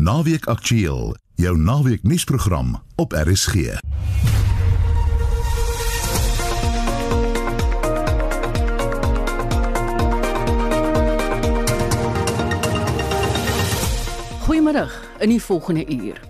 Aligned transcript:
Naweek 0.00 0.46
Aktueel, 0.46 1.16
jou 1.34 1.58
naweek 1.58 2.02
nuusprogram 2.02 2.82
op 2.96 3.12
RSG. 3.12 3.54
Goeiemiddag 14.40 15.02
in 15.18 15.28
die 15.28 15.42
volgende 15.42 15.84
uur. 15.92 16.20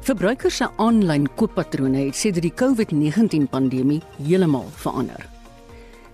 Verbruikers 0.00 0.56
se 0.56 0.68
aanlyn 0.76 1.28
kooppatrone 1.34 1.98
het 1.98 2.16
sedert 2.16 2.42
die 2.42 2.54
COVID-19 2.54 3.46
pandemie 3.50 4.02
heeltemal 4.18 4.66
verander. 4.74 5.28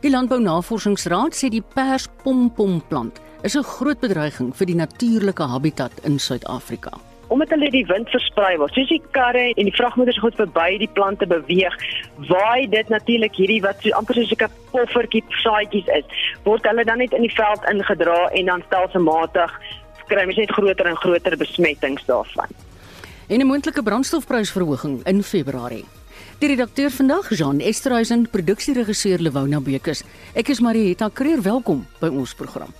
Die 0.01 0.11
Landbou 0.11 0.43
Navorsingsraad 0.43 1.33
sê 1.33 1.49
die 1.49 1.65
perspompom-plant 1.75 3.23
is 3.43 3.55
'n 3.55 3.63
groot 3.63 4.01
bedreiging 4.01 4.57
vir 4.57 4.67
die 4.67 4.75
natuurlike 4.75 5.43
habitat 5.43 5.93
in 6.03 6.19
Suid-Afrika. 6.19 6.91
Omdat 7.29 7.49
hulle 7.49 7.71
die 7.71 7.87
wind 7.87 8.09
versprei 8.09 8.57
word, 8.57 8.73
soos 8.73 8.89
die 8.89 9.03
karre 9.11 9.53
en 9.55 9.65
die 9.65 9.75
vragmotors 9.75 10.19
goed 10.19 10.35
verby 10.35 10.79
die 10.79 10.91
plante 10.93 11.27
beweeg, 11.27 11.75
waai 12.29 12.69
dit 12.69 12.89
natuurlik 12.89 13.35
hierdie 13.35 13.61
wat 13.61 13.77
so 13.81 13.91
amper 13.91 14.15
soos 14.15 14.33
'n 14.33 14.51
poffertjie 14.71 15.25
saadjies 15.29 15.87
is, 15.87 16.05
word 16.45 16.65
hulle 16.65 16.85
dan 16.85 16.99
net 16.99 17.13
in 17.13 17.23
die 17.23 17.35
veld 17.35 17.63
ingedra 17.71 18.29
en 18.29 18.45
dan 18.45 18.63
stelselmatig 18.67 19.61
kry 20.07 20.25
mens 20.25 20.37
net 20.37 20.51
groter 20.51 20.87
en 20.87 20.97
groter 20.97 21.37
besmettings 21.37 22.05
daarvan. 22.07 22.49
En 23.29 23.41
'n 23.41 23.47
moontlike 23.47 23.83
brandstofprysverhoging 23.83 25.07
in 25.07 25.23
Februarie. 25.23 25.85
Die 26.39 26.49
redakteur 26.49 26.91
vandag, 26.91 27.37
Jean 27.37 27.61
Esterhuizen, 27.61 28.29
produksieregisseur 28.31 29.19
Lewona 29.19 29.61
Bekes. 29.61 30.05
Ek 30.35 30.49
is 30.49 30.61
Marieta 30.61 31.11
Kreer, 31.13 31.43
welkom 31.43 31.87
by 31.99 32.07
ons 32.07 32.35
program. 32.35 32.75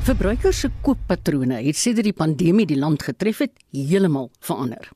Verbruikers 0.00 0.62
se 0.62 0.68
kooppatrone 0.80 1.58
het 1.60 1.76
sedert 1.76 2.06
die 2.08 2.16
pandemie 2.16 2.64
die 2.64 2.78
land 2.80 3.02
getref 3.04 3.42
het, 3.44 3.52
heeltemal 3.76 4.30
verander. 4.40 4.86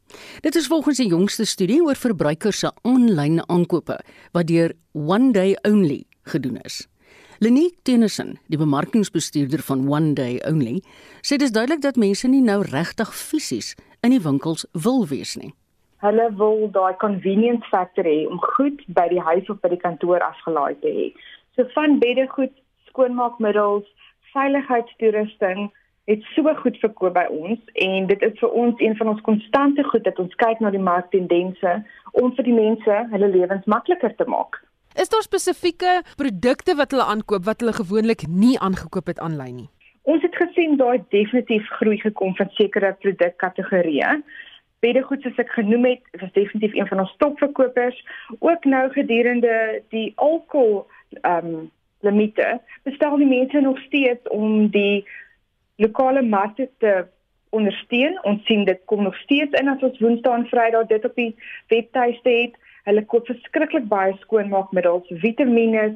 Dit 0.41 0.57
is 0.57 0.65
volgens 0.67 0.97
die 1.03 1.11
jongste 1.11 1.45
studie 1.45 1.83
oor 1.85 1.99
verbruikers 2.01 2.63
se 2.65 2.71
aanlyn 2.89 3.43
aankope 3.53 3.99
wat 4.33 4.49
deur 4.49 4.73
One 4.97 5.35
Day 5.37 5.59
Only 5.69 6.07
gedoen 6.33 6.57
is. 6.65 6.87
Lenique 7.45 7.77
Tennyson, 7.85 8.39
die 8.49 8.57
bemarkingsbestuurder 8.57 9.61
van 9.67 9.83
One 9.93 10.15
Day 10.17 10.39
Only, 10.49 10.79
sê 11.21 11.37
dit 11.37 11.45
is 11.51 11.53
duidelik 11.53 11.83
dat 11.85 12.01
mense 12.01 12.31
nie 12.33 12.41
nou 12.41 12.63
regtig 12.65 13.13
fisies 13.13 13.75
in 14.01 14.17
die 14.17 14.23
winkels 14.25 14.65
wil 14.73 15.05
wees 15.11 15.35
nie. 15.37 15.53
Hulle 16.01 16.31
wil 16.41 16.71
daai 16.73 16.97
convenience 17.03 17.69
factor 17.69 18.09
hê 18.09 18.23
om 18.25 18.41
goed 18.57 18.81
by 18.97 19.05
die 19.13 19.21
huis 19.21 19.53
of 19.53 19.61
by 19.61 19.69
die 19.75 19.83
kantoor 19.85 20.25
afgelaai 20.25 20.81
te 20.81 20.89
hê. 20.89 21.11
So 21.61 21.69
van 21.77 22.01
beddegoed, 22.01 22.57
skoonmaakmiddels, 22.89 23.85
veiligheidstoerusting 24.35 25.71
het 26.11 26.25
so 26.35 26.53
goed 26.61 26.77
verkoop 26.83 27.15
by 27.17 27.25
ons 27.33 27.61
en 27.87 28.07
dit 28.11 28.23
is 28.29 28.37
vir 28.41 28.57
ons 28.63 28.81
een 28.83 28.97
van 28.99 29.15
ons 29.15 29.23
konstante 29.25 29.85
goed 29.89 30.05
dat 30.05 30.19
ons 30.21 30.35
kyk 30.43 30.61
na 30.61 30.73
die 30.75 30.83
marktendense 30.83 31.75
om 32.13 32.35
vir 32.37 32.49
die 32.49 32.57
mense 32.57 32.99
hulle 33.13 33.31
lewens 33.33 33.69
makliker 33.71 34.13
te 34.19 34.27
maak. 34.29 34.61
Is 35.01 35.11
daar 35.11 35.25
spesifieke 35.27 36.03
produkte 36.21 36.77
wat 36.79 36.93
hulle 36.95 37.07
aankoop 37.15 37.47
wat 37.49 37.65
hulle 37.65 37.75
gewoonlik 37.75 38.27
nie 38.29 38.59
aangekoop 38.61 39.09
het 39.11 39.23
aanlyn 39.25 39.57
nie? 39.63 39.71
Ons 40.05 40.23
het 40.23 40.37
gesien 40.37 40.77
daai 40.77 41.01
definitief 41.15 41.69
groei 41.81 41.97
gekom 42.03 42.37
van 42.37 42.51
sekere 42.59 42.93
produkkategorieë. 43.01 44.19
Beddegoed 44.85 45.25
soos 45.25 45.39
ek 45.41 45.55
genoem 45.57 45.87
het, 45.89 46.03
was 46.21 46.33
definitief 46.37 46.77
een 46.77 46.91
van 46.91 47.01
ons 47.07 47.15
topverkopers. 47.23 47.97
Ook 48.39 48.69
nou 48.69 48.85
gedurende 48.93 49.81
die 49.97 50.13
alkohol 50.21 50.85
ehm 51.23 51.55
um, 51.55 51.65
limite, 52.05 52.59
bestel 52.87 53.17
die 53.21 53.29
mense 53.29 53.61
nog 53.65 53.81
steeds 53.89 54.29
om 54.35 54.69
die 54.75 55.05
lokale 55.83 56.23
markte 56.23 56.69
te 56.79 56.95
ondersteun. 57.55 58.19
Ons 58.29 58.45
sien 58.49 58.65
dit 58.69 58.81
kom 58.91 59.03
nog 59.07 59.17
steeds 59.23 59.59
in 59.61 59.71
as 59.73 59.83
ons 59.87 60.01
Woensdae 60.03 60.41
en 60.41 60.47
Vrydag 60.51 60.89
dit 60.93 61.05
op 61.09 61.17
die 61.19 61.33
webtuiste 61.73 62.37
het. 62.39 62.59
Hulle 62.85 63.05
koop 63.09 63.27
verskriklik 63.31 63.87
baie 63.89 64.13
skoonmaakmiddels, 64.21 65.09
vitamiene 65.23 65.95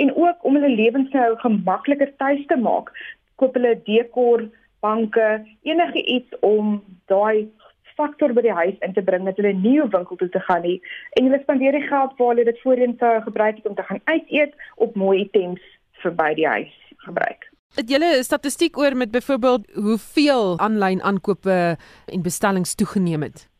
en 0.00 0.14
ook 0.16 0.44
om 0.48 0.56
hulle 0.56 0.72
lewenstyl 0.72 1.36
gemakliker 1.42 2.12
tuis 2.16 2.46
te 2.48 2.56
maak, 2.56 2.88
koop 3.36 3.58
hulle 3.58 3.74
dekor, 3.84 4.46
banke, 4.80 5.42
enige 5.68 6.04
iets 6.16 6.38
om 6.40 6.78
daai 7.12 7.50
faktor 7.96 8.32
by 8.32 8.42
die 8.42 8.52
huis 8.52 8.78
in 8.80 8.92
te 8.92 9.02
bring 9.02 9.24
dat 9.24 9.36
hulle 9.36 9.52
'n 9.52 9.88
winkel 9.92 10.16
toe 10.16 10.28
te 10.28 10.40
gaan 10.40 10.62
nie 10.62 10.80
en 11.12 11.24
hulle 11.24 11.42
spandeer 11.42 11.72
die 11.72 11.88
geld 11.88 12.16
waar 12.18 12.28
hulle 12.28 12.44
dit 12.44 12.60
voorheen 12.60 12.96
sou 12.98 13.20
gebruik 13.22 13.56
het 13.56 13.66
om 13.66 13.74
te 13.74 13.82
gaan 13.82 14.00
uit 14.04 14.24
eet 14.28 14.54
op 14.76 14.94
mooi 14.94 15.20
items 15.20 15.60
verby 15.92 16.34
die 16.34 16.46
huis 16.46 16.74
gebruik. 16.96 17.50
Het 17.74 17.88
julle 17.88 18.22
statistiek 18.22 18.78
oor 18.78 18.96
met 18.96 19.10
byvoorbeeld 19.10 19.70
hoeveel 19.74 20.58
aanlyn 20.58 21.02
aankope 21.02 21.76
en 22.06 22.22
bestellings 22.22 22.74
toegeneem 22.74 23.22
het? 23.22 23.51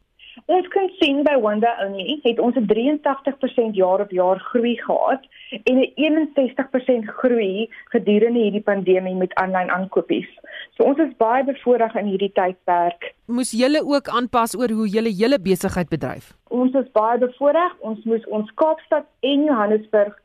Ons 0.51 0.67
kan 0.75 0.89
sien 0.99 1.21
by 1.23 1.37
Wanda 1.39 1.71
Only 1.85 2.19
het 2.25 2.41
ons 2.43 2.57
'n 2.57 2.67
83% 2.67 3.75
jaar 3.75 4.01
op 4.01 4.11
jaar 4.11 4.41
groei 4.41 4.77
gehad 4.77 5.23
en 5.65 5.79
'n 5.79 5.93
61% 5.95 7.07
groei 7.07 7.71
gedurende 7.95 8.39
hierdie 8.39 8.63
pandemie 8.63 9.15
met 9.15 9.35
aanlyn 9.35 9.71
aankopies. 9.71 10.29
So 10.77 10.85
ons 10.85 10.99
is 10.99 11.17
baie 11.17 11.45
bevoordeel 11.45 11.95
in 11.95 12.07
hierdie 12.07 12.33
tydperk. 12.33 13.15
Moes 13.27 13.51
julle 13.51 13.83
ook 13.85 14.09
aanpas 14.09 14.57
oor 14.57 14.71
hoe 14.71 14.89
julle 14.89 15.15
hele 15.15 15.41
besigheid 15.41 15.89
bedryf? 15.89 16.35
Ons 16.49 16.75
is 16.75 16.91
baie 16.93 17.19
bevoordeel. 17.19 17.71
Ons 17.81 18.05
moes 18.05 18.27
ons 18.27 18.55
Kaapstad 18.55 19.05
en 19.21 19.45
Johannesburg 19.45 20.23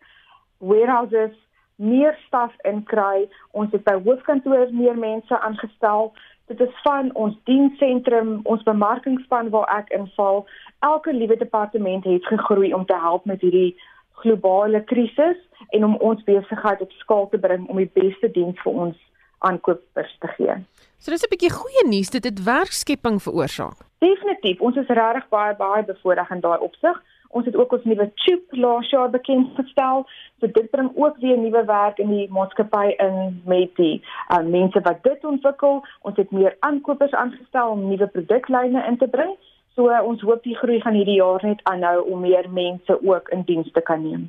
warehouses 0.57 1.35
meer 1.75 2.17
staf 2.27 2.53
inkry. 2.63 3.29
Ons 3.51 3.71
het 3.71 3.83
by 3.83 4.01
hoofkantoor 4.03 4.67
meer 4.71 4.97
mense 4.97 5.39
aangestel 5.39 6.13
dit 6.47 6.59
is 6.59 6.81
van 6.83 7.09
ons 7.15 7.35
diensentrum, 7.43 8.39
ons 8.43 8.63
bemarkingspan 8.63 9.49
waar 9.49 9.67
ek 9.77 9.91
inval. 9.95 10.45
Elke 10.79 11.13
liewe 11.13 11.37
departement 11.37 12.03
het 12.07 12.25
gegroei 12.25 12.73
om 12.73 12.85
te 12.85 12.95
help 12.95 13.25
met 13.25 13.41
hierdie 13.41 13.75
globale 14.21 14.83
krisis 14.83 15.37
en 15.69 15.85
om 15.85 15.95
ons 15.95 16.23
besigheid 16.23 16.81
op 16.81 16.91
skaal 17.01 17.29
te 17.29 17.37
bring 17.37 17.67
om 17.67 17.77
die 17.77 17.91
beste 17.93 18.31
diens 18.31 18.59
vir 18.63 18.81
ons 18.85 19.03
aankopers 19.45 20.15
te 20.23 20.31
gee. 20.37 20.55
So 20.97 21.11
dis 21.11 21.23
'n 21.23 21.29
bietjie 21.29 21.53
goeie 21.53 21.83
nuus, 21.87 22.09
dit 22.09 22.23
het 22.23 22.43
werkskepping 22.43 23.21
veroorsaak. 23.21 23.77
Definitief, 23.99 24.61
ons 24.61 24.75
is 24.75 24.87
regtig 24.87 25.29
baie 25.29 25.55
baie 25.55 25.83
bevoordeel 25.83 26.31
in 26.31 26.39
daai 26.39 26.59
opsig. 26.59 27.03
Ons 27.29 27.45
het 27.45 27.55
ook 27.55 27.73
ons 27.75 27.83
nuwe 27.83 28.11
chip 28.15 28.55
laas 28.55 28.89
jaar 28.89 29.09
bekend 29.09 29.49
gestel. 29.55 30.05
So 30.39 30.47
dit 30.47 30.69
bring 30.71 30.91
ook 30.95 31.17
weer 31.23 31.37
nuwe 31.37 31.65
werk 31.65 31.99
in 31.99 32.09
die 32.13 32.27
maatskappy 32.31 32.95
in 32.97 33.41
met 33.45 33.75
die 33.75 34.01
uh, 34.29 34.39
mense 34.45 34.81
wat 34.81 35.03
dit 35.03 35.25
ontwikkel. 35.25 35.83
Ons 36.01 36.17
het 36.17 36.31
meer 36.31 36.55
aankopers 36.59 37.11
aangestel 37.11 37.75
om 37.75 37.87
nuwe 37.89 38.07
produklyne 38.07 38.85
in 38.87 38.97
te 38.97 39.07
bring. 39.07 39.35
So 39.75 39.91
uh, 39.91 40.01
ons 40.03 40.21
hoop 40.21 40.43
die 40.43 40.57
groei 40.57 40.79
gaan 40.81 40.97
hierdie 40.97 41.19
jaar 41.19 41.43
net 41.45 41.61
aanhou 41.63 42.01
om 42.11 42.25
meer 42.25 42.49
mense 42.49 42.99
ook 43.03 43.29
in 43.29 43.45
diens 43.45 43.71
te 43.71 43.81
kan 43.81 44.01
neem. 44.01 44.27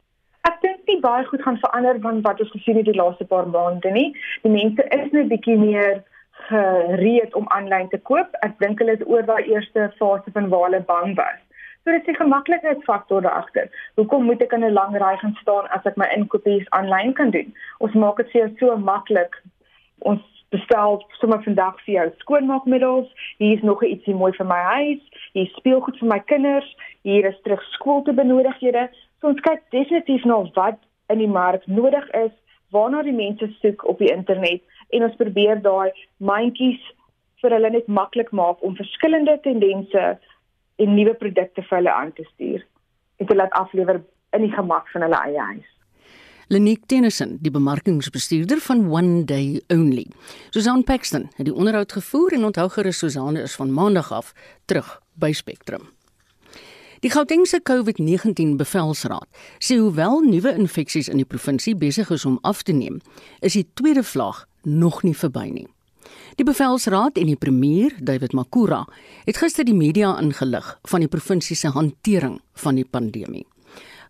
Ek 0.49 0.61
dink 0.63 0.87
nie 0.87 1.01
baie 1.01 1.25
goed 1.29 1.43
gaan 1.43 1.59
verander 1.63 1.99
van 2.05 2.21
wat 2.27 2.41
ons 2.41 2.53
gesien 2.53 2.77
het 2.81 2.89
die 2.89 2.97
laaste 2.97 3.25
paar 3.25 3.49
maande 3.49 3.91
nie. 3.95 4.11
Die 4.43 4.53
mense 4.53 4.85
is 4.97 5.11
net 5.13 5.29
bietjie 5.33 5.57
meer 5.61 6.03
gereed 6.49 7.35
om 7.35 7.49
aanlyn 7.53 7.89
te 7.93 8.01
koop. 8.11 8.37
Ek 8.47 8.57
dink 8.63 8.81
hulle 8.83 8.97
is 8.97 9.05
oor 9.07 9.27
daai 9.27 9.51
eerste 9.51 9.91
fase 9.99 10.33
van 10.37 10.49
waar 10.53 10.69
hulle 10.69 10.85
bang 10.89 11.17
was. 11.19 11.41
So 11.89 11.93
dit 11.93 12.01
is 12.01 12.07
die 12.07 12.21
gemaklikheidsfaktor 12.21 13.23
daar 13.23 13.33
agter. 13.33 13.69
Hoekom 13.95 14.25
moet 14.25 14.43
ek 14.45 14.53
in 14.53 14.65
'n 14.65 14.73
lang 14.73 14.97
ry 14.97 15.17
gaan 15.17 15.37
staan 15.41 15.69
as 15.77 15.87
ek 15.87 15.97
my 15.97 16.09
inkopies 16.17 16.71
aanlyn 16.71 17.13
kan 17.13 17.31
doen? 17.31 17.55
Ons 17.79 17.93
maak 17.93 18.17
dit 18.17 18.31
vir 18.31 18.41
jou 18.41 18.51
so 18.59 18.77
maklik. 18.77 19.33
Ons 19.99 20.21
bestel 20.51 21.07
sommer 21.21 21.43
vandag 21.43 21.81
vir 21.85 21.95
jou 21.95 22.11
skoonmaakmiddels. 22.19 23.09
Hier 23.39 23.57
is 23.57 23.63
nog 23.63 23.83
ietsie 23.83 24.15
mooi 24.15 24.33
vir 24.33 24.47
my 24.47 24.61
huis. 24.75 25.01
Hier 25.33 25.47
is 25.47 25.55
speelgoed 25.57 25.99
vir 25.99 26.09
my 26.09 26.19
kinders. 26.19 26.77
Hier 27.03 27.25
is 27.25 27.41
terug 27.43 27.63
skool 27.63 28.03
te 28.03 28.13
benodighede. 28.13 28.91
So 29.21 29.29
ons 29.29 29.41
kyk 29.41 29.63
definitief 29.71 30.25
na 30.25 30.45
wat 30.55 30.79
in 31.09 31.19
die 31.19 31.33
mark 31.41 31.67
nodig 31.67 32.11
is, 32.11 32.33
waarna 32.71 33.03
die 33.03 33.17
mense 33.17 33.49
soek 33.63 33.89
op 33.89 33.99
die 33.99 34.13
internet 34.13 34.61
en 34.89 35.03
ons 35.03 35.17
probeer 35.17 35.63
daai 35.63 35.93
mandjies 36.19 36.85
vir 37.41 37.51
hulle 37.51 37.71
net 37.71 37.87
maklik 37.87 38.31
maak 38.31 38.63
om 38.63 38.77
verskillende 38.77 39.41
tendense 39.41 40.19
en 40.79 40.95
nuwe 40.95 41.15
produkte 41.19 41.65
vir 41.65 41.81
hulle 41.81 41.95
aan 41.95 42.13
te 42.15 42.25
stuur 42.35 42.63
en 43.19 43.27
te 43.27 43.35
laat 43.35 43.53
aflewer 43.59 44.01
in 44.37 44.47
die 44.47 44.55
gemak 44.55 44.89
van 44.93 45.05
hulle 45.07 45.21
eie 45.27 45.45
huis. 45.53 45.75
Lenique 46.49 46.87
Tennyson, 46.89 47.37
die 47.45 47.53
bemarkingsbestuurder 47.53 48.61
van 48.65 48.87
One 48.89 49.25
Day 49.29 49.61
Only. 49.69 50.07
Susan 50.51 50.85
Paxton 50.85 51.29
het 51.37 51.45
die 51.45 51.55
onderhoud 51.55 51.93
gevoer 51.93 52.33
en 52.39 52.49
onthou 52.49 52.69
gerus 52.73 52.99
Susanne 52.99 53.43
is 53.45 53.57
van 53.59 53.73
Maandag 53.73 54.13
af 54.13 54.33
terug 54.65 54.95
by 55.21 55.33
Spectrum. 55.33 55.91
Die 57.05 57.11
Gautengse 57.11 57.61
COVID-19 57.63 58.57
bevelsraad 58.57 59.29
sê 59.63 59.77
hoewel 59.79 60.23
nuwe 60.25 60.55
infeksies 60.57 61.11
in 61.13 61.21
die 61.21 61.29
provinsie 61.29 61.77
besig 61.77 62.09
is 62.11 62.25
om 62.25 62.41
af 62.43 62.65
te 62.67 62.73
neem, 62.73 62.97
is 63.39 63.55
die 63.55 63.69
tweede 63.75 64.03
vlaag 64.03 64.47
nog 64.65 65.03
nie 65.07 65.15
verby 65.15 65.51
nie. 65.53 65.69
Die 66.39 66.47
bevelsraad 66.47 67.17
en 67.19 67.27
die 67.27 67.37
premier, 67.37 67.91
David 67.99 68.33
Makura, 68.33 68.87
het 69.27 69.37
gister 69.43 69.65
die 69.67 69.75
media 69.75 70.13
ingelig 70.21 70.79
van 70.87 71.01
die 71.03 71.09
provinsie 71.11 71.57
se 71.59 71.67
hantering 71.75 72.39
van 72.63 72.79
die 72.79 72.87
pandemie. 72.87 73.43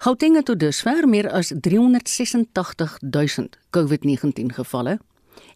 Gauteng 0.05 0.37
het 0.37 0.45
tot 0.51 0.61
dusver 0.61 1.09
meer 1.09 1.25
as 1.33 1.57
386000 1.57 3.57
COVID-19 3.73 4.53
gevalle 4.59 4.99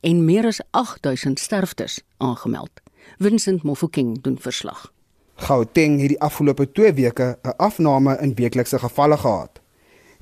en 0.00 0.24
meer 0.24 0.48
as 0.48 0.64
8000 0.70 1.38
sterftes 1.38 2.00
aangemeld. 2.16 2.80
Vincent 3.20 3.62
Mofokeng 3.68 4.16
doen 4.24 4.40
verslag. 4.40 4.88
Gauteng 5.44 6.00
het 6.00 6.08
die 6.14 6.20
afgelope 6.24 6.72
2 6.72 6.94
weke 6.94 7.38
'n 7.42 7.52
afname 7.56 8.16
in 8.20 8.34
weeklikse 8.34 8.78
gevalle 8.78 9.16
gehad. 9.16 9.60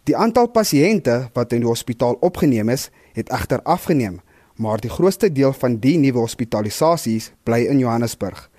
Die 0.03 0.17
aantal 0.17 0.49
pasiënte 0.49 1.29
wat 1.33 1.53
in 1.53 1.61
die 1.61 1.69
hospitaal 1.69 2.17
opgeneem 2.21 2.69
is, 2.69 2.91
het 3.13 3.31
egter 3.31 3.63
afgeneem, 3.63 4.21
maar 4.61 4.81
die 4.81 4.93
grootste 4.93 5.31
deel 5.33 5.55
van 5.57 5.79
die 5.81 5.97
nuwe 5.99 6.21
hospitalisasies 6.21 7.31
bly 7.49 7.63
in 7.73 7.81
Johannesburg. 7.81 8.51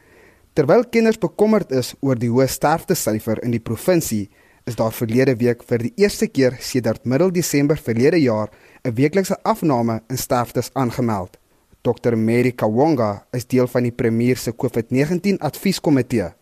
Terwyl 0.58 0.84
kinders 0.90 1.20
bekommerd 1.22 1.72
is 1.72 1.94
oor 2.02 2.18
die 2.20 2.32
hoë 2.32 2.48
sterftesyfer 2.50 3.40
in 3.46 3.54
die 3.54 3.62
provinsie, 3.62 4.26
is 4.66 4.76
daar 4.76 4.94
verlede 4.94 5.36
week 5.38 5.62
vir 5.70 5.86
die 5.86 5.94
eerste 6.02 6.28
keer 6.28 6.58
sedert 6.60 7.06
middel 7.06 7.32
Desember 7.34 7.78
verlede 7.78 8.18
jaar 8.22 8.50
'n 8.84 8.96
weeklikse 8.98 9.38
afname 9.44 10.02
in 10.10 10.18
sterftes 10.18 10.72
aangemeld. 10.74 11.38
Dr 11.82 12.16
Mary 12.16 12.52
Kawonga 12.52 13.26
is 13.32 13.46
deel 13.46 13.68
van 13.68 13.84
die 13.84 13.92
premier 13.92 14.38
se 14.38 14.52
COVID-19 14.52 15.38
advieskomitee. 15.40 16.34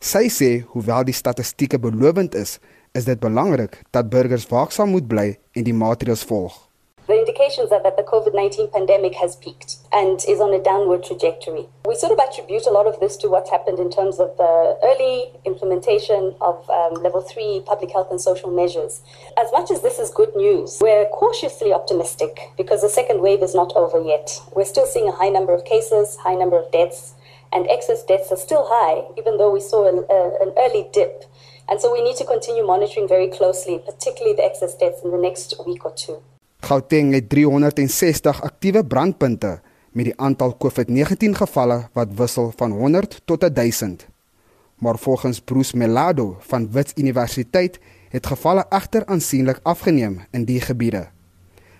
Sy 0.00 0.28
sê 0.28 0.64
hoewel 0.66 1.04
die 1.04 1.14
statistieke 1.14 1.78
belovend 1.78 2.34
is, 2.34 2.58
is 2.94 3.04
dit 3.04 3.20
belangrik 3.20 3.82
dat 3.90 4.10
burgers 4.10 4.48
waaksaam 4.48 4.90
moet 4.90 5.08
bly 5.08 5.38
en 5.52 5.64
die 5.64 5.74
maatreëls 5.74 6.24
volg. 6.24 6.71
The 7.12 7.18
indications 7.18 7.70
are 7.72 7.82
that 7.82 7.98
the 7.98 8.04
COVID 8.04 8.32
19 8.34 8.70
pandemic 8.72 9.16
has 9.16 9.36
peaked 9.36 9.76
and 9.92 10.18
is 10.26 10.40
on 10.40 10.54
a 10.54 10.58
downward 10.58 11.04
trajectory. 11.04 11.68
We 11.84 11.94
sort 11.94 12.10
of 12.10 12.18
attribute 12.18 12.64
a 12.64 12.70
lot 12.70 12.86
of 12.86 13.00
this 13.00 13.18
to 13.18 13.28
what's 13.28 13.50
happened 13.50 13.78
in 13.78 13.90
terms 13.90 14.18
of 14.18 14.34
the 14.38 14.78
early 14.82 15.28
implementation 15.44 16.34
of 16.40 16.64
um, 16.70 17.02
level 17.02 17.20
three 17.20 17.62
public 17.66 17.92
health 17.92 18.08
and 18.10 18.18
social 18.18 18.50
measures. 18.50 19.02
As 19.36 19.52
much 19.52 19.70
as 19.70 19.82
this 19.82 19.98
is 19.98 20.08
good 20.08 20.34
news, 20.34 20.78
we're 20.80 21.04
cautiously 21.12 21.70
optimistic 21.70 22.48
because 22.56 22.80
the 22.80 22.88
second 22.88 23.20
wave 23.20 23.42
is 23.42 23.54
not 23.54 23.74
over 23.76 24.00
yet. 24.00 24.40
We're 24.56 24.64
still 24.64 24.86
seeing 24.86 25.08
a 25.08 25.12
high 25.12 25.28
number 25.28 25.52
of 25.52 25.66
cases, 25.66 26.16
high 26.16 26.36
number 26.36 26.58
of 26.58 26.72
deaths, 26.72 27.12
and 27.52 27.68
excess 27.68 28.02
deaths 28.02 28.32
are 28.32 28.40
still 28.40 28.64
high, 28.70 29.04
even 29.18 29.36
though 29.36 29.52
we 29.52 29.60
saw 29.60 29.84
an 29.84 30.52
early 30.56 30.88
dip. 30.94 31.24
And 31.68 31.78
so 31.78 31.92
we 31.92 32.00
need 32.02 32.16
to 32.16 32.24
continue 32.24 32.66
monitoring 32.66 33.06
very 33.06 33.28
closely, 33.28 33.78
particularly 33.84 34.34
the 34.34 34.46
excess 34.46 34.74
deaths 34.74 35.02
in 35.04 35.10
the 35.10 35.18
next 35.18 35.52
week 35.66 35.84
or 35.84 35.92
two. 35.92 36.22
Gauteng 36.62 37.10
het 37.12 37.28
360 37.28 38.42
aktiewe 38.42 38.84
brandpunte 38.86 39.60
met 39.90 40.04
die 40.04 40.14
aantal 40.16 40.54
COVID-19 40.62 41.34
gevalle 41.34 41.88
wat 41.92 42.14
wissel 42.14 42.52
van 42.56 42.70
100 42.70 43.20
tot 43.24 43.54
1000. 43.54 44.06
Maar 44.78 44.98
volgens 44.98 45.40
Bruce 45.40 45.76
Melado 45.76 46.36
van 46.40 46.70
Wits 46.70 46.92
Universiteit 46.96 47.80
het 48.08 48.26
gevalle 48.26 48.66
egter 48.70 49.06
aansienlik 49.06 49.60
afgeneem 49.62 50.20
in 50.30 50.44
die 50.44 50.60
gebiede. 50.60 51.08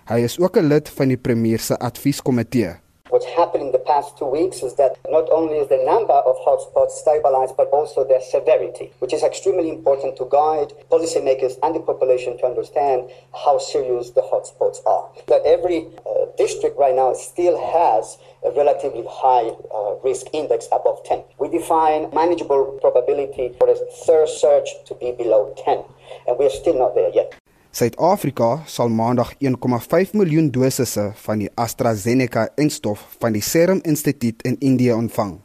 Hy 0.05 0.19
is 0.19 0.39
ook 0.39 0.57
'n 0.57 0.67
lid 0.67 0.89
van 0.89 1.07
die 1.07 1.17
premier 1.17 1.59
se 1.59 1.79
advieskomitee. 1.79 2.82
What's 3.13 3.27
happened 3.27 3.61
in 3.61 3.71
the 3.71 3.77
past 3.77 4.17
two 4.17 4.25
weeks 4.25 4.63
is 4.63 4.73
that 4.81 4.97
not 5.07 5.29
only 5.29 5.59
is 5.59 5.69
the 5.69 5.77
number 5.85 6.15
of 6.15 6.35
hotspots 6.41 6.97
stabilized, 6.97 7.55
but 7.55 7.67
also 7.67 8.03
their 8.03 8.19
severity, 8.19 8.91
which 8.97 9.13
is 9.13 9.21
extremely 9.21 9.69
important 9.69 10.17
to 10.17 10.25
guide 10.31 10.73
policymakers 10.89 11.53
and 11.61 11.75
the 11.75 11.79
population 11.79 12.39
to 12.39 12.45
understand 12.47 13.11
how 13.45 13.59
serious 13.59 14.09
the 14.09 14.21
hotspots 14.21 14.81
are. 14.87 15.11
That 15.27 15.45
every 15.45 15.89
uh, 16.09 16.33
district 16.39 16.75
right 16.79 16.95
now 16.95 17.13
still 17.13 17.53
has 17.61 18.17
a 18.43 18.49
relatively 18.49 19.05
high 19.07 19.53
uh, 19.69 19.93
risk 20.03 20.25
index 20.33 20.67
above 20.71 21.03
10. 21.03 21.23
We 21.37 21.49
define 21.49 22.09
manageable 22.15 22.79
probability 22.81 23.53
for 23.59 23.69
a 23.69 23.75
third 24.07 24.27
surge 24.27 24.73
to 24.87 24.95
be 24.95 25.11
below 25.11 25.53
10, 25.63 25.83
and 26.27 26.39
we 26.39 26.47
are 26.47 26.55
still 26.57 26.79
not 26.79 26.95
there 26.95 27.11
yet. 27.13 27.42
Suid-Afrika 27.73 28.61
sal 28.69 28.91
maandag 28.93 29.31
1,5 29.41 30.11
miljoen 30.13 30.51
dosisse 30.53 31.07
van 31.23 31.39
die 31.41 31.49
AstraZeneca-enstof 31.57 33.01
van 33.17 33.33
die 33.33 33.41
Serum 33.41 33.79
Instituut 33.81 34.43
in 34.45 34.59
Indië 34.61 34.91
ontvang. 34.93 35.39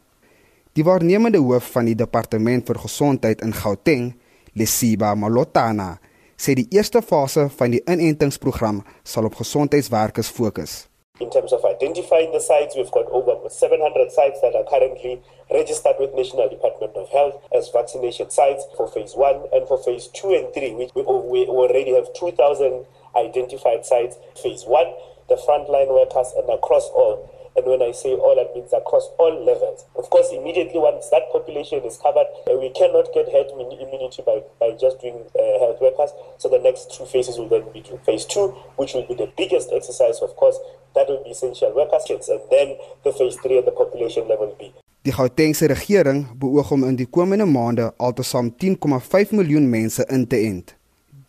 Die 0.77 0.85
waarnemende 0.85 1.41
hoof 1.41 1.71
van 1.73 1.89
die 1.89 1.95
Departement 1.97 2.67
vir 2.69 2.77
Gesondheid 2.83 3.41
in 3.41 3.55
Gauteng, 3.57 4.11
Lesiba 4.53 5.15
Malotana, 5.17 5.95
sê 6.37 6.53
die 6.53 6.67
eerste 6.69 7.01
fase 7.01 7.47
van 7.49 7.73
die 7.73 7.81
inentingsprogram 7.89 8.83
sal 9.01 9.25
op 9.25 9.41
gesondheidswerkers 9.41 10.29
fokus. 10.29 10.88
In 11.19 11.29
terms 11.29 11.51
of 11.51 11.65
identifying 11.65 12.31
the 12.31 12.39
sites, 12.39 12.75
we've 12.77 12.91
got 12.91 13.11
over 13.11 13.49
700 13.49 14.11
sites 14.11 14.39
that 14.41 14.55
are 14.55 14.63
currently 14.63 15.21
registered 15.51 15.95
with 15.99 16.15
National 16.15 16.47
Department 16.47 16.95
of 16.95 17.09
Health 17.09 17.43
as 17.53 17.69
vaccination 17.69 18.29
sites 18.29 18.63
for 18.77 18.87
phase 18.87 19.13
one 19.15 19.43
and 19.51 19.67
for 19.67 19.77
phase 19.83 20.07
two 20.07 20.31
and 20.31 20.53
three. 20.53 20.71
We, 20.73 20.87
we 20.95 21.45
already 21.45 21.91
have 21.93 22.13
2,000 22.13 22.85
identified 23.17 23.85
sites. 23.85 24.15
Phase 24.41 24.63
one, 24.63 24.93
the 25.27 25.35
frontline 25.35 25.91
workers 25.91 26.31
and 26.37 26.49
across 26.49 26.87
all. 26.95 27.29
And 27.55 27.65
when 27.65 27.81
I 27.81 27.91
say 27.91 28.13
all, 28.13 28.35
that 28.35 28.55
means 28.55 28.73
across 28.73 29.09
all 29.17 29.33
levels. 29.43 29.85
Of 29.95 30.09
course, 30.09 30.31
immediately 30.31 30.79
once 30.79 31.09
that 31.09 31.31
population 31.31 31.83
is 31.83 31.97
covered, 31.97 32.27
uh, 32.49 32.57
we 32.57 32.69
cannot 32.69 33.13
get 33.13 33.31
herd 33.31 33.49
immunity 33.51 34.21
by, 34.25 34.43
by 34.59 34.71
just 34.79 35.01
doing 35.01 35.25
uh, 35.35 35.59
health 35.59 35.81
workers. 35.81 36.11
So 36.37 36.49
the 36.49 36.59
next 36.59 36.93
two 36.95 37.05
phases 37.05 37.37
will 37.37 37.49
then 37.49 37.65
be 37.73 37.83
phase 38.05 38.25
two, 38.25 38.55
which 38.77 38.93
will 38.93 39.07
be 39.07 39.15
the 39.15 39.31
biggest 39.37 39.71
exercise, 39.71 40.21
of 40.21 40.35
course. 40.35 40.57
That 40.95 41.07
will 41.07 41.23
be 41.23 41.31
essential 41.31 41.73
workers. 41.75 42.09
And 42.09 42.41
then 42.49 42.77
the 43.03 43.13
phase 43.13 43.37
three 43.37 43.57
at 43.57 43.65
the 43.65 43.71
population 43.71 44.27
level 44.27 44.55
B. 44.57 44.73
Die 45.01 45.13
Gautengse 45.15 45.67
regering 45.67 46.25
beoog 46.35 46.73
om 46.75 46.83
in 46.83 46.97
die 46.99 47.07
komende 47.07 47.45
maande 47.47 47.85
altesaam 48.03 48.49
10,5 48.59 49.31
miljoen 49.31 49.69
mense 49.69 50.03
in 50.11 50.25
te 50.27 50.35
ent. 50.43 50.75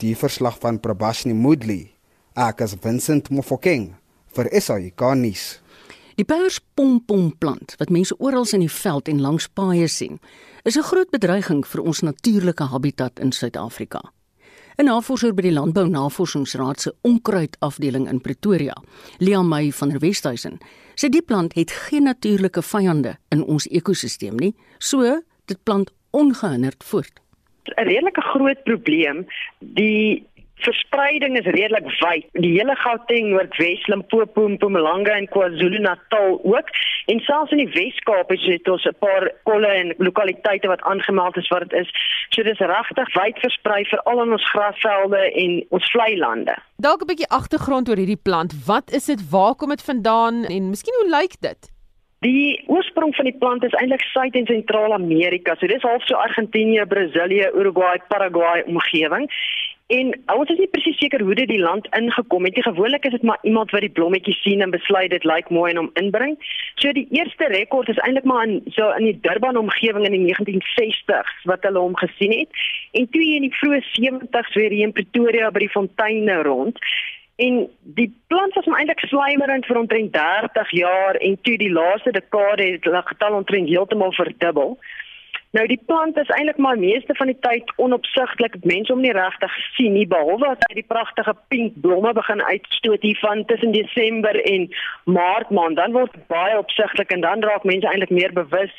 Die 0.02 0.16
verslag 0.18 0.56
van 0.58 0.80
Prabashni 0.82 1.36
Moodley, 1.38 1.92
ek 2.34 2.64
as 2.66 2.74
Vincent 2.82 3.30
Mofokeng 3.30 3.92
vir 4.34 4.50
SAK 4.58 5.04
nuus. 5.14 5.59
Die 6.20 6.26
perspompom-plant 6.28 7.78
wat 7.80 7.88
mense 7.88 8.12
oral 8.20 8.44
in 8.52 8.60
die 8.60 8.72
veld 8.72 9.06
en 9.08 9.22
langs 9.24 9.46
paaie 9.56 9.86
sien, 9.88 10.18
is 10.68 10.76
'n 10.76 10.84
groot 10.84 11.10
bedreiging 11.10 11.64
vir 11.64 11.80
ons 11.80 12.02
natuurlike 12.02 12.64
habitat 12.64 13.20
in 13.20 13.32
Suid-Afrika. 13.32 14.00
'n 14.76 14.84
Navorser 14.84 15.32
by 15.34 15.42
die 15.42 15.52
Landbou 15.52 15.88
Navorsingsraad 15.88 16.80
se 16.80 16.94
onkruidafdeling 17.00 18.08
in 18.08 18.20
Pretoria, 18.20 18.76
Lia 19.18 19.42
May 19.42 19.72
van 19.72 19.88
der 19.88 20.00
Westhuizen, 20.00 20.58
sê 20.94 21.08
die 21.08 21.22
plant 21.22 21.54
het 21.54 21.70
geen 21.70 22.02
natuurlike 22.02 22.62
vyande 22.62 23.16
in 23.30 23.42
ons 23.42 23.66
ekosisteem 23.66 24.36
nie, 24.36 24.54
so 24.78 25.22
dit 25.46 25.58
plant 25.64 25.90
ongehinderd 26.10 26.84
voort. 26.84 27.20
'n 27.76 27.84
redelike 27.84 28.20
groot 28.20 28.62
probleem. 28.64 29.26
Die 29.58 30.26
verspreiding 30.62 31.38
is 31.38 31.46
redelik 31.46 31.88
wyd. 32.00 32.26
Die 32.32 32.52
hele 32.58 32.76
Gauteng, 32.76 33.30
Noordwes, 33.30 33.86
Limpopo, 33.86 34.48
Mpumalanga 34.48 35.16
en 35.16 35.28
KwaZulu-Natal 35.28 36.40
ook. 36.42 36.68
En 37.06 37.20
selfs 37.20 37.52
in 37.52 37.62
die 37.64 37.72
Wes-Kaap 37.74 38.30
het 38.30 38.68
ons 38.68 38.84
'n 38.84 38.96
paar 38.98 39.30
kolle 39.44 39.66
en 39.66 39.94
lokaliteite 39.98 40.68
wat 40.68 40.82
aangemeld 40.82 41.36
is 41.36 41.48
wat 41.48 41.68
dit 41.68 41.72
is. 41.80 41.90
So 42.30 42.42
dis 42.42 42.58
regtig 42.58 43.14
wyd 43.14 43.38
versprei 43.38 43.84
veral 43.84 44.22
in 44.22 44.32
ons 44.32 44.50
grasvelde 44.50 45.32
en 45.32 45.64
ons 45.68 45.90
vlei 45.90 46.16
lande. 46.16 46.56
Dalk 46.76 47.02
'n 47.02 47.06
bietjie 47.06 47.28
agtergrond 47.28 47.88
oor 47.88 47.96
hierdie 47.96 48.22
plant. 48.22 48.64
Wat 48.66 48.90
is 48.92 49.04
dit? 49.04 49.30
Waar 49.30 49.54
kom 49.54 49.68
dit 49.68 49.82
vandaan 49.82 50.44
en 50.44 50.68
miskien 50.68 50.94
hoe 51.00 51.10
lyk 51.20 51.40
dit? 51.40 51.70
Die 52.20 52.60
oorsprong 52.68 53.14
van 53.16 53.24
die 53.24 53.36
plant 53.38 53.64
is 53.64 53.72
eintlik 53.80 54.02
Suid- 54.12 54.34
en 54.36 54.46
Sentraal-Amerika. 54.46 55.54
So 55.56 55.66
dis 55.66 55.82
half 55.82 56.02
so 56.04 56.14
Argentinië, 56.20 56.84
Brasilië, 56.86 57.48
Uruguay, 57.56 57.96
Paraguay 58.08 58.62
omgewing. 58.66 59.30
En 59.90 60.12
ons 60.36 60.50
is 60.52 60.58
nie 60.60 60.68
presies 60.70 60.98
seker 61.02 61.22
hoe 61.26 61.34
dit 61.34 61.48
die 61.50 61.58
land 61.58 61.88
ingekom 61.98 62.44
het 62.46 62.54
nie. 62.54 62.62
Gewoonlik 62.62 63.08
is 63.08 63.16
dit 63.16 63.24
maar 63.26 63.40
iemand 63.42 63.72
wat 63.74 63.82
die 63.82 63.90
blommetjies 63.90 64.38
sien 64.44 64.62
en 64.62 64.70
besluit 64.70 65.10
dit 65.10 65.24
lyk 65.26 65.50
mooi 65.50 65.72
en 65.72 65.80
hom 65.80 65.90
inbring. 65.98 66.36
So 66.78 66.92
die 66.94 67.08
eerste 67.10 67.48
rekord 67.50 67.90
is 67.90 67.98
eintlik 68.04 68.28
maar 68.30 68.44
in 68.46 68.60
so 68.76 68.92
in 69.00 69.08
die 69.08 69.18
Durban 69.24 69.58
omgewing 69.58 70.06
in 70.06 70.14
die 70.14 70.22
1960s 70.28 71.42
wat 71.50 71.66
hulle 71.66 71.82
hom 71.82 71.98
gesien 71.98 72.36
het. 72.38 72.62
En 72.94 73.10
toe 73.10 73.24
in 73.34 73.48
die 73.48 73.56
vroeë 73.58 73.82
70s 73.96 74.54
weer 74.54 74.70
hier 74.76 74.86
in 74.86 74.94
Pretoria 74.94 75.50
by 75.50 75.64
die 75.66 75.74
fonteine 75.74 76.38
rond. 76.46 76.78
En 77.42 77.60
die 77.98 78.10
plant 78.30 78.54
was 78.54 78.70
eintlik 78.70 79.02
slymerend 79.10 79.66
vir 79.66 79.82
omtrent 79.82 80.14
30 80.14 80.70
jaar 80.76 81.18
en 81.18 81.38
toe 81.42 81.58
die 81.58 81.72
laaste 81.72 82.14
dekade 82.14 82.76
het 82.76 82.86
hulle 82.86 83.02
getal 83.10 83.42
omtrent 83.42 83.74
heeltemal 83.74 84.14
verdubbel. 84.14 84.76
Nou 85.50 85.64
die 85.66 85.80
plant 85.86 86.18
is 86.18 86.28
eintlik 86.30 86.60
maar 86.62 86.78
meeste 86.78 87.14
van 87.18 87.26
die 87.26 87.38
tyd 87.42 87.72
onopsigtelik. 87.76 88.54
Mense 88.62 88.92
hom 88.92 89.00
nie 89.02 89.14
regtig 89.16 89.54
sien 89.74 89.96
nie 89.98 90.06
behalwe 90.06 90.52
as 90.52 90.62
hy 90.68 90.76
die 90.78 90.86
pragtige 90.86 91.34
pink 91.50 91.80
blomme 91.82 92.12
begin 92.14 92.42
uitstoot 92.42 93.02
hier 93.02 93.18
van 93.18 93.42
tussen 93.50 93.74
Desember 93.74 94.38
en 94.52 94.68
Maart 95.10 95.50
maand. 95.50 95.80
Dan 95.80 95.96
word 95.98 96.14
baie 96.30 96.54
opsigtelik 96.58 97.10
en 97.10 97.26
dan 97.26 97.42
raak 97.42 97.66
mense 97.66 97.90
eintlik 97.90 98.14
meer 98.14 98.36
bewus 98.36 98.76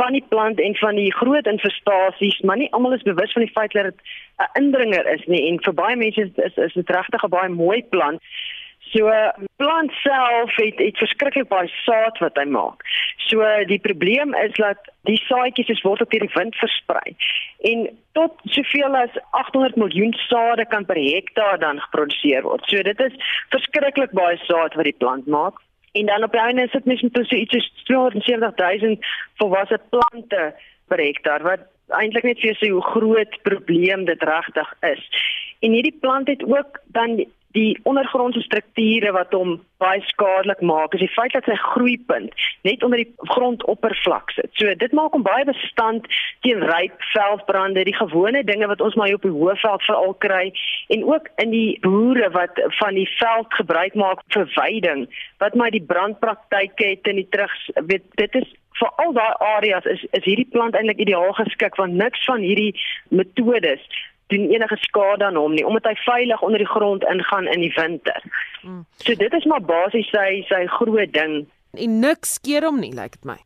van 0.00 0.16
die 0.16 0.24
plant 0.32 0.60
en 0.64 0.76
van 0.80 0.96
die 0.96 1.12
groot 1.12 1.46
infestasies, 1.46 2.40
maar 2.40 2.56
nie 2.56 2.72
almal 2.72 2.96
is 2.96 3.04
bewus 3.06 3.36
van 3.36 3.44
die 3.44 3.52
feit 3.52 3.76
dat 3.76 3.92
dit 3.92 4.00
'n 4.40 4.64
indringer 4.64 5.06
is 5.12 5.26
nie 5.26 5.44
en 5.50 5.60
vir 5.62 5.74
baie 5.74 5.96
mense 5.96 6.20
is 6.20 6.56
is 6.56 6.72
dit 6.72 6.90
regtig 6.90 7.24
'n 7.24 7.36
baie 7.36 7.48
mooi 7.48 7.84
plant. 7.84 8.22
So 8.92 9.10
plant 9.56 9.92
self 10.02 10.56
het 10.56 10.78
het 10.78 10.98
verskriklik 11.00 11.48
baie 11.48 11.70
saad 11.82 12.18
wat 12.22 12.36
hy 12.38 12.44
maak. 12.50 12.84
So 13.26 13.42
die 13.70 13.80
probleem 13.82 14.34
is 14.38 14.54
dat 14.58 14.90
die 15.08 15.18
saadjies 15.26 15.72
is 15.72 15.82
word 15.86 16.04
op 16.04 16.12
deur 16.12 16.26
die 16.26 16.34
wind 16.34 16.56
versprei. 16.60 17.14
En 17.70 17.86
tot 18.18 18.38
soveel 18.56 18.96
as 19.00 19.16
800 19.30 19.76
miljoen 19.80 20.14
sade 20.28 20.66
kan 20.70 20.86
per 20.86 21.00
hektaar 21.00 21.58
dan 21.58 21.82
geproduseer 21.88 22.44
word. 22.46 22.66
So 22.70 22.82
dit 22.86 23.00
is 23.00 23.18
verskriklik 23.54 24.14
baie 24.16 24.38
saad 24.44 24.76
wat 24.78 24.90
die 24.90 24.98
plant 24.98 25.26
maak. 25.26 25.58
En 25.94 26.06
dan 26.06 26.26
op 26.26 26.32
die 26.32 26.40
einde 26.40 26.62
is 26.62 26.74
dit 26.74 26.84
mens 26.84 27.02
met 27.02 27.20
so 27.22 27.36
iets 27.36 27.54
soos 27.54 27.70
270000 27.90 29.06
volwasse 29.38 29.78
plante 29.90 30.54
per 30.88 31.00
hektaar 31.00 31.42
wat 31.42 31.70
eintlik 32.00 32.24
net 32.24 32.40
vir 32.40 32.52
jou 32.52 32.56
sê 32.58 32.70
hoe 32.72 32.84
groot 32.94 33.38
probleem 33.46 34.04
dit 34.08 34.22
regtig 34.22 34.70
is. 34.88 35.02
En 35.60 35.72
hierdie 35.76 35.96
plant 36.00 36.28
het 36.28 36.42
ook 36.44 36.80
dan 36.96 37.24
die 37.54 37.78
ondergrondse 37.86 38.42
strukture 38.42 39.12
wat 39.14 39.32
hom 39.34 39.56
baie 39.82 40.02
skadelik 40.08 40.62
maak 40.66 40.94
is 40.96 41.04
die 41.04 41.12
feit 41.14 41.34
dat 41.36 41.46
sy 41.46 41.54
groeipunt 41.60 42.32
net 42.66 42.82
onder 42.86 43.02
die 43.02 43.30
grondoppervlak 43.30 44.32
sit. 44.34 44.50
So 44.58 44.74
dit 44.80 44.96
maak 44.96 45.14
hom 45.14 45.22
baie 45.26 45.46
bestand 45.46 46.08
teen 46.46 46.64
ryp 46.66 46.96
veldbrande, 47.12 47.84
die 47.86 47.96
gewone 47.96 48.42
dinge 48.46 48.68
wat 48.70 48.82
ons 48.84 48.98
maar 48.98 49.14
op 49.14 49.26
die 49.26 49.34
hoëveld 49.34 49.86
veral 49.86 50.16
kry 50.24 50.48
en 50.94 51.06
ook 51.06 51.30
in 51.44 51.54
die 51.54 51.78
boere 51.84 52.32
wat 52.34 52.58
van 52.80 52.98
die 52.98 53.08
veld 53.18 53.54
gebruik 53.60 53.94
maak 53.98 54.24
vir 54.34 54.50
veiding, 54.56 55.06
wat 55.42 55.54
maar 55.54 55.74
die 55.74 55.84
brandpraktyke 55.84 56.94
het 56.94 57.10
in 57.12 57.22
die 57.22 57.30
terug 57.30 57.54
weet 57.90 58.06
dit 58.18 58.42
is 58.42 58.50
vir 58.80 58.90
al 59.02 59.14
daai 59.14 59.34
areas 59.56 59.86
is 59.86 60.02
is 60.18 60.26
hierdie 60.26 60.48
plant 60.50 60.74
eintlik 60.74 61.04
ideaal 61.04 61.36
geskik 61.38 61.78
want 61.78 61.94
niks 62.00 62.24
van 62.26 62.42
hierdie 62.42 62.72
metodes 63.14 63.84
doen 64.32 64.50
enige 64.50 64.76
skade 64.80 65.24
aan 65.24 65.36
hom 65.36 65.54
nie 65.54 65.66
omdat 65.66 65.84
hy 65.90 65.94
veilig 66.04 66.42
onder 66.42 66.58
die 66.58 66.70
grond 66.70 67.04
ingaan 67.04 67.46
in 67.46 67.60
die 67.60 67.72
winter. 67.76 68.22
Mm. 68.62 68.84
So 68.96 69.14
dit 69.14 69.32
is 69.32 69.44
maar 69.44 69.62
basies 69.62 70.08
sy 70.12 70.42
sy 70.48 70.64
groot 70.78 71.12
ding. 71.12 71.44
En 71.74 71.98
niks 72.00 72.38
skeer 72.38 72.64
hom 72.64 72.80
nie, 72.80 72.92
lyk 72.94 73.00
like 73.00 73.18
dit 73.20 73.28
my. 73.28 73.38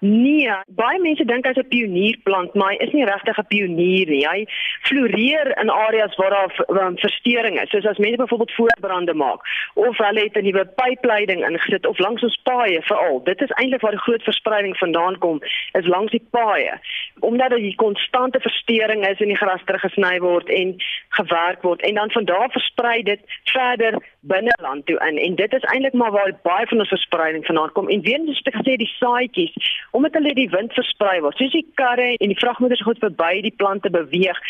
Nee, 0.00 0.52
baie 0.76 0.98
mense 1.00 1.24
dink 1.24 1.46
hy's 1.46 1.56
'n 1.56 1.68
pionierplant, 1.68 2.54
maar 2.54 2.72
hy 2.72 2.76
is 2.84 2.92
nie 2.92 3.04
regtig 3.04 3.38
'n 3.38 3.46
pionier 3.48 4.08
nie. 4.08 4.26
Hy 4.28 4.46
floreer 4.82 5.58
in 5.60 5.70
areas 5.70 6.14
waar 6.16 6.30
daar 6.30 6.92
verstoring 6.96 7.60
is, 7.60 7.70
soos 7.70 7.86
as 7.86 7.98
mense 7.98 8.16
byvoorbeeld 8.16 8.52
voorbrande 8.52 9.14
maak 9.14 9.40
of 9.74 9.96
hulle 9.98 10.20
het 10.20 10.36
'n 10.36 10.44
nuwe 10.44 10.64
pypleiding 10.76 11.44
ingesit 11.48 11.86
of 11.86 11.98
langs 11.98 12.22
ons 12.22 12.40
paaie 12.42 12.82
veral. 12.82 13.22
Dit 13.24 13.40
is 13.40 13.50
eintlik 13.50 13.80
waar 13.80 13.96
die 13.96 14.06
groot 14.06 14.22
verspreiding 14.22 14.76
vandaan 14.76 15.18
kom, 15.18 15.40
is 15.72 15.86
langs 15.86 16.10
die 16.10 16.26
paaie. 16.30 16.78
Omdat 17.20 17.50
daar 17.50 17.60
'n 17.60 17.74
konstante 17.74 18.40
verstoring 18.40 19.06
is 19.06 19.20
en 19.20 19.28
die 19.28 19.36
gras 19.36 19.64
teruggesny 19.64 20.18
word 20.18 20.48
en 20.48 20.76
gewerk 21.08 21.62
word 21.62 21.82
en 21.82 21.94
dan 21.94 22.10
van 22.10 22.24
daar 22.24 22.50
versprei 22.50 23.02
dit 23.02 23.20
verder 23.44 24.02
binne 24.20 24.58
land 24.62 24.86
toe 24.86 24.98
in 25.08 25.18
en 25.18 25.34
dit 25.34 25.52
is 25.52 25.62
eintlik 25.62 25.92
maar 25.92 26.10
waar 26.10 26.38
baie 26.42 26.66
van 26.66 26.78
ons 26.78 26.88
verspreiding 26.88 27.46
vandaan 27.46 27.72
kom. 27.72 27.88
En 27.88 28.00
weer 28.00 28.20
eens 28.26 28.42
te 28.42 28.52
gesê 28.52 28.76
die 28.76 28.94
saadjies 28.98 29.84
omdat 29.96 30.18
hulle 30.18 30.34
die 30.36 30.48
wind 30.52 30.74
versprei 30.76 31.18
word. 31.24 31.38
Soos 31.40 31.54
die 31.56 31.64
karre 31.80 32.12
en 32.14 32.32
die 32.32 32.38
vragmotors 32.38 32.84
goed 32.86 33.00
verby 33.02 33.42
die 33.46 33.54
plante 33.56 33.90
beweeg, 33.92 34.40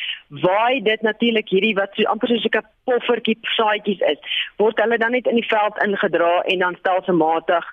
waai 0.45 0.83
dit 0.87 1.03
natuurlik 1.07 1.51
hierdie 1.55 1.75
wat 1.79 1.95
so 1.95 2.09
amper 2.13 2.33
soos 2.33 2.47
'n 2.51 2.67
poffertjie 2.91 3.39
saadjies 3.57 4.03
is, 4.13 4.39
word 4.59 4.81
hulle 4.83 4.99
dan 4.99 5.13
net 5.13 5.27
in 5.27 5.39
die 5.41 5.51
veld 5.51 5.77
ingedra 5.87 6.43
en 6.53 6.59
dan 6.59 6.81
stelselmatig 6.83 7.65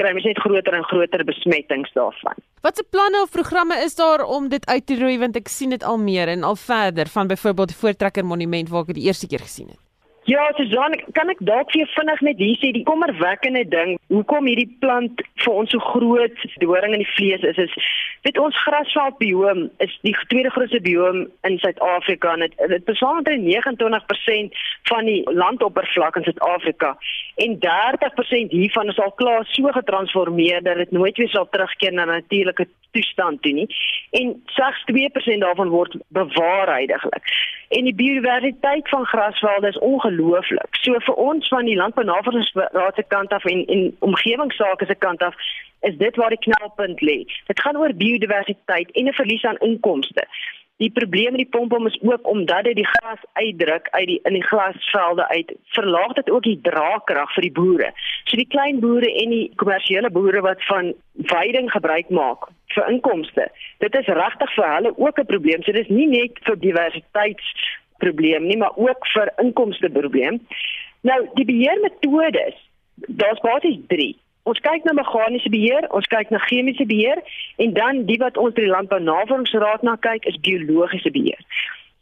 kry 0.00 0.14
mens 0.16 0.24
net 0.24 0.40
groter 0.40 0.76
en 0.76 0.86
groter 0.88 1.24
besmettings 1.28 1.92
daarvan. 1.92 2.38
Watse 2.64 2.84
planne 2.94 3.22
of 3.22 3.30
programme 3.30 3.76
is 3.84 3.94
daar 3.98 4.24
om 4.24 4.48
dit 4.48 4.66
uit 4.66 4.86
te 4.86 4.96
roei 5.00 5.18
want 5.18 5.36
ek 5.36 5.48
sien 5.48 5.74
dit 5.76 5.84
al 5.84 6.00
meer 6.00 6.28
en 6.28 6.46
al 6.46 6.56
verder 6.56 7.10
van 7.12 7.30
byvoorbeeld 7.32 7.74
die 7.74 7.80
Voortrekker 7.82 8.24
Monument 8.24 8.68
waar 8.68 8.86
ek 8.86 8.92
dit 8.94 9.02
die 9.02 9.08
eerste 9.10 9.28
keer 9.30 9.44
gesien 9.44 9.72
het. 9.72 9.89
Ja, 10.30 10.44
Susan, 10.54 10.94
kan 11.16 11.30
ek 11.32 11.40
dalk 11.42 11.72
vir 11.72 11.80
jou 11.80 11.88
vinnig 11.96 12.20
net 12.22 12.38
hier 12.38 12.58
sê 12.60 12.68
die 12.76 12.84
kommerwekkende 12.86 13.64
ding, 13.72 13.96
hoekom 14.14 14.46
hierdie 14.46 14.68
plant 14.82 15.22
vir 15.42 15.56
ons 15.62 15.72
so 15.74 15.82
groot 15.90 16.44
doring 16.62 16.94
in 16.94 17.02
die 17.02 17.12
vlees 17.16 17.46
is, 17.48 17.58
is 17.64 17.74
weet 18.22 18.38
ons 18.38 18.62
grasveldbioom 18.62 19.68
is 19.78 19.98
die 20.02 20.16
tweede 20.28 20.50
grootste 20.50 20.80
bioom 20.80 21.22
in 21.48 21.58
Suid-Afrika 21.58 22.32
en 22.32 22.44
dit 22.46 22.56
dit 22.74 22.84
beslaan 22.84 23.22
met 23.22 23.40
29% 23.40 24.58
van 24.92 25.04
die 25.04 25.22
landoppervlak 25.30 26.16
in 26.16 26.28
Suid-Afrika 26.28 26.96
en 27.34 27.58
30% 27.64 28.54
hiervan 28.56 28.88
is 28.88 28.98
al 28.98 29.12
klaar 29.12 29.46
so 29.48 29.72
getransformeer 29.78 30.62
dat 30.62 30.76
dit 30.76 30.90
nooit 30.90 31.16
weer 31.16 31.28
sal 31.28 31.48
terugkeer 31.50 31.92
na 31.92 32.04
natuurlike 32.04 32.68
toestand 32.90 33.42
toe 33.42 33.52
nie. 33.52 33.66
En 34.10 34.42
slegs 34.46 34.84
2% 35.34 35.38
daarvan 35.38 35.68
word 35.68 35.96
bewaar 36.08 36.66
heidaglik. 36.66 37.24
En 37.68 37.84
die 37.84 37.94
biodiversiteit 37.94 38.88
van 38.88 39.06
grasvelde 39.06 39.68
is 39.68 39.78
ongelooflik. 39.78 40.76
So 40.82 40.98
vir 40.98 41.14
ons 41.14 41.48
van 41.48 41.64
die 41.64 41.76
Landbounavorsingsraad 41.76 42.94
se 42.94 43.04
kant 43.08 43.32
af 43.32 43.44
en 43.44 43.66
en 43.66 43.96
omgewingsake 43.98 44.86
se 44.86 44.94
kant 44.94 45.22
af 45.22 45.34
is 45.80 45.96
dit 45.96 46.16
waar 46.16 46.34
die 46.34 46.44
knelpunt 46.46 47.00
lê. 47.00 47.18
Dit 47.46 47.60
gaan 47.60 47.76
oor 47.76 47.94
biodiversiteit 47.94 48.90
en 48.90 49.08
'n 49.08 49.12
verlies 49.12 49.44
aan 49.44 49.58
inkomste. 49.58 50.26
Die 50.80 50.90
probleem 50.90 51.34
met 51.36 51.42
die 51.42 51.52
pompom 51.52 51.86
is 51.86 51.98
ook 52.00 52.28
omdat 52.28 52.64
dit 52.64 52.76
die 52.76 52.86
gras 52.86 53.20
uitdruk 53.32 53.88
uit 53.90 54.06
die 54.06 54.20
in 54.22 54.32
die 54.32 54.46
glasvelde 54.46 55.28
uit, 55.28 55.52
verlaag 55.76 56.12
dit 56.12 56.30
ook 56.30 56.42
die 56.42 56.60
draagkrag 56.62 57.34
vir 57.34 57.42
die 57.42 57.52
boere. 57.52 57.90
So 58.24 58.36
die 58.40 58.48
klein 58.48 58.80
boere 58.80 59.10
en 59.22 59.34
die 59.34 59.50
kommersiële 59.60 60.10
boere 60.10 60.40
wat 60.40 60.64
van 60.64 60.94
veiding 61.32 61.68
gebruik 61.70 62.08
maak 62.08 62.48
vir 62.74 62.88
inkomste. 62.88 63.50
Dit 63.84 63.98
is 64.00 64.08
regtig 64.22 64.54
vir 64.54 64.74
hulle 64.74 64.94
ook 64.96 65.20
'n 65.20 65.26
probleem. 65.26 65.62
So 65.62 65.72
dis 65.72 65.88
nie 65.88 66.06
net 66.06 66.40
vir 66.48 66.56
diversiteitsprobleem 66.56 68.46
nie, 68.46 68.56
maar 68.56 68.76
ook 68.76 69.06
vir 69.12 69.32
inkomste 69.36 69.90
probleem. 69.90 70.40
Nou, 71.02 71.28
die 71.34 71.44
beheermetodes, 71.44 72.56
daar's 72.94 73.40
basies 73.40 73.78
3. 73.88 74.16
Ons 74.48 74.60
kyk 74.64 74.84
na 74.84 74.94
meganiese 74.96 75.50
beheer, 75.52 75.84
ons 75.92 76.06
kyk 76.08 76.30
na 76.32 76.40
chemiese 76.46 76.86
beheer 76.88 77.20
en 77.60 77.74
dan 77.76 78.04
die 78.08 78.18
wat 78.22 78.38
ons 78.40 78.54
by 78.56 78.64
die 78.64 78.72
Landbou 78.72 79.00
Navorsingsraad 79.04 79.84
na 79.84 79.98
kyk 80.00 80.24
is 80.30 80.40
biologiese 80.40 81.12
beheer. 81.12 81.40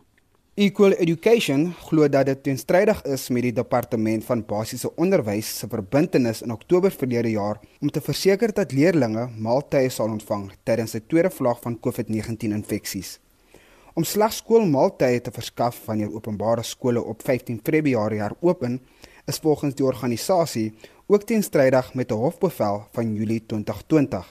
Equal 0.58 0.96
Education 0.98 1.68
glo 1.86 2.08
dat 2.10 2.26
dit 2.26 2.40
teenstrydig 2.42 2.98
is 3.06 3.28
met 3.30 3.44
die 3.46 3.52
departement 3.54 4.24
van 4.26 4.40
basiese 4.42 4.88
onderwys 4.98 5.52
se 5.60 5.68
verbintenis 5.70 6.40
in 6.42 6.50
Oktober 6.50 6.90
verlede 6.90 7.30
jaar 7.30 7.60
om 7.78 7.92
te 7.94 8.02
verseker 8.02 8.50
dat 8.56 8.74
leerders 8.74 9.36
maaltye 9.38 9.86
sal 9.94 10.10
ontvang 10.10 10.48
tydens 10.66 10.96
die 10.96 11.02
tweede 11.06 11.30
vlak 11.30 11.60
van 11.62 11.76
COVID-19 11.78 12.56
infeksies. 12.56 13.12
Om 13.94 14.02
slegs 14.02 14.40
skoolmaaltye 14.42 15.20
te 15.22 15.34
verskaf 15.36 15.78
wanneer 15.86 16.10
openbare 16.10 16.66
skole 16.66 17.04
op 17.06 17.22
15 17.22 17.62
Februarie 17.62 18.20
heropen, 18.24 18.80
is 19.30 19.38
volgens 19.38 19.78
die 19.78 19.86
organisasie 19.86 20.72
ook 21.06 21.22
teenstrydig 21.22 21.94
met 21.94 22.10
'n 22.10 22.18
hofbevel 22.18 22.82
van 22.92 23.14
Julie 23.14 23.46
2020. 23.46 24.26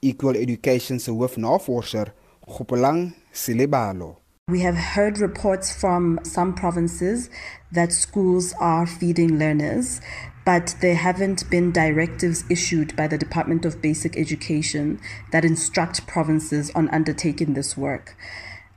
Equal 0.00 0.34
Education 0.34 0.98
se 0.98 1.10
hoofnavorser, 1.10 2.14
Gopelang 2.40 3.12
Silibalo. 3.32 4.21
We 4.48 4.62
have 4.62 4.74
heard 4.74 5.20
reports 5.20 5.72
from 5.72 6.18
some 6.24 6.52
provinces 6.52 7.30
that 7.70 7.92
schools 7.92 8.52
are 8.58 8.88
feeding 8.88 9.38
learners, 9.38 10.00
but 10.44 10.74
there 10.80 10.96
haven't 10.96 11.48
been 11.48 11.70
directives 11.70 12.42
issued 12.50 12.96
by 12.96 13.06
the 13.06 13.16
Department 13.16 13.64
of 13.64 13.80
Basic 13.80 14.16
Education 14.16 15.00
that 15.30 15.44
instruct 15.44 16.08
provinces 16.08 16.72
on 16.74 16.88
undertaking 16.88 17.54
this 17.54 17.76
work. 17.76 18.16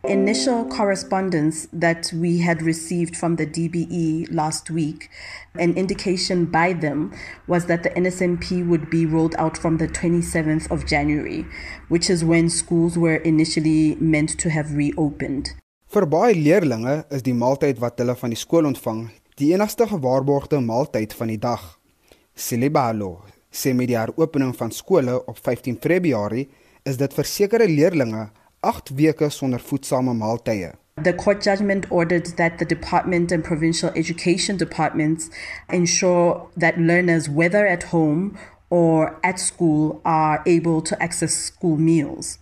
Initial 0.08 0.66
correspondence 0.66 1.68
that 1.74 2.14
we 2.14 2.38
had 2.38 2.62
received 2.62 3.18
from 3.18 3.38
the 3.38 3.48
DBE 3.48 4.28
last 4.32 4.70
week, 4.70 5.10
an 5.56 5.74
indication 5.76 6.46
by 6.46 6.74
them 6.74 7.12
was 7.48 7.66
that 7.66 7.82
the 7.82 7.90
NSNP 7.90 8.68
would 8.68 8.92
be 8.92 9.08
rolled 9.08 9.34
out 9.40 9.58
from 9.58 9.78
the 9.78 9.88
27th 9.88 10.70
of 10.70 10.86
January, 10.86 11.44
which 11.90 12.12
is 12.12 12.24
when 12.24 12.50
schools 12.50 13.00
were 13.00 13.16
initially 13.16 13.96
meant 13.96 14.38
to 14.38 14.50
have 14.52 14.76
reopened. 14.76 15.50
Vir 15.90 16.06
baie 16.06 16.38
leerders 16.38 17.06
is 17.10 17.26
die 17.26 17.34
maaltyd 17.34 17.82
wat 17.82 17.98
hulle 17.98 18.14
van 18.20 18.30
die 18.30 18.38
skool 18.38 18.70
ontvang, 18.70 19.08
die 19.42 19.54
enigste 19.58 19.90
gewaarborgde 19.90 20.62
maaltyd 20.62 21.18
van 21.18 21.34
die 21.34 21.42
dag. 21.42 21.80
Silibalo 22.36 23.24
sê 23.50 23.74
met 23.74 23.90
die 23.90 23.98
heropening 23.98 24.54
van 24.54 24.72
skole 24.72 25.18
op 25.26 25.42
15 25.42 25.82
Februarie 25.82 26.50
is 26.86 27.02
dit 27.02 27.14
vir 27.18 27.26
sekere 27.26 27.66
leerders 27.66 28.30
8 28.66 28.92
weke 28.98 29.30
sonder 29.30 29.60
voedsame 29.60 30.14
maaltye. 30.14 30.74
The 31.04 31.14
court 31.14 31.42
judgment 31.42 31.92
ordered 31.92 32.26
that 32.38 32.58
the 32.58 32.66
department 32.66 33.32
and 33.32 33.44
provincial 33.44 33.92
education 33.96 34.58
departments 34.58 35.30
ensure 35.70 36.50
that 36.58 36.80
learners, 36.80 37.30
whether 37.30 37.68
at 37.68 37.84
home 37.84 38.38
or 38.72 39.20
at 39.24 39.40
school, 39.40 40.02
are 40.04 40.42
able 40.48 40.82
to 40.82 41.02
access 41.04 41.36
school 41.36 41.78
meals. 41.78 42.40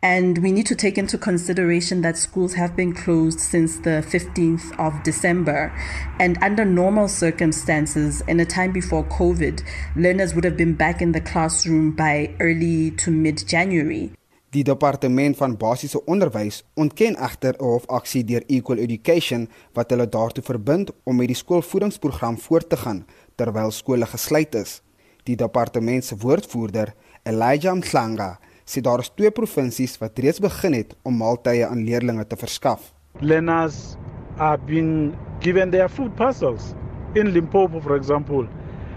And 0.00 0.38
we 0.38 0.52
need 0.52 0.66
to 0.66 0.76
take 0.76 0.96
into 0.96 1.18
consideration 1.18 2.00
that 2.02 2.16
schools 2.16 2.54
have 2.54 2.76
been 2.76 2.94
closed 2.94 3.40
since 3.40 3.78
the 3.78 4.02
15th 4.08 4.78
of 4.78 5.02
December. 5.02 5.72
And 6.18 6.38
under 6.40 6.64
normal 6.64 7.08
circumstances, 7.08 8.22
in 8.22 8.40
a 8.40 8.46
time 8.46 8.72
before 8.72 9.04
COVID, 9.04 9.62
learners 9.96 10.34
would 10.34 10.44
have 10.44 10.56
been 10.56 10.74
back 10.74 11.02
in 11.02 11.12
the 11.12 11.20
classroom 11.20 11.90
by 11.90 12.34
early 12.40 12.92
to 12.92 13.10
mid 13.10 13.46
January. 13.46 14.12
Die 14.56 14.62
departement 14.64 15.36
van 15.36 15.58
basiese 15.60 16.00
onderwys 16.08 16.62
ontken 16.80 17.16
egter 17.20 17.54
'n 17.58 17.64
hofaksie 17.64 18.24
deur 18.24 18.42
Equal 18.46 18.78
Education 18.78 19.48
wat 19.74 19.90
hulle 19.90 20.08
daartoe 20.08 20.44
verbind 20.44 20.90
om 21.04 21.16
met 21.16 21.28
die 21.28 21.36
skoolvoedingsprogram 21.36 22.38
voort 22.38 22.68
te 22.68 22.76
gaan 22.76 23.04
terwyl 23.36 23.70
skole 23.70 24.06
gesluit 24.06 24.54
is. 24.54 24.82
Die 25.24 25.36
departement 25.36 26.04
se 26.04 26.16
woordvoerder, 26.16 26.94
Elijah 27.22 27.74
Mhlanga, 27.74 28.38
sê 28.64 28.80
daar 28.80 28.98
is 28.98 29.12
twee 29.14 29.30
provinsies 29.30 29.98
wat 29.98 30.18
reeds 30.18 30.40
begin 30.40 30.72
het 30.72 30.96
om 31.02 31.16
maaltye 31.16 31.66
aan 31.66 31.84
leerders 31.84 32.28
te 32.28 32.36
verskaf. 32.36 32.94
Learners 33.20 33.96
are 34.38 34.58
being 34.66 35.14
given 35.40 35.70
their 35.70 35.88
food 35.88 36.16
parcels 36.16 36.74
in 37.14 37.28
Limpopo 37.28 37.80
for 37.80 37.96
example 37.96 38.48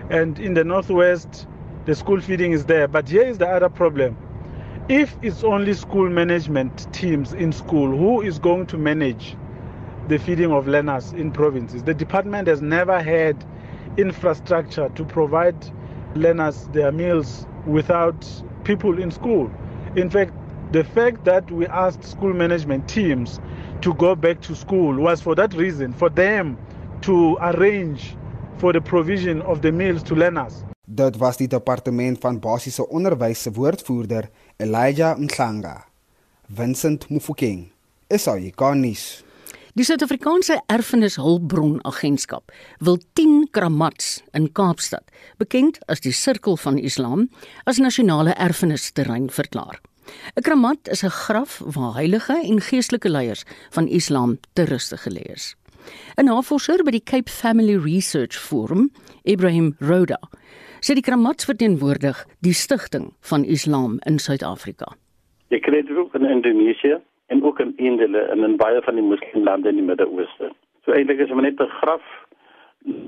and 0.10 0.39
in 0.39 0.53
the 0.53 0.63
northwest 0.63 1.48
the 1.86 1.93
school 1.93 2.22
feeding 2.22 2.53
is 2.53 2.63
there 2.65 2.88
but 2.88 3.10
here 3.10 3.27
is 3.29 3.38
the 3.38 3.48
other 3.48 3.70
problem 3.70 4.15
if 4.91 5.15
it's 5.21 5.41
only 5.45 5.74
school 5.74 6.10
management 6.10 6.93
teams 6.93 7.31
in 7.31 7.53
school 7.53 7.98
who 7.98 8.21
is 8.21 8.38
going 8.38 8.67
to 8.67 8.77
manage 8.77 9.38
the 10.10 10.19
feeding 10.19 10.51
of 10.51 10.67
learners 10.67 11.13
in 11.13 11.31
provinces? 11.31 11.81
The 11.81 11.93
department 11.93 12.50
has 12.50 12.62
never 12.62 13.01
had 13.01 13.41
infrastructure 13.95 14.89
to 14.89 15.05
provide 15.05 15.55
learners 16.13 16.67
their 16.74 16.91
meals 16.91 17.45
without 17.65 18.27
people 18.65 19.01
in 19.01 19.12
school. 19.12 19.50
In 19.95 20.10
fact 20.10 20.33
the 20.74 20.83
fact 20.83 21.24
that 21.24 21.50
we 21.50 21.67
asked 21.67 22.03
school 22.03 22.33
management 22.33 22.89
teams 22.89 23.39
to 23.79 23.93
go 23.93 24.13
back 24.13 24.41
to 24.41 24.56
school 24.56 24.93
was 24.97 25.21
for 25.21 25.36
that 25.36 25.54
reason 25.54 25.93
for 25.93 26.10
them 26.10 26.58
to 27.01 27.38
arrange 27.41 28.17
for 28.58 28.73
the 28.73 28.82
provision 28.82 29.41
of 29.43 29.62
the 29.62 29.71
meals 29.71 30.04
to 30.04 30.15
learners. 30.15 30.65
Dit 30.86 31.17
was 31.17 31.38
die 31.38 31.47
departement 31.47 32.19
van 32.19 32.39
basiese 32.39 32.84
onderwys 32.88 33.41
se 33.41 33.51
woordvoerder 33.56 34.27
Elijah 34.57 35.17
Mhlanga. 35.17 35.85
Vincent 36.47 37.09
Mufokeng. 37.09 37.71
Esai 38.07 38.51
Garnis. 38.55 39.23
Die 39.73 39.83
Suid-Afrikaanse 39.83 40.59
Erfenishulpbron 40.67 41.79
Agentskap 41.85 42.51
wil 42.79 42.99
10 43.13 43.47
kramats 43.51 44.23
in 44.33 44.49
Kaapstad, 44.51 45.07
bekend 45.37 45.79
as 45.87 46.03
die 46.03 46.11
Sirkel 46.11 46.57
van 46.57 46.77
Islam, 46.77 47.29
as 47.63 47.79
nasionale 47.79 48.35
erfenisterrein 48.35 49.29
verklaar. 49.29 49.79
'n 50.35 50.41
Kramat 50.41 50.87
is 50.91 51.03
'n 51.03 51.09
graf 51.09 51.61
waar 51.65 51.95
heilige 51.95 52.35
en 52.43 52.61
geestelike 52.61 53.09
leiers 53.09 53.43
van 53.69 53.87
Islam 53.87 54.39
te 54.53 54.63
ruste 54.63 54.97
gelê 54.97 55.23
is. 55.31 55.55
'n 56.17 56.25
Navorser 56.25 56.83
by 56.83 56.91
die 56.91 57.03
Cape 57.03 57.31
Family 57.31 57.77
Research 57.77 58.35
Forum, 58.37 58.91
Ibrahim 59.23 59.75
Roda, 59.79 60.17
sê 60.81 60.95
die 60.97 61.05
Kramats 61.05 61.45
verteenwoordig 61.45 62.25
die 62.41 62.53
stigting 62.53 63.12
van 63.29 63.43
Islam 63.43 63.99
in 64.10 64.19
Suid-Afrika. 64.19 64.95
Jy 65.53 65.60
kry 65.60 65.81
dit 65.86 65.97
ook 65.97 66.15
in 66.15 66.25
Indonesië 66.25 66.97
en 67.34 67.43
ook 67.43 67.60
in 67.60 67.73
Indië 67.77 68.25
en 68.34 68.43
in 68.43 68.57
baie 68.57 68.81
van 68.81 68.95
die 68.95 69.05
moslimlande 69.05 69.69
in 69.69 69.81
die 69.81 69.86
Midde-Ooste. 69.86 70.51
So 70.86 70.91
eintlik 70.91 71.19
is 71.19 71.29
dit 71.29 71.41
net 71.41 71.60
'n 71.62 71.75
graf 71.81 72.01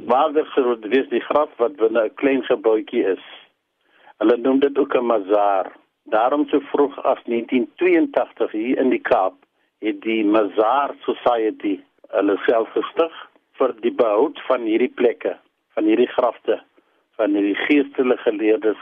waarder 0.06 0.46
sou 0.54 0.76
dit 0.76 0.92
wees 0.94 1.10
die 1.10 1.24
graf 1.30 1.50
wat 1.58 1.76
binne 1.76 2.04
'n 2.04 2.16
klein 2.16 2.44
gebouetjie 2.44 3.06
is. 3.16 3.24
Hulle 4.20 4.38
noem 4.38 4.60
dit 4.60 4.78
ook 4.78 4.96
'n 4.96 5.06
mazar. 5.06 5.72
Daarom 6.06 6.48
so 6.50 6.60
vroeg 6.60 7.04
as 7.04 7.20
1982 7.26 8.52
hier 8.52 8.78
in 8.78 8.90
die 8.90 9.02
Kaap 9.02 9.36
het 9.80 10.02
die 10.02 10.24
Mazar 10.26 10.96
Society 11.06 11.80
hulle 12.14 12.38
self 12.46 12.70
gestig 12.76 13.14
vir 13.60 13.74
die 13.82 13.92
behoud 13.92 14.40
van 14.48 14.62
hierdie 14.62 14.92
plekke, 15.00 15.38
van 15.74 15.90
hierdie 15.90 16.10
grafte 16.16 16.62
van 17.18 17.34
die 17.38 17.56
geestelike 17.56 18.32
leerders 18.32 18.80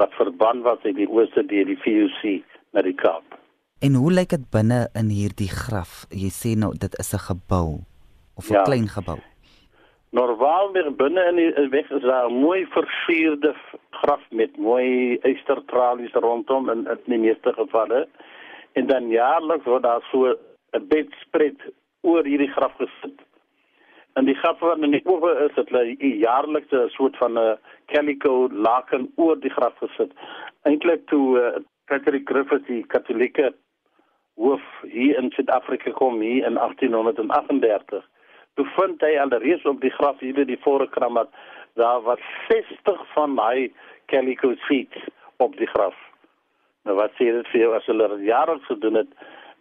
wat 0.00 0.12
verban 0.16 0.62
was 0.62 0.80
uit 0.82 0.96
die 0.96 1.08
ooste 1.08 1.44
deur 1.46 1.68
die 1.68 1.78
VOC 1.84 2.42
na 2.72 2.84
die 2.84 2.96
Kaap. 2.96 3.38
En 3.82 3.96
hoe 3.98 4.12
lyk 4.12 4.30
dit 4.32 4.44
binne 4.54 4.86
in 4.98 5.10
hierdie 5.12 5.50
graf? 5.50 6.04
Jy 6.10 6.30
sê 6.32 6.54
nou 6.58 6.72
dit 6.84 6.94
is 7.02 7.12
'n 7.14 7.24
gebou 7.28 7.82
of 8.36 8.48
'n 8.50 8.54
ja. 8.54 8.62
klein 8.62 8.88
gebou. 8.88 9.18
Normaal 10.10 10.70
meer 10.72 10.90
binne 10.92 11.22
in 11.30 11.36
die 11.36 11.68
weg 11.68 11.90
is 11.90 12.02
daar 12.02 12.30
'n 12.30 12.40
mooi 12.40 12.66
versierde 12.66 13.54
graf 13.90 14.22
met 14.30 14.56
mooi 14.56 15.18
eystertralies 15.22 16.12
rondom 16.12 16.70
in 16.70 16.86
in 16.86 16.98
die 17.06 17.18
meeste 17.18 17.52
gevalle. 17.52 18.08
En 18.72 18.86
dan 18.86 19.08
jaarliks 19.08 19.64
word 19.64 19.82
daar 19.82 20.04
so 20.10 20.36
'n 20.72 20.88
bedspread 20.88 21.58
oor 22.00 22.24
hierdie 22.24 22.52
graf 22.52 22.72
gesit 22.76 23.20
En 24.12 24.24
die 24.24 24.34
graf 24.34 24.58
wat 24.60 24.78
in 24.84 24.92
die 24.92 25.04
owe 25.08 25.32
is, 25.46 25.54
het 25.56 25.70
hulle 25.72 25.96
jaarliks 26.20 26.70
'n 26.70 26.88
soort 26.88 27.16
van 27.16 27.38
'n 27.38 27.58
calico 27.86 28.48
laken 28.52 29.12
oor 29.16 29.40
die 29.40 29.50
graf 29.50 29.76
gesit. 29.78 30.12
Eintlik 30.62 31.06
toe 31.06 31.38
uh, 31.40 31.60
Patrick 31.84 32.28
Griffith 32.28 32.66
die 32.66 32.84
Katolieke 32.86 33.54
hoof 34.34 34.62
hier 34.82 35.18
in 35.18 35.30
Suid-Afrika 35.30 35.90
kom 35.90 36.20
hier 36.20 36.46
in 36.46 36.54
1838. 36.54 38.08
Toe 38.54 38.66
vind 38.76 39.00
hy 39.00 39.18
alreeds 39.18 39.64
op 39.64 39.80
die 39.80 39.90
graf 39.90 40.18
hier 40.20 40.34
by 40.34 40.44
die 40.44 40.60
voorkramat 40.60 41.28
daar 41.74 42.02
was 42.02 42.20
60 42.48 43.12
van 43.12 43.36
daai 43.36 43.72
calico 44.06 44.54
seats 44.68 45.08
op 45.36 45.56
die 45.56 45.66
graf. 45.66 45.96
Nou 46.84 46.96
wat 46.96 47.10
sê 47.16 47.30
dit 47.32 47.48
vir 47.48 47.60
jou 47.60 47.74
as 47.76 47.86
hulle 47.86 48.08
jare 48.24 48.58
gedoen 48.68 48.94
het, 48.94 49.08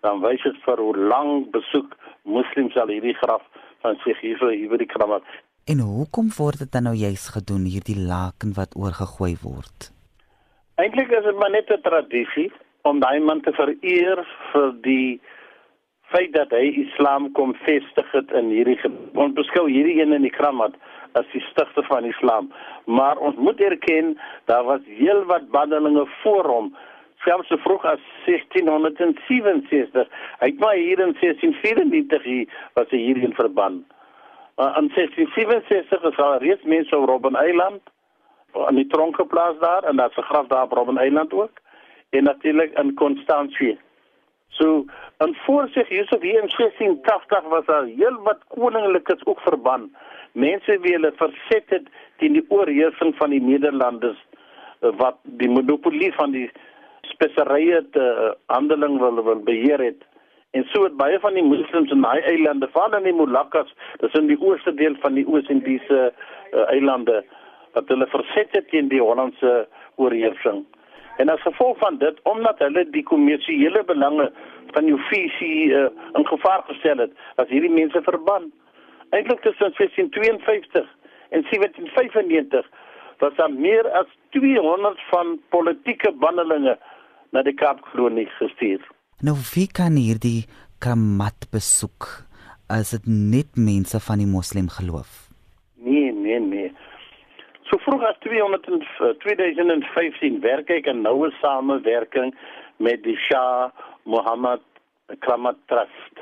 dan 0.01 0.19
wys 0.21 0.43
dit 0.43 0.57
vir 0.65 0.77
hoe 0.77 0.97
lank 0.97 1.51
besoek 1.51 1.95
moslems 2.23 2.75
al 2.75 2.87
hierdie 2.87 3.15
graf 3.23 3.43
van 3.81 3.97
sig 4.03 4.19
hier 4.21 4.37
vir 4.37 4.51
hier 4.51 4.77
die 4.77 4.89
kramat. 4.89 5.23
En 5.69 5.79
hoekom 5.79 6.31
word 6.37 6.63
dit 6.63 6.71
dan 6.71 6.87
nou 6.89 6.95
juis 6.97 7.27
gedoen 7.35 7.65
hierdie 7.69 7.97
laken 7.97 8.53
wat 8.57 8.75
oorgegooi 8.75 9.35
word? 9.43 9.91
Eintlik 10.81 11.11
is 11.13 11.23
dit 11.23 11.37
maar 11.37 11.53
net 11.53 11.69
'n 11.69 11.81
tradisie 11.81 12.51
om 12.81 12.99
daai 12.99 13.19
man 13.19 13.41
te 13.41 13.53
vereer 13.53 14.25
vir 14.51 14.73
die 14.81 15.21
feit 16.11 16.33
dat 16.33 16.49
hy 16.49 16.65
Islam 16.85 17.31
kom 17.31 17.53
vestig 17.65 18.11
het 18.11 18.31
in 18.31 18.49
hierdie 18.49 18.77
ons 19.13 19.33
beskou 19.33 19.69
hierdie 19.69 20.01
een 20.01 20.13
in 20.13 20.25
die 20.27 20.37
kramat 20.39 20.73
as 21.19 21.27
die 21.33 21.43
stigter 21.51 21.85
van 21.87 22.05
Islam. 22.05 22.51
Maar 22.85 23.17
ons 23.17 23.35
moet 23.35 23.59
erken 23.61 24.17
daar 24.45 24.63
was 24.63 24.81
heelwat 24.85 25.49
bandelinge 25.51 26.05
voor 26.23 26.45
hom 26.45 26.75
selfs 27.23 27.47
so 27.47 27.57
vroeg 27.57 27.85
as 27.85 28.03
1667. 28.25 30.07
Hy 30.39 30.47
het 30.51 30.59
maar 30.59 30.75
hier 30.75 30.99
in 30.99 31.15
1694 31.19 32.23
hier 32.23 32.47
was 32.73 32.89
hy 32.89 32.97
hier 32.97 33.17
in 33.17 33.33
verband. 33.33 33.85
Maar 34.55 34.77
in 34.77 34.91
1667 34.93 36.03
is 36.11 36.17
al 36.17 36.37
reeds 36.37 36.63
mense 36.63 36.97
op 36.97 37.09
Robben 37.09 37.35
Eiland 37.35 37.81
aan 38.67 38.75
die 38.75 38.87
tronk 38.87 39.15
geplaas 39.15 39.59
daar 39.59 39.83
en 39.83 39.95
daar's 39.95 40.17
'n 40.17 40.29
graf 40.31 40.47
daar 40.47 40.63
op 40.63 40.71
Robben 40.71 40.97
Eiland 40.97 41.33
ook 41.33 41.61
en 42.09 42.23
natuurlik 42.23 42.77
in 42.79 42.93
Constantie. 42.93 43.79
So 44.47 44.85
en 45.17 45.35
voor 45.35 45.67
sig 45.67 45.89
Josef 45.89 46.21
hier 46.21 46.43
in 46.43 46.49
1680 46.49 47.41
was 47.49 47.65
daar 47.65 47.85
heel 47.85 48.17
wat 48.23 48.39
koninglikes 48.47 49.25
ook 49.25 49.39
verban. 49.39 49.95
Mense 50.31 50.79
wie 50.79 50.93
hulle 50.93 51.13
verset 51.15 51.63
het 51.65 51.87
teen 52.17 52.33
die 52.33 52.45
oorheersing 52.47 53.15
van 53.15 53.29
die 53.29 53.41
Nederlanders 53.41 54.25
eh, 54.79 54.89
wat 54.97 55.17
die 55.23 55.49
monopolie 55.49 56.13
van 56.13 56.31
die 56.31 56.51
speserye 57.11 57.81
te 57.95 58.05
uh, 58.05 58.31
handeling 58.53 58.99
wil 58.99 59.23
wil 59.23 59.43
beheer 59.47 59.83
het. 59.83 60.07
En 60.51 60.65
so 60.71 60.83
het 60.83 60.97
baie 60.99 61.19
van 61.19 61.33
die 61.33 61.43
moslems 61.43 61.91
in 61.91 62.01
daai 62.03 62.19
eilande, 62.27 62.67
veral 62.73 62.97
in 62.97 63.07
die 63.07 63.15
Moluccas, 63.15 63.71
dis 64.01 64.17
in 64.19 64.27
die 64.27 64.39
ooste 64.39 64.73
deel 64.75 64.97
van 65.03 65.15
die 65.15 65.23
Oos-Indiese 65.27 66.01
uh, 66.11 66.65
eilande, 66.73 67.21
wat 67.77 67.87
hulle 67.93 68.07
verset 68.11 68.51
het 68.57 68.67
teen 68.73 68.91
die 68.91 68.99
Hollandse 68.99 69.53
oorheersing. 69.95 70.65
En 71.23 71.31
as 71.31 71.43
gevolg 71.45 71.77
van 71.79 72.01
dit, 72.01 72.19
omdat 72.27 72.59
hulle 72.59 72.83
die 72.91 73.03
kommersiële 73.07 73.83
belange 73.87 74.27
van 74.75 74.87
die 74.89 74.97
visie 75.07 75.71
uh, 75.71 75.87
in 76.19 76.27
gevaar 76.27 76.63
gestel 76.67 77.05
het, 77.05 77.15
as 77.35 77.47
hierdie 77.47 77.71
mense 77.71 78.03
verban. 78.03 78.51
Eintlik 79.15 79.41
tussen 79.47 79.71
1652 79.77 80.87
en 81.29 81.43
1795 81.47 82.67
was 83.23 83.35
daar 83.35 83.53
meer 83.53 83.87
as 83.91 84.07
200 84.29 84.99
van 85.09 85.39
politieke 85.49 86.11
bandelinge 86.11 86.77
na 87.31 87.43
die 87.47 87.55
Kaapkolonie 87.55 88.27
gestuur. 88.39 88.83
Nou 89.21 89.35
wie 89.53 89.67
kan 89.67 89.95
hierdie 89.99 90.47
kramat 90.81 91.47
besoek 91.53 92.25
as 92.71 92.93
dit 92.95 93.05
net 93.07 93.59
mense 93.59 93.99
van 94.07 94.23
die 94.23 94.29
moslim 94.29 94.69
geloof? 94.71 95.29
Nee, 95.75 96.11
nee, 96.11 96.39
nee. 96.39 96.71
So 97.69 97.79
vroeg 97.85 98.03
as 98.07 98.17
200 98.25 98.67
en, 98.67 98.81
uh, 98.81 99.13
2015 99.23 100.41
werk 100.43 100.69
ek 100.69 100.87
'n 100.87 101.03
noue 101.05 101.31
samewerking 101.41 102.35
met 102.77 103.03
die 103.03 103.15
Shah 103.15 103.71
Mohammed 104.03 104.63
Kramat 105.19 105.57
Trust. 105.67 106.15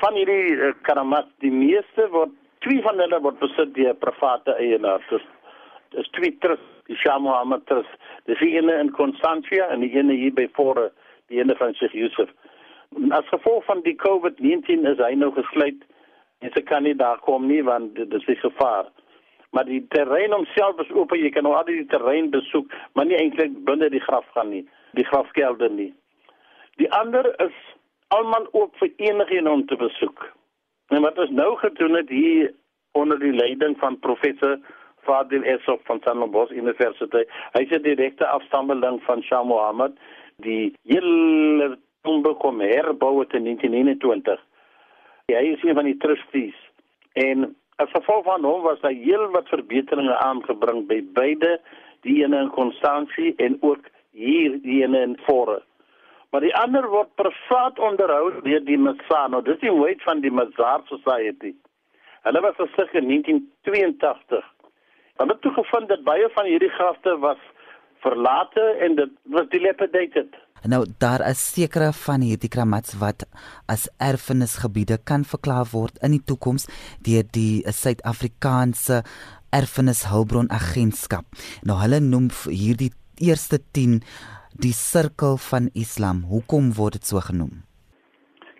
Van 0.00 0.14
hierdie 0.14 0.54
uh, 0.54 0.72
kramat, 0.82 1.28
die 1.38 1.50
meeste 1.50 2.08
word 2.10 2.34
twee 2.64 2.82
van 2.82 2.98
hulle 2.98 3.20
word 3.20 3.38
besit 3.38 3.74
deur 3.74 3.94
private 3.94 4.54
eienaars. 4.58 5.06
Dis 5.10 5.26
dis 5.94 6.10
twee 6.16 6.34
trust, 6.38 6.77
die 6.88 6.96
Shah 6.96 7.18
Mohammed 7.18 7.66
Trust. 7.66 7.92
Dis 8.26 8.40
die 8.40 8.54
ene 8.56 8.78
in 8.80 8.92
Constantia 8.96 9.68
en 9.72 9.84
die 9.84 9.92
ene 9.94 10.16
hier 10.16 10.34
by 10.34 10.48
Fore 10.56 10.90
die 11.28 11.40
ene 11.40 11.56
van 11.56 11.74
Sheikh 11.76 11.94
Yusuf. 11.96 12.30
As 13.12 13.28
gevolg 13.28 13.64
van 13.68 13.82
die 13.84 13.96
COVID-19 14.00 14.88
is 14.88 15.00
hy 15.02 15.12
nou 15.20 15.30
gesluit. 15.36 15.84
En 16.40 16.52
sy 16.54 16.62
kan 16.64 16.86
nie 16.86 16.94
daar 16.96 17.20
kom 17.26 17.48
nie 17.50 17.62
want 17.66 17.94
dit 17.96 18.12
is 18.14 18.26
'n 18.28 18.40
gevaar. 18.40 18.88
Maar 19.50 19.64
die 19.64 19.86
terrein 19.88 20.32
homself 20.32 20.80
is 20.80 20.90
oop, 20.90 21.12
jy 21.16 21.30
kan 21.30 21.42
nou 21.42 21.54
al 21.54 21.64
die 21.64 21.86
terrein 21.86 22.30
besoek, 22.30 22.72
maar 22.92 23.06
nie 23.06 23.16
eintlik 23.16 23.64
binne 23.64 23.88
die 23.90 24.00
graf 24.00 24.26
gaan 24.34 24.50
nie, 24.50 24.68
die 24.92 25.04
grafkelder 25.04 25.70
nie. 25.70 25.94
Die 26.76 26.90
ander 26.92 27.34
is 27.40 27.56
almal 28.08 28.46
oop 28.52 28.76
vir 28.76 28.90
enigiemand 28.96 29.54
om 29.54 29.66
te 29.66 29.76
besoek. 29.76 30.32
En 30.88 31.02
wat 31.02 31.18
ons 31.18 31.30
nou 31.30 31.56
gedoen 31.56 31.94
het 31.94 32.08
hier 32.08 32.52
onder 32.92 33.18
die 33.18 33.32
leiding 33.32 33.78
van 33.78 33.98
professor 33.98 34.58
Fadil 35.08 35.46
Esop 35.48 35.80
van 35.88 36.02
Stellenbosch 36.02 36.52
Universiteit. 36.52 37.30
Hy 37.56 37.64
is 37.64 37.72
die 37.72 37.80
direkte 37.86 38.28
afstammeling 38.28 39.00
van 39.08 39.24
Shah 39.24 39.44
Mohammed 39.46 39.96
die 40.44 40.74
hele 40.86 41.76
tombe 42.06 42.34
kom 42.42 42.60
herbou 42.62 43.22
in 43.24 43.48
1921. 43.48 44.42
Hy 45.32 45.44
is 45.54 45.64
een 45.64 45.76
van 45.76 45.88
die 45.88 45.96
trustees 46.04 46.58
en 47.18 47.48
as 47.82 47.90
gevolg 47.94 48.26
van 48.26 48.44
hom 48.46 48.62
was 48.66 48.80
daar 48.84 48.96
heel 48.96 49.28
wat 49.34 49.48
verbeteringe 49.50 50.16
aangebring 50.24 50.84
by 50.90 51.00
beide 51.16 51.56
die 52.06 52.20
ene 52.22 52.44
in 52.46 52.52
Constantie 52.54 53.32
en 53.42 53.58
ook 53.60 53.88
hier 54.12 54.58
die 54.62 54.82
ene 54.82 55.02
in 55.06 55.16
Fore. 55.26 55.60
Maar 56.30 56.44
die 56.44 56.54
ander 56.56 56.84
word 56.92 57.14
privaat 57.16 57.78
onderhou 57.80 58.42
deur 58.44 58.64
die 58.66 58.78
Masano. 58.78 59.40
Dis 59.42 59.60
die 59.62 59.72
wet 59.72 60.02
van 60.04 60.20
die 60.20 60.32
Mazar 60.34 60.84
Society. 60.90 61.54
Hulle 62.26 62.42
was 62.44 62.58
gestig 62.60 62.92
in 63.00 63.08
1982. 63.08 64.44
Hulle 65.18 65.34
het 65.34 65.40
toe 65.42 65.52
gevind 65.52 65.88
dat 65.90 66.04
baie 66.06 66.28
van 66.34 66.46
hierdie 66.46 66.70
grafte 66.74 67.16
was 67.22 67.40
verlate 68.04 68.64
en 68.86 68.94
dit 68.98 69.10
was 69.34 69.48
dilapidated. 69.54 70.36
Nou 70.66 70.84
daar 70.98 71.22
is 71.28 71.42
sekere 71.54 71.90
van 71.94 72.22
hierdie 72.22 72.50
kramats 72.50 72.94
wat 72.98 73.24
as 73.70 73.88
erfenisgebiede 73.98 74.98
kan 75.10 75.24
verklaar 75.24 75.66
word 75.72 75.98
in 76.02 76.16
die 76.16 76.24
toekoms 76.30 76.66
deur 77.06 77.26
die 77.34 77.62
Suid-Afrikaanse 77.66 79.02
Erfenishulpbron 79.54 80.50
Agentskap. 80.50 81.24
Nou 81.66 81.78
hulle 81.82 82.00
noem 82.04 82.28
hierdie 82.50 82.90
eerste 83.22 83.58
10 83.72 84.02
die 84.58 84.74
sirkel 84.74 85.38
van 85.50 85.70
Islam. 85.74 86.26
Hoekom 86.30 86.74
word 86.78 86.98
dit 86.98 87.10
so 87.10 87.22
genoem? 87.22 87.62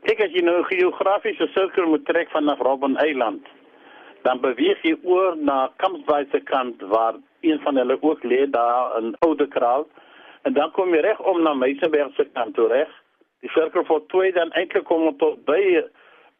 Kyk 0.06 0.22
as 0.24 0.34
jy 0.34 0.42
nou 0.46 0.62
geografiese 0.70 1.50
sirkel 1.52 1.90
moet 1.90 2.06
trek 2.08 2.30
vanaf 2.32 2.62
Robben 2.64 2.96
Eiland, 3.02 3.44
dan 4.22 4.40
beweeg 4.40 4.82
jy 4.82 4.96
oor 5.02 5.36
na 5.36 5.68
Kampsbaai 5.82 6.26
se 6.32 6.40
kant 6.40 6.82
waar 6.92 7.18
een 7.40 7.60
van 7.64 7.76
hulle 7.76 7.98
ook 8.00 8.24
lê 8.24 8.46
daar 8.50 8.98
in 8.98 9.14
Oudekraal 9.26 9.86
en 10.42 10.52
dan 10.52 10.70
kom 10.76 10.94
jy 10.94 11.00
reg 11.04 11.20
om 11.20 11.42
na 11.42 11.54
Meisenberg 11.54 12.14
se 12.16 12.24
kant 12.32 12.54
toe 12.54 12.68
reg. 12.68 12.90
Die 13.42 13.50
sirkel 13.54 13.84
vir 13.86 14.04
twee 14.12 14.32
dan 14.34 14.52
eintlik 14.58 14.86
kom 14.88 15.08
tot 15.18 15.44
by 15.46 15.62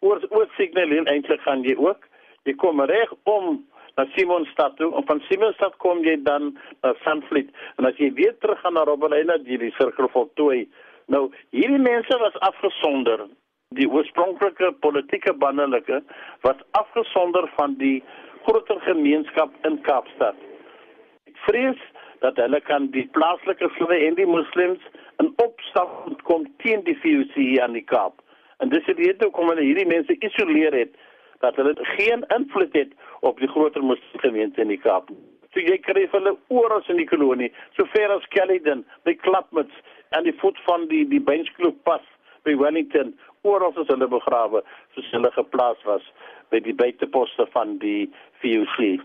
oor 0.01 0.23
oor 0.31 0.49
signal 0.57 0.95
eintlik 1.07 1.43
gaan 1.47 1.65
jy 1.67 1.77
ook. 1.79 2.07
Jy 2.49 2.55
kom 2.63 2.81
reg 2.81 3.13
om 3.31 3.59
na 3.99 4.07
Simonstad 4.15 4.77
toe 4.79 4.93
en 4.97 5.07
van 5.07 5.23
Simonstad 5.29 5.77
kom 5.83 6.05
jy 6.07 6.17
dan 6.23 6.53
na 6.83 6.95
Sandfleet 7.05 7.51
en 7.79 7.91
as 7.91 7.99
jy 7.99 8.13
weer 8.15 8.37
terug 8.39 8.61
gaan 8.63 8.79
na 8.79 8.87
Robbeneiland 8.89 9.47
jy 9.47 9.59
die 9.65 9.75
sirkel 9.79 10.11
vir 10.15 10.31
twee. 10.41 10.69
Nou 11.07 11.29
hierdie 11.57 11.83
mense 11.83 12.19
was 12.23 12.37
afgesonder. 12.51 13.27
Die 13.77 13.89
oorspronklike 13.91 14.73
politieke 14.81 15.35
bandelike 15.35 16.03
was 16.41 16.57
afgesonder 16.71 17.51
van 17.57 17.75
die 17.81 18.03
groter 18.47 18.81
gemeenskap 18.81 19.53
in 19.69 19.81
Kaapstad 19.83 20.37
vrees 21.49 21.81
dat 22.25 22.37
hulle 22.43 22.61
kan 22.61 22.89
die 22.95 23.07
plaaslike 23.17 23.69
vroue 23.77 23.99
en 24.07 24.17
die 24.19 24.27
moslems 24.27 24.83
in 25.23 25.31
opstand 25.45 26.23
kom 26.31 26.47
teen 26.65 26.83
die 26.89 26.97
VOC 27.03 27.37
aan 27.63 27.77
die 27.79 27.85
Kaap. 27.93 28.19
En 28.59 28.73
dis 28.75 28.87
die 28.89 28.97
rede 28.99 29.29
hoekom 29.29 29.53
hulle 29.53 29.67
hierdie 29.67 29.87
mense 29.87 30.17
isoleer 30.27 30.75
het 30.75 30.97
dat 31.45 31.57
hulle 31.61 31.75
geen 31.95 32.25
invloed 32.35 32.75
het 32.75 32.95
op 33.31 33.39
die 33.39 33.51
groter 33.55 33.85
moslimgemeente 33.85 34.65
in 34.65 34.73
die 34.75 34.83
Kaap. 34.83 35.13
So 35.55 35.63
jy 35.63 35.79
kry 35.85 36.09
hulle 36.13 36.35
oral 36.53 36.83
in 36.91 36.99
die 37.01 37.09
kolonie, 37.09 37.53
so 37.77 37.87
ver 37.95 38.11
as 38.17 38.27
Caledon, 38.35 38.85
by 39.07 39.15
Klapmuts 39.23 39.79
en 40.17 40.27
die 40.27 40.35
voet 40.43 40.59
van 40.67 40.89
die 40.91 41.05
die 41.09 41.23
Benchklub 41.23 41.79
pas 41.87 42.05
by 42.47 42.57
Wellington, 42.59 43.15
oral 43.43 43.73
is 43.77 43.89
hulle 43.89 44.09
begrawe 44.09 44.63
soos 44.95 45.11
hulle 45.13 45.31
geplaas 45.37 45.85
was 45.85 46.03
by 46.51 46.61
die 46.65 46.75
buiteposte 46.75 47.47
van 47.53 47.79
die 47.79 48.11
VOC. 48.43 49.01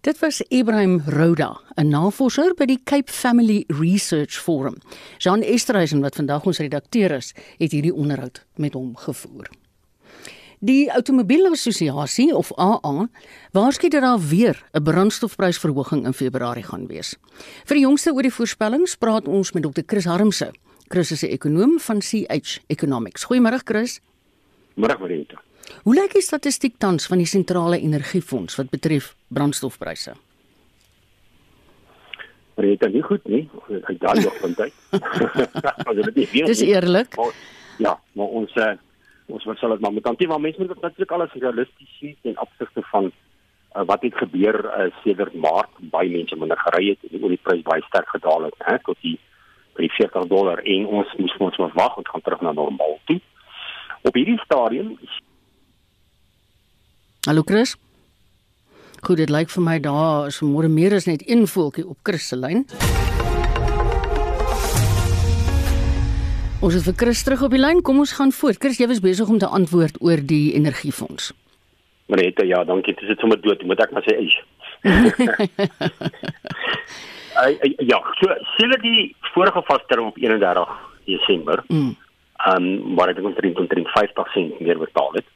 Dit 0.00 0.16
was 0.22 0.40
Ibrahim 0.48 1.02
Roda, 1.06 1.60
'n 1.76 1.88
navorser 1.88 2.54
by 2.54 2.64
die 2.64 2.80
Cape 2.84 3.12
Family 3.12 3.64
Research 3.68 4.40
Forum. 4.40 4.76
Jean 5.18 5.42
Esterhuizen 5.42 6.00
wat 6.00 6.14
vandag 6.14 6.46
ons 6.46 6.58
redakteur 6.58 7.10
is, 7.10 7.34
het 7.58 7.72
hierdie 7.72 7.94
onderhoud 7.94 8.46
met 8.56 8.72
hom 8.72 8.96
gevoer. 8.96 9.50
Die 10.60 10.90
Automobielassosiasie 10.90 12.34
of 12.36 12.52
AA 12.58 13.08
waarsku 13.52 13.88
dat 13.88 14.02
daar 14.02 14.18
weer 14.18 14.64
'n 14.72 14.82
brandstofprysverhoging 14.82 16.04
in 16.04 16.12
Februarie 16.12 16.64
gaan 16.64 16.86
wees. 16.86 17.16
Vir 17.64 17.76
die 17.76 17.84
jongste 17.84 18.12
oor 18.12 18.22
die 18.22 18.32
voorspellings 18.32 18.96
praat 18.96 19.28
ons 19.28 19.52
met 19.52 19.62
Dr. 19.62 19.82
Chris 19.86 20.04
Harmse. 20.04 20.52
Chris 20.92 21.10
is 21.12 21.22
'n 21.22 21.30
ekonom 21.30 21.78
van 21.78 21.98
CH 21.98 22.58
Economics. 22.66 23.24
Goeiemôre 23.24 23.60
Chris. 23.64 24.00
Môre 24.74 24.98
Marita. 24.98 25.38
Hoe 25.82 25.94
lyk 25.94 26.12
die 26.12 26.22
statistiek 26.22 26.74
tans 26.78 27.06
van 27.06 27.18
die 27.18 27.26
sentrale 27.26 27.78
energiefonds 27.78 28.56
wat 28.56 28.70
betref 28.70 29.14
brandstofpryse? 29.28 30.12
Is 32.56 32.92
nie 32.92 33.02
goed 33.02 33.24
nie. 33.24 33.48
Ek 33.86 34.00
daal 34.00 34.14
nog 34.14 34.36
van 34.36 34.54
tyd. 34.54 34.74
Dis 36.50 36.60
eerlik. 36.60 37.16
Maar, 37.16 37.32
ja, 37.78 38.00
maar 38.12 38.26
ons 38.26 38.54
uh, 38.56 38.74
ons 39.26 39.44
wat 39.44 39.58
sal 39.58 39.70
dit 39.70 39.80
maar 39.80 39.92
met 39.92 40.04
dankie 40.04 40.28
maar 40.28 40.40
mense 40.40 40.58
moet 40.58 40.80
natuurlik 40.80 41.10
alles 41.10 41.32
realisties 41.32 41.98
sien 41.98 42.16
ten 42.22 42.40
opsigte 42.40 42.82
van 42.82 43.12
uh, 43.76 43.84
wat 43.86 44.02
het 44.02 44.14
gebeur 44.14 44.64
uh, 44.64 44.90
sedert 45.04 45.34
Maart 45.34 45.70
baie 45.78 46.10
mense 46.10 46.36
minder 46.36 46.58
gery 46.58 46.88
het 46.88 46.98
en 47.02 47.14
die 47.14 47.24
olieprys 47.24 47.62
baie 47.62 47.82
sterk 47.82 48.08
gedaal 48.08 48.42
het 48.42 48.54
hè 48.58 48.78
tot 48.82 48.98
die 49.00 49.18
by 49.78 49.88
40 49.96 50.26
dollar 50.30 50.62
en 50.64 50.86
ons 50.86 51.14
moes 51.18 51.36
ons 51.38 51.58
maar 51.62 51.74
wag 51.74 51.96
en 51.96 52.06
gaan 52.06 52.24
terug 52.26 52.40
na 52.40 52.52
normaal 52.52 52.98
toe. 53.04 53.20
Op 54.02 54.14
hierdie 54.14 54.40
stadium 54.44 54.96
Hallo 57.28 57.42
Chris. 57.44 57.76
Goed, 59.04 59.18
dit 59.20 59.30
lyk 59.30 59.50
vir 59.52 59.64
my 59.64 59.76
daar 59.80 60.30
is 60.30 60.40
môre 60.40 60.68
meer 60.72 60.94
as 60.96 61.06
net 61.08 61.22
een 61.28 61.46
voeltjie 61.48 61.84
op 61.84 61.98
Chris 62.02 62.28
se 62.28 62.36
lyn. 62.36 62.64
Ons 66.60 66.76
het 66.76 66.84
vir 66.84 66.96
Chris 66.96 67.22
terug 67.24 67.44
op 67.46 67.54
die 67.56 67.60
lyn. 67.60 67.82
Kom 67.84 68.00
ons 68.00 68.12
gaan 68.16 68.32
voort. 68.36 68.60
Chris, 68.60 68.80
jy 68.80 68.88
was 68.88 69.04
besig 69.04 69.28
om 69.28 69.38
te 69.40 69.48
antwoord 69.48 70.00
oor 70.04 70.20
die 70.20 70.52
energiefonds. 70.56 71.32
Marita, 72.12 72.44
ja, 72.44 72.64
dankie. 72.64 72.96
Dit 73.00 73.08
is 73.08 73.20
sommer 73.20 73.40
dood. 73.40 73.62
Moet 73.64 73.84
ek 73.84 73.92
maar 73.96 74.04
sê 74.04 74.16
eis. 74.20 74.36
ja, 77.78 78.00
so 78.20 78.34
sien 78.56 78.72
die 78.82 79.16
vorige 79.34 79.62
vasterm 79.64 80.06
op 80.06 80.16
31 80.16 80.68
Desember. 81.04 81.64
Mm. 81.68 81.96
Ehm 82.46 82.64
um, 82.64 82.94
waar 82.96 83.08
ek 83.08 83.18
dink 83.18 83.28
omtrent 83.28 83.58
omtrent 83.58 83.88
50 83.92 84.32
sent 84.32 84.60
meer 84.60 84.78
betaal 84.78 85.12
het 85.18 85.28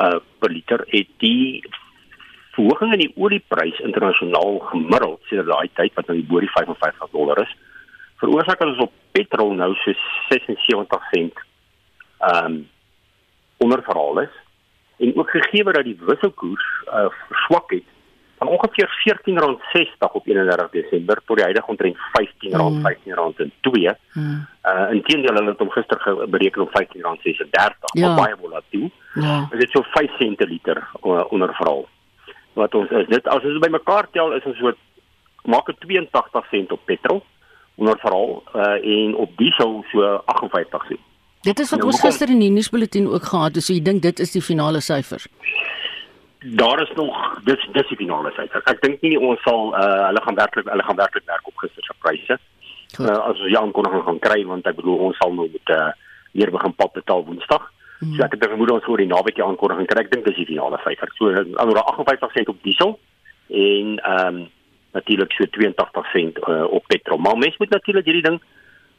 uh 0.00 0.18
per 0.38 0.50
liter 0.50 0.84
het 0.88 1.08
die 1.18 1.64
verhoging 2.54 2.92
in 2.92 3.02
die 3.04 3.14
olieprys 3.16 3.80
internasionaal 3.82 4.58
gemiddeld 4.70 5.20
sedert 5.28 5.50
daai 5.50 5.70
tyd 5.74 5.94
wat 5.98 6.06
nou 6.06 6.16
die 6.20 6.26
bo 6.30 6.40
die 6.40 6.52
55 6.54 7.10
dollar 7.16 7.42
is 7.42 7.56
veroorsaak 8.22 8.62
dat 8.62 8.72
ons 8.72 8.84
op 8.86 8.92
petrol 9.16 9.54
nou 9.58 9.72
so 9.82 9.96
76 10.28 11.08
sent 11.14 11.42
ehm 12.18 12.44
um, 12.44 12.60
onderverhaal 13.60 14.22
is 14.22 14.36
en 15.04 15.16
ook 15.16 15.30
gegee 15.30 15.64
dat 15.64 15.84
die 15.84 15.98
wisselkoers 16.06 16.68
uh 16.86 17.08
verswak 17.28 17.74
het 17.76 17.88
van 18.40 18.48
ongeveer 18.48 18.88
R14.60 19.00 20.12
op 20.12 20.26
31 20.26 20.70
Desember 20.70 21.22
tot 21.24 21.36
die 21.36 21.44
huidige 21.44 21.66
omtrent 21.66 21.96
R15, 21.96 22.48
mm. 22.48 22.86
R15.2. 22.86 23.72
Mm. 24.12 24.46
Uh 24.70 24.86
inteendeel 24.90 25.34
hulle 25.34 25.50
het 25.50 25.58
hom 25.58 25.70
gister 25.70 26.28
bereken 26.28 26.62
op 26.62 26.70
R15.36, 26.80 27.92
ja. 27.92 28.14
baie 28.14 28.36
volatiel. 28.40 28.90
Ja. 29.14 29.46
Dit 29.50 29.62
is 29.62 29.70
so 29.70 29.82
5 29.82 30.16
sente 30.18 30.46
liter 30.46 30.88
uh, 31.04 31.24
onderverhaal. 31.28 31.88
Wat 32.52 32.74
ons 32.74 32.90
is 32.90 33.06
dit 33.08 33.28
as 33.28 33.44
ons 33.44 33.60
bymekaar 33.66 34.08
tel 34.16 34.32
is 34.32 34.48
ons 34.48 34.56
so 34.58 34.72
maak 35.44 35.68
dit 35.68 35.80
82 35.80 36.48
sent 36.50 36.72
op 36.72 36.80
petrol 36.84 37.22
onderverhaal 37.74 38.42
uh 38.54 38.96
en 38.96 39.14
op 39.14 39.36
diesel 39.36 39.84
so 39.92 40.16
58 40.24 40.86
sent. 40.88 41.06
Dit 41.40 41.58
is 41.58 41.70
wat 41.70 41.80
nou, 41.80 41.92
ons 41.92 42.00
gister 42.00 42.28
in 42.28 42.40
die 42.40 42.50
nuusbulletin 42.52 43.08
ook 43.08 43.24
gehad 43.24 43.54
het, 43.54 43.64
so 43.64 43.72
jy 43.72 43.84
dink 43.84 44.02
dit 44.02 44.18
is 44.20 44.32
die 44.32 44.44
finale 44.44 44.80
syfers 44.80 45.28
daar 46.40 46.82
is 46.82 46.92
nog 46.94 47.40
dis 47.44 47.68
dis 47.72 47.88
die 47.88 47.96
finale 47.96 48.30
syfer. 48.36 48.62
Ek 48.64 48.80
dink 48.82 49.02
nie 49.04 49.18
ons 49.18 49.40
sal 49.44 49.74
uh, 49.74 50.06
hulle 50.08 50.22
gaan 50.24 50.38
werklik 50.38 50.68
hulle 50.72 50.86
gaan 50.86 50.96
werklik 50.96 51.26
werk 51.26 51.48
op 51.48 51.64
gister 51.64 51.84
se 51.84 51.96
pryse. 51.98 52.38
Uh, 53.00 53.06
as 53.06 53.40
ons 53.40 53.52
Jan 53.52 53.70
kon 53.70 53.84
nog 53.84 54.04
gaan 54.04 54.18
kry 54.18 54.40
want 54.48 54.66
ek 54.66 54.78
bedoel 54.80 55.10
ons 55.10 55.20
sal 55.20 55.34
nou 55.36 55.48
met 55.52 55.74
uh, 55.76 55.90
weer 56.32 56.50
begin 56.50 56.74
pap 56.74 56.94
betaal 56.96 57.24
Woensdag. 57.24 57.68
Hmm. 58.00 58.14
So 58.14 58.24
ek 58.24 58.38
het 58.38 58.46
vermoed 58.48 58.72
ons 58.72 58.86
voor 58.88 59.02
die 59.02 59.10
naweek 59.10 59.36
die 59.36 59.44
aankondiging 59.44 59.90
kry. 59.90 60.06
Ek 60.06 60.14
dink 60.14 60.24
dis 60.24 60.40
die 60.40 60.48
finale 60.48 60.80
syfer. 60.86 61.12
So 61.18 61.28
alhoewel 61.34 61.84
58 61.92 62.32
sent 62.38 62.48
op 62.54 62.64
diesel 62.64 62.96
en 63.48 63.98
ehm 63.98 64.40
um, 64.40 64.48
natuurlik 64.90 65.30
so 65.36 65.46
82 65.46 66.08
sent 66.10 66.38
uh, 66.48 66.64
op 66.66 66.86
petrol. 66.90 67.18
Maar 67.22 67.36
mens 67.38 67.56
moet 67.56 67.70
natuurlik 67.70 68.04
hierdie 68.04 68.24
ding 68.26 68.40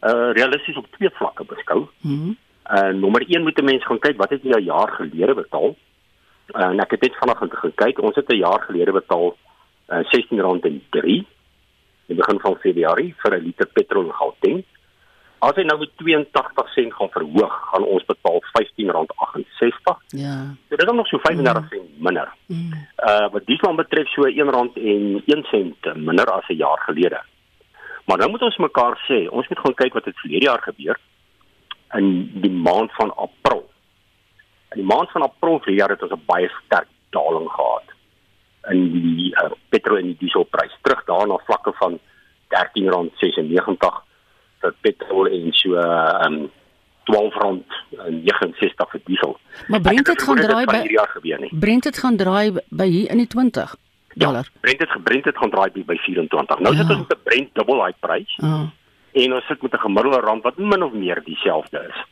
uh, 0.07 0.29
realisties 0.37 0.77
op 0.79 0.87
twee 0.95 1.09
vlakke 1.17 1.43
beskou. 1.43 1.87
Mhm. 2.01 2.37
Uh, 2.71 2.93
nommer 2.95 3.25
1 3.27 3.43
moet 3.43 3.59
'n 3.59 3.65
mens 3.65 3.85
gaan 3.85 3.99
kyk 3.99 4.17
wat 4.17 4.29
het 4.29 4.43
jy 4.43 4.55
'n 4.55 4.63
jaar 4.63 4.87
gelede 4.87 5.33
betaal? 5.33 5.75
Uh, 6.55 6.71
en 6.71 6.79
ek 6.79 6.91
het 6.91 7.01
net 7.01 7.15
vanoggend 7.19 7.53
gekyk, 7.53 8.01
ons 8.01 8.15
het 8.15 8.29
'n 8.29 8.43
jaar 8.43 8.61
gelede 8.67 8.91
betaal 8.91 9.37
uh, 9.89 10.03
R16.3 10.03 11.03
in 11.03 11.25
die 12.07 12.15
begin 12.15 12.39
van 12.39 12.59
Februarie 12.59 13.15
vir 13.17 13.37
'n 13.37 13.43
liter 13.43 13.67
petrol 13.67 14.05
in 14.05 14.13
Gauteng. 14.13 14.63
As 15.39 15.55
hy 15.55 15.63
nou 15.63 15.77
met 15.79 15.89
82 15.97 16.73
sent 16.73 16.93
gaan 16.93 17.09
verhoog, 17.09 17.53
gaan 17.71 17.83
ons 17.83 18.05
betaal 18.05 18.43
R15.68. 18.43 19.97
Ja. 20.07 20.53
So 20.69 20.75
dit 20.75 20.87
is 20.87 20.93
nog 20.93 21.07
so 21.07 21.17
35 21.17 21.67
sent 21.69 21.81
mm. 21.81 22.03
minder. 22.03 22.33
Mm. 22.45 22.73
Uh 23.09 23.27
wat 23.31 23.45
diesel 23.45 23.75
betref 23.75 24.07
so 24.07 24.27
R1.01 24.27 25.95
minder 25.95 26.25
as 26.31 26.47
'n 26.47 26.55
jaar 26.55 26.79
gelede. 26.85 27.21
Maar 28.05 28.17
nou 28.17 28.29
moet 28.29 28.41
ons 28.41 28.57
mekaar 28.57 28.97
sê, 29.07 29.29
ons 29.29 29.47
moet 29.47 29.59
gaan 29.59 29.73
kyk 29.73 29.93
wat 29.93 30.05
het 30.05 30.19
verlede 30.19 30.45
jaar 30.45 30.61
gebeur 30.61 30.99
in 31.93 32.31
die 32.41 32.51
maand 32.51 32.91
van 32.93 33.15
April. 33.15 33.70
In 34.71 34.77
die 34.81 34.87
maand 34.95 35.11
van 35.11 35.21
April 35.21 35.59
vir 35.59 35.73
jaar 35.73 35.89
het 35.89 36.03
ons 36.03 36.11
'n 36.11 36.25
baie 36.25 36.49
sterk 36.65 36.87
daling 37.09 37.49
gehad 37.49 37.87
in 38.69 38.91
die 38.91 39.33
uh, 39.35 39.51
petrol 39.69 39.97
en 39.97 40.05
die 40.05 40.17
dieselprys 40.19 40.77
terug 40.81 41.03
daarna 41.05 41.37
vlakke 41.45 41.73
van 41.81 41.99
R13.96 42.49 44.01
vir 44.61 44.73
petrol 44.81 45.27
en 45.27 45.53
so 45.53 45.75
um, 45.75 46.51
R12.69 47.09 48.91
vir 48.91 49.01
diesel. 49.05 49.37
Maar 49.67 49.81
Brent 49.81 50.07
het 50.07 50.21
gaan 50.21 50.35
draai 50.35 50.65
by 50.65 50.75
hierdie 50.75 50.97
jaar 50.97 51.09
gebeur 51.15 51.39
nie. 51.39 51.49
Brent 51.59 51.83
het 51.83 51.97
gaan 51.97 52.17
draai 52.17 52.51
by 52.69 52.85
hier 52.85 53.09
in 53.09 53.17
die 53.17 53.27
20 53.27 53.75
dollar. 54.13 54.45
Ja, 54.53 54.59
Brent 54.61 54.79
het 54.79 54.91
gebrent 54.91 55.25
het 55.25 55.37
gaan 55.37 55.49
draai 55.49 55.71
by 55.73 55.97
24. 55.97 56.59
Nou 56.59 56.75
ja. 56.75 56.81
sit 56.81 56.89
ons 56.89 57.07
met 57.07 57.17
'n 57.17 57.23
Brent 57.23 57.49
dubbel 57.53 57.77
daai 57.77 57.93
prys. 57.99 58.35
Ja. 58.35 58.69
En 59.11 59.33
ons 59.33 59.45
sit 59.45 59.61
met 59.61 59.73
'n 59.73 59.77
gemiddelde 59.77 60.19
rand 60.19 60.43
wat 60.43 60.57
min 60.57 60.83
of 60.83 60.93
meer 60.93 61.21
dieselfde 61.23 61.85
is. 61.89 62.05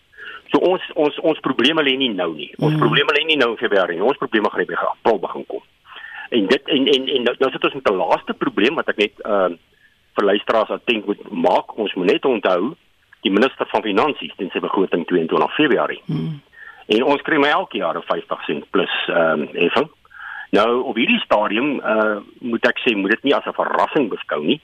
So 0.49 0.61
ons 0.65 0.85
ons 0.97 1.17
ons 1.29 1.41
probleme 1.45 1.83
lê 1.85 1.95
nie 1.99 2.09
nou 2.13 2.31
nie. 2.33 2.49
Ons 2.57 2.73
mm. 2.73 2.81
probleme 2.81 3.13
lê 3.13 3.25
nie 3.27 3.37
nou 3.37 3.51
in 3.53 3.61
Februarie 3.61 3.99
nie. 3.99 4.05
Ons 4.05 4.17
probleme 4.21 4.49
gaan 4.49 4.65
by 4.69 4.77
April 4.81 5.19
begin 5.25 5.45
kom. 5.51 5.65
En 6.29 6.47
dit 6.49 6.71
en 6.75 6.87
en 6.93 7.09
en 7.15 7.27
nou, 7.27 7.35
nou 7.43 7.49
sit 7.53 7.65
ons 7.69 7.77
met 7.77 7.89
'n 7.89 7.99
laaste 8.01 8.33
probleem 8.33 8.75
wat 8.75 8.89
ek 8.89 8.97
net 8.97 9.13
ehm 9.25 9.53
uh, 9.53 9.57
vir 10.17 10.25
luisteraars 10.25 10.69
attent 10.69 11.05
moet 11.05 11.21
maak. 11.31 11.77
Ons 11.77 11.93
moet 11.93 12.11
net 12.11 12.25
onthou 12.25 12.73
die 13.21 13.31
minister 13.31 13.67
van 13.69 13.81
finansies 13.81 14.33
in 14.37 14.49
sy 14.49 14.59
begroting 14.59 15.05
22 15.05 15.53
Februarie. 15.55 16.01
Mm. 16.05 16.41
En 16.87 17.03
ons 17.03 17.21
kry 17.21 17.37
maar 17.37 17.61
elke 17.61 17.77
jaar 17.77 18.01
50 18.01 18.45
sent 18.45 18.69
plus 18.69 18.95
ehm 19.07 19.41
um, 19.41 19.47
effek. 19.53 19.91
Nou 20.49 20.81
op 20.81 20.95
hierdie 20.95 21.21
stadium 21.21 21.77
uh 21.79 22.17
moet 22.41 22.65
ek 22.65 22.81
sê 22.81 22.95
moet 22.95 23.11
dit 23.11 23.23
nie 23.23 23.35
as 23.35 23.45
'n 23.45 23.53
verrassing 23.53 24.09
beskou 24.09 24.41
nie. 24.43 24.61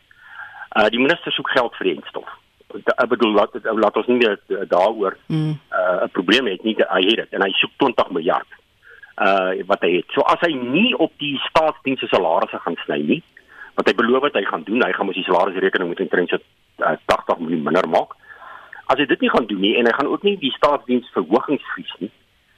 Uh 0.74 0.90
die 0.90 1.00
minister 1.00 1.32
soek 1.32 1.50
geld 1.50 1.76
vir 1.78 1.94
die 1.94 1.96
instof 2.02 2.30
ek 2.84 3.10
bedoel 3.10 3.34
laat 3.38 3.56
laat 3.64 3.98
ons 3.98 4.08
nie 4.08 4.20
daaroor 4.68 5.18
mm. 5.28 5.54
uh, 5.72 6.04
'n 6.06 6.12
probleem 6.12 6.48
het 6.48 6.64
nie 6.64 6.76
hy 6.78 7.02
het 7.08 7.24
dit 7.24 7.34
en 7.34 7.42
hy 7.42 7.52
soek 7.60 7.72
20 7.78 8.12
miljard 8.12 8.48
uh 9.16 9.64
wat 9.68 9.82
hy 9.82 9.92
het. 10.00 10.12
So 10.12 10.22
as 10.28 10.42
hy 10.44 10.52
nie 10.54 10.92
op 10.98 11.14
die 11.24 11.38
staatsdienste 11.48 12.08
salarisse 12.12 12.60
gaan 12.60 12.76
sny 12.84 13.00
nie, 13.00 13.22
wat 13.80 13.88
hy 13.88 13.96
beloof 13.96 14.28
het 14.28 14.36
hy 14.40 14.44
gaan 14.50 14.66
doen, 14.68 14.84
hy 14.84 14.92
gaan 14.92 15.08
mos 15.08 15.16
die 15.16 15.28
salarisrekening 15.28 15.90
met 15.92 16.04
omtrent 16.04 16.34
so 16.34 16.40
uh, 16.84 16.96
80 17.08 17.40
miljoen 17.40 17.64
minder 17.64 17.88
maak. 17.88 18.16
As 18.92 19.00
hy 19.00 19.08
dit 19.10 19.24
nie 19.24 19.32
gaan 19.32 19.48
doen 19.48 19.64
nie 19.64 19.76
en 19.80 19.88
hy 19.88 19.96
gaan 19.96 20.12
ook 20.12 20.28
nie 20.28 20.36
die 20.42 20.54
staatsdiens 20.58 21.08
verhogings 21.16 21.64
vries 21.74 21.96
nie. 22.04 22.12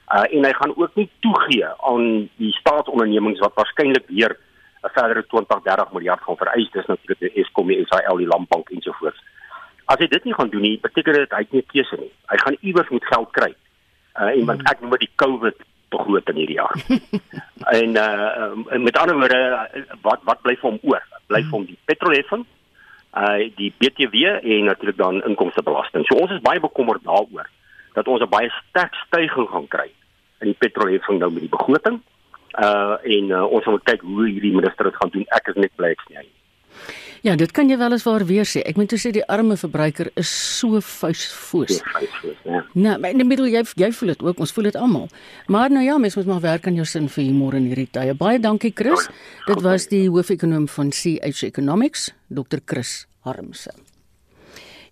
Uh 0.10 0.26
en 0.34 0.50
hy 0.50 0.54
gaan 0.58 0.74
ook 0.76 0.98
nie 1.00 1.10
toegee 1.26 1.70
aan 1.92 2.28
die 2.42 2.54
staatsondernemings 2.58 3.42
wat 3.46 3.58
waarskynlik 3.60 4.10
weer 4.10 4.38
'n 4.84 4.94
verdere 4.98 5.26
20 5.28 5.62
30 5.64 5.92
miljard 5.94 6.22
gaan 6.22 6.38
vereis. 6.38 6.72
Dis 6.72 6.86
natuurlik 6.86 7.20
die 7.20 7.44
Eskom, 7.44 7.68
die 7.68 7.86
SAL, 7.86 8.18
die 8.18 8.28
Landbank 8.28 8.70
ensovoorts. 8.70 9.22
As 9.88 10.02
hy 10.04 10.08
dit 10.12 10.24
nie 10.28 10.36
gaan 10.36 10.50
doen 10.52 10.66
nie, 10.66 10.76
beteken 10.84 11.16
dit 11.16 11.34
hy 11.36 11.44
het 11.46 11.56
nie 11.56 11.64
keuse 11.72 11.98
nie. 12.00 12.12
Hy 12.28 12.38
gaan 12.44 12.60
iewers 12.60 12.90
moet 12.92 13.08
geld 13.08 13.32
kry. 13.38 13.52
Uh 14.20 14.34
en 14.34 14.46
want 14.50 14.64
ek 14.68 14.82
noem 14.82 14.98
dit 14.98 15.14
COVID 15.22 15.64
begroting 15.96 16.40
hierdie 16.42 16.58
jaar. 16.60 16.76
en 17.80 17.96
uh 18.02 18.82
met 18.84 19.00
ander 19.00 19.16
woorde 19.22 19.42
wat 20.04 20.26
wat 20.28 20.44
bly 20.44 20.58
vir 20.60 20.70
hom 20.70 20.80
oor? 20.92 21.06
Bly 21.32 21.44
vir 21.46 21.56
hom 21.56 21.68
die 21.70 21.80
petrolheffing, 21.88 22.44
uh 23.16 23.38
die 23.60 23.72
BTW 23.80 24.36
en 24.42 24.68
natuurlik 24.72 25.00
dan 25.00 25.24
inkomstebelasting. 25.30 26.04
So 26.10 26.20
ons 26.20 26.36
is 26.36 26.44
baie 26.44 26.60
bekommerd 26.60 27.08
daaroor 27.08 27.48
dat 27.96 28.08
ons 28.12 28.22
'n 28.22 28.30
baie 28.30 28.52
sterk 28.60 28.94
stygings 29.08 29.52
gaan 29.52 29.68
kry 29.68 29.90
in 30.42 30.52
die 30.52 30.60
petrolheffing 30.60 31.20
nou 31.20 31.32
met 31.32 31.48
die 31.48 31.56
begroting. 31.58 32.02
Uh 32.60 32.98
en 33.04 33.32
uh, 33.32 33.46
ons 33.46 33.66
moet 33.66 33.84
kyk 33.84 34.02
hoe 34.02 34.28
hierdie 34.28 34.56
minister 34.56 34.92
dit 34.92 35.00
gaan 35.00 35.16
doen. 35.16 35.26
Ek 35.32 35.48
is 35.48 35.56
net 35.56 35.72
bly 35.76 35.96
ek 35.96 36.04
sien 36.08 36.20
hy. 36.20 36.28
Ja, 37.26 37.36
dit 37.36 37.52
kan 37.52 37.70
jy 37.70 37.78
wel 37.78 37.92
eens 37.96 38.04
waar 38.06 38.26
weer 38.26 38.46
sê. 38.46 38.62
Ek 38.68 38.78
moet 38.78 38.90
toe 38.92 39.00
sê 39.02 39.12
die 39.16 39.26
arme 39.26 39.58
verbruiker 39.58 40.12
is 40.20 40.30
so 40.30 40.82
fuisfoos. 40.82 41.80
Ja. 42.46 42.64
Nou, 42.74 42.98
maar 43.00 43.14
in 43.14 43.24
die 43.24 43.28
middel 43.28 43.50
jy 43.52 43.64
jy 43.80 43.92
voel 43.92 44.14
dit 44.14 44.24
ook, 44.24 44.40
ons 44.44 44.54
voel 44.54 44.70
dit 44.70 44.78
almal. 44.80 45.08
Maar 45.48 45.74
nou 45.74 45.84
ja, 45.86 45.98
mens 45.98 46.16
moet 46.16 46.30
maar 46.30 46.44
werk 46.44 46.68
aan 46.68 46.78
jou 46.78 46.86
sin 46.86 47.10
vir 47.10 47.24
humor 47.24 47.58
in 47.58 47.70
hierdie 47.72 47.90
tye. 47.92 48.14
Baie 48.18 48.40
dankie 48.40 48.74
Chris. 48.76 49.08
Dit 49.48 49.64
was 49.66 49.88
die 49.92 50.06
hoofekonoom 50.10 50.68
van 50.68 50.92
CH 50.94 51.44
Economics, 51.50 52.12
Dr. 52.28 52.62
Chris 52.66 53.08
Harmse. 53.26 53.74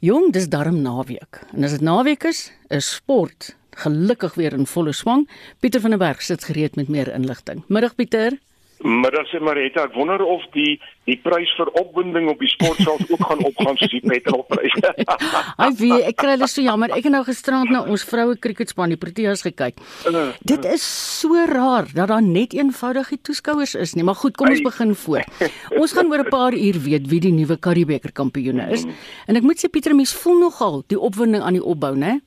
Jong, 0.06 0.32
dis 0.34 0.50
darm 0.50 0.82
naweek. 0.84 1.42
En 1.56 1.64
as 1.64 1.78
dit 1.78 1.86
naweek 1.86 2.28
is, 2.30 2.50
is 2.70 2.90
sport 2.98 3.56
gelukkig 3.76 4.36
weer 4.36 4.54
in 4.54 4.68
volle 4.70 4.94
swang. 4.94 5.26
Pieter 5.60 5.82
van 5.82 5.96
der 5.96 6.00
Berg 6.00 6.22
sit 6.24 6.44
gereed 6.44 6.76
met 6.76 6.88
meer 6.90 7.12
inligting. 7.14 7.64
Middag 7.68 7.96
Pieter. 7.96 8.38
Middag 8.84 9.30
sê 9.32 9.40
Marita, 9.40 9.86
ek 9.88 9.96
wonder 9.96 10.22
of 10.22 10.44
die 10.54 10.76
die 11.06 11.16
prys 11.22 11.52
vir 11.54 11.70
opwinding 11.78 12.32
op 12.32 12.40
die 12.42 12.50
sportveld 12.50 13.12
ook 13.14 13.22
gaan 13.30 13.44
opgaan 13.46 13.78
soos 13.78 13.92
die 13.94 14.02
petrolprys. 14.02 14.74
Ai 15.62 15.70
wie, 15.78 15.94
ek 16.02 16.18
kry 16.18 16.34
dit 16.42 16.50
so 16.50 16.66
jammer. 16.66 16.90
Ek 16.98 17.06
het 17.06 17.14
nou 17.14 17.22
gisterand 17.28 17.70
na 17.70 17.84
ons 17.86 18.04
vroue 18.10 18.34
cricketspan 18.42 18.90
die 18.90 19.00
Proteas 19.00 19.46
gekyk. 19.46 19.78
Uh, 20.10 20.32
dit 20.42 20.66
is 20.72 20.84
so 21.22 21.46
raar 21.52 21.88
dat 21.94 22.10
daar 22.10 22.26
net 22.26 22.58
eenvoudig 22.58 23.14
die 23.14 23.22
toeskouers 23.30 23.78
is 23.78 23.94
nie, 23.96 24.06
maar 24.08 24.18
goed, 24.18 24.36
kom 24.36 24.50
ons 24.50 24.66
begin 24.66 24.96
voor. 25.06 25.26
Ons 25.78 25.94
gaan 25.94 26.10
oor 26.10 26.26
'n 26.26 26.34
paar 26.34 26.58
uur 26.58 26.82
weet 26.90 27.06
wie 27.08 27.22
die 27.22 27.36
nuwe 27.38 27.58
Karibeker 27.58 28.12
kampioene 28.12 28.66
is. 28.74 28.86
Mm. 28.86 28.98
En 29.28 29.36
ek 29.36 29.44
moet 29.44 29.62
sê 29.62 29.70
Pieter, 29.70 29.96
mens 29.96 30.14
voel 30.14 30.40
nogal 30.40 30.84
die 30.88 31.00
opwinding 31.00 31.44
aan 31.44 31.54
die 31.54 31.64
opbou, 31.64 31.94
né? 31.96 32.20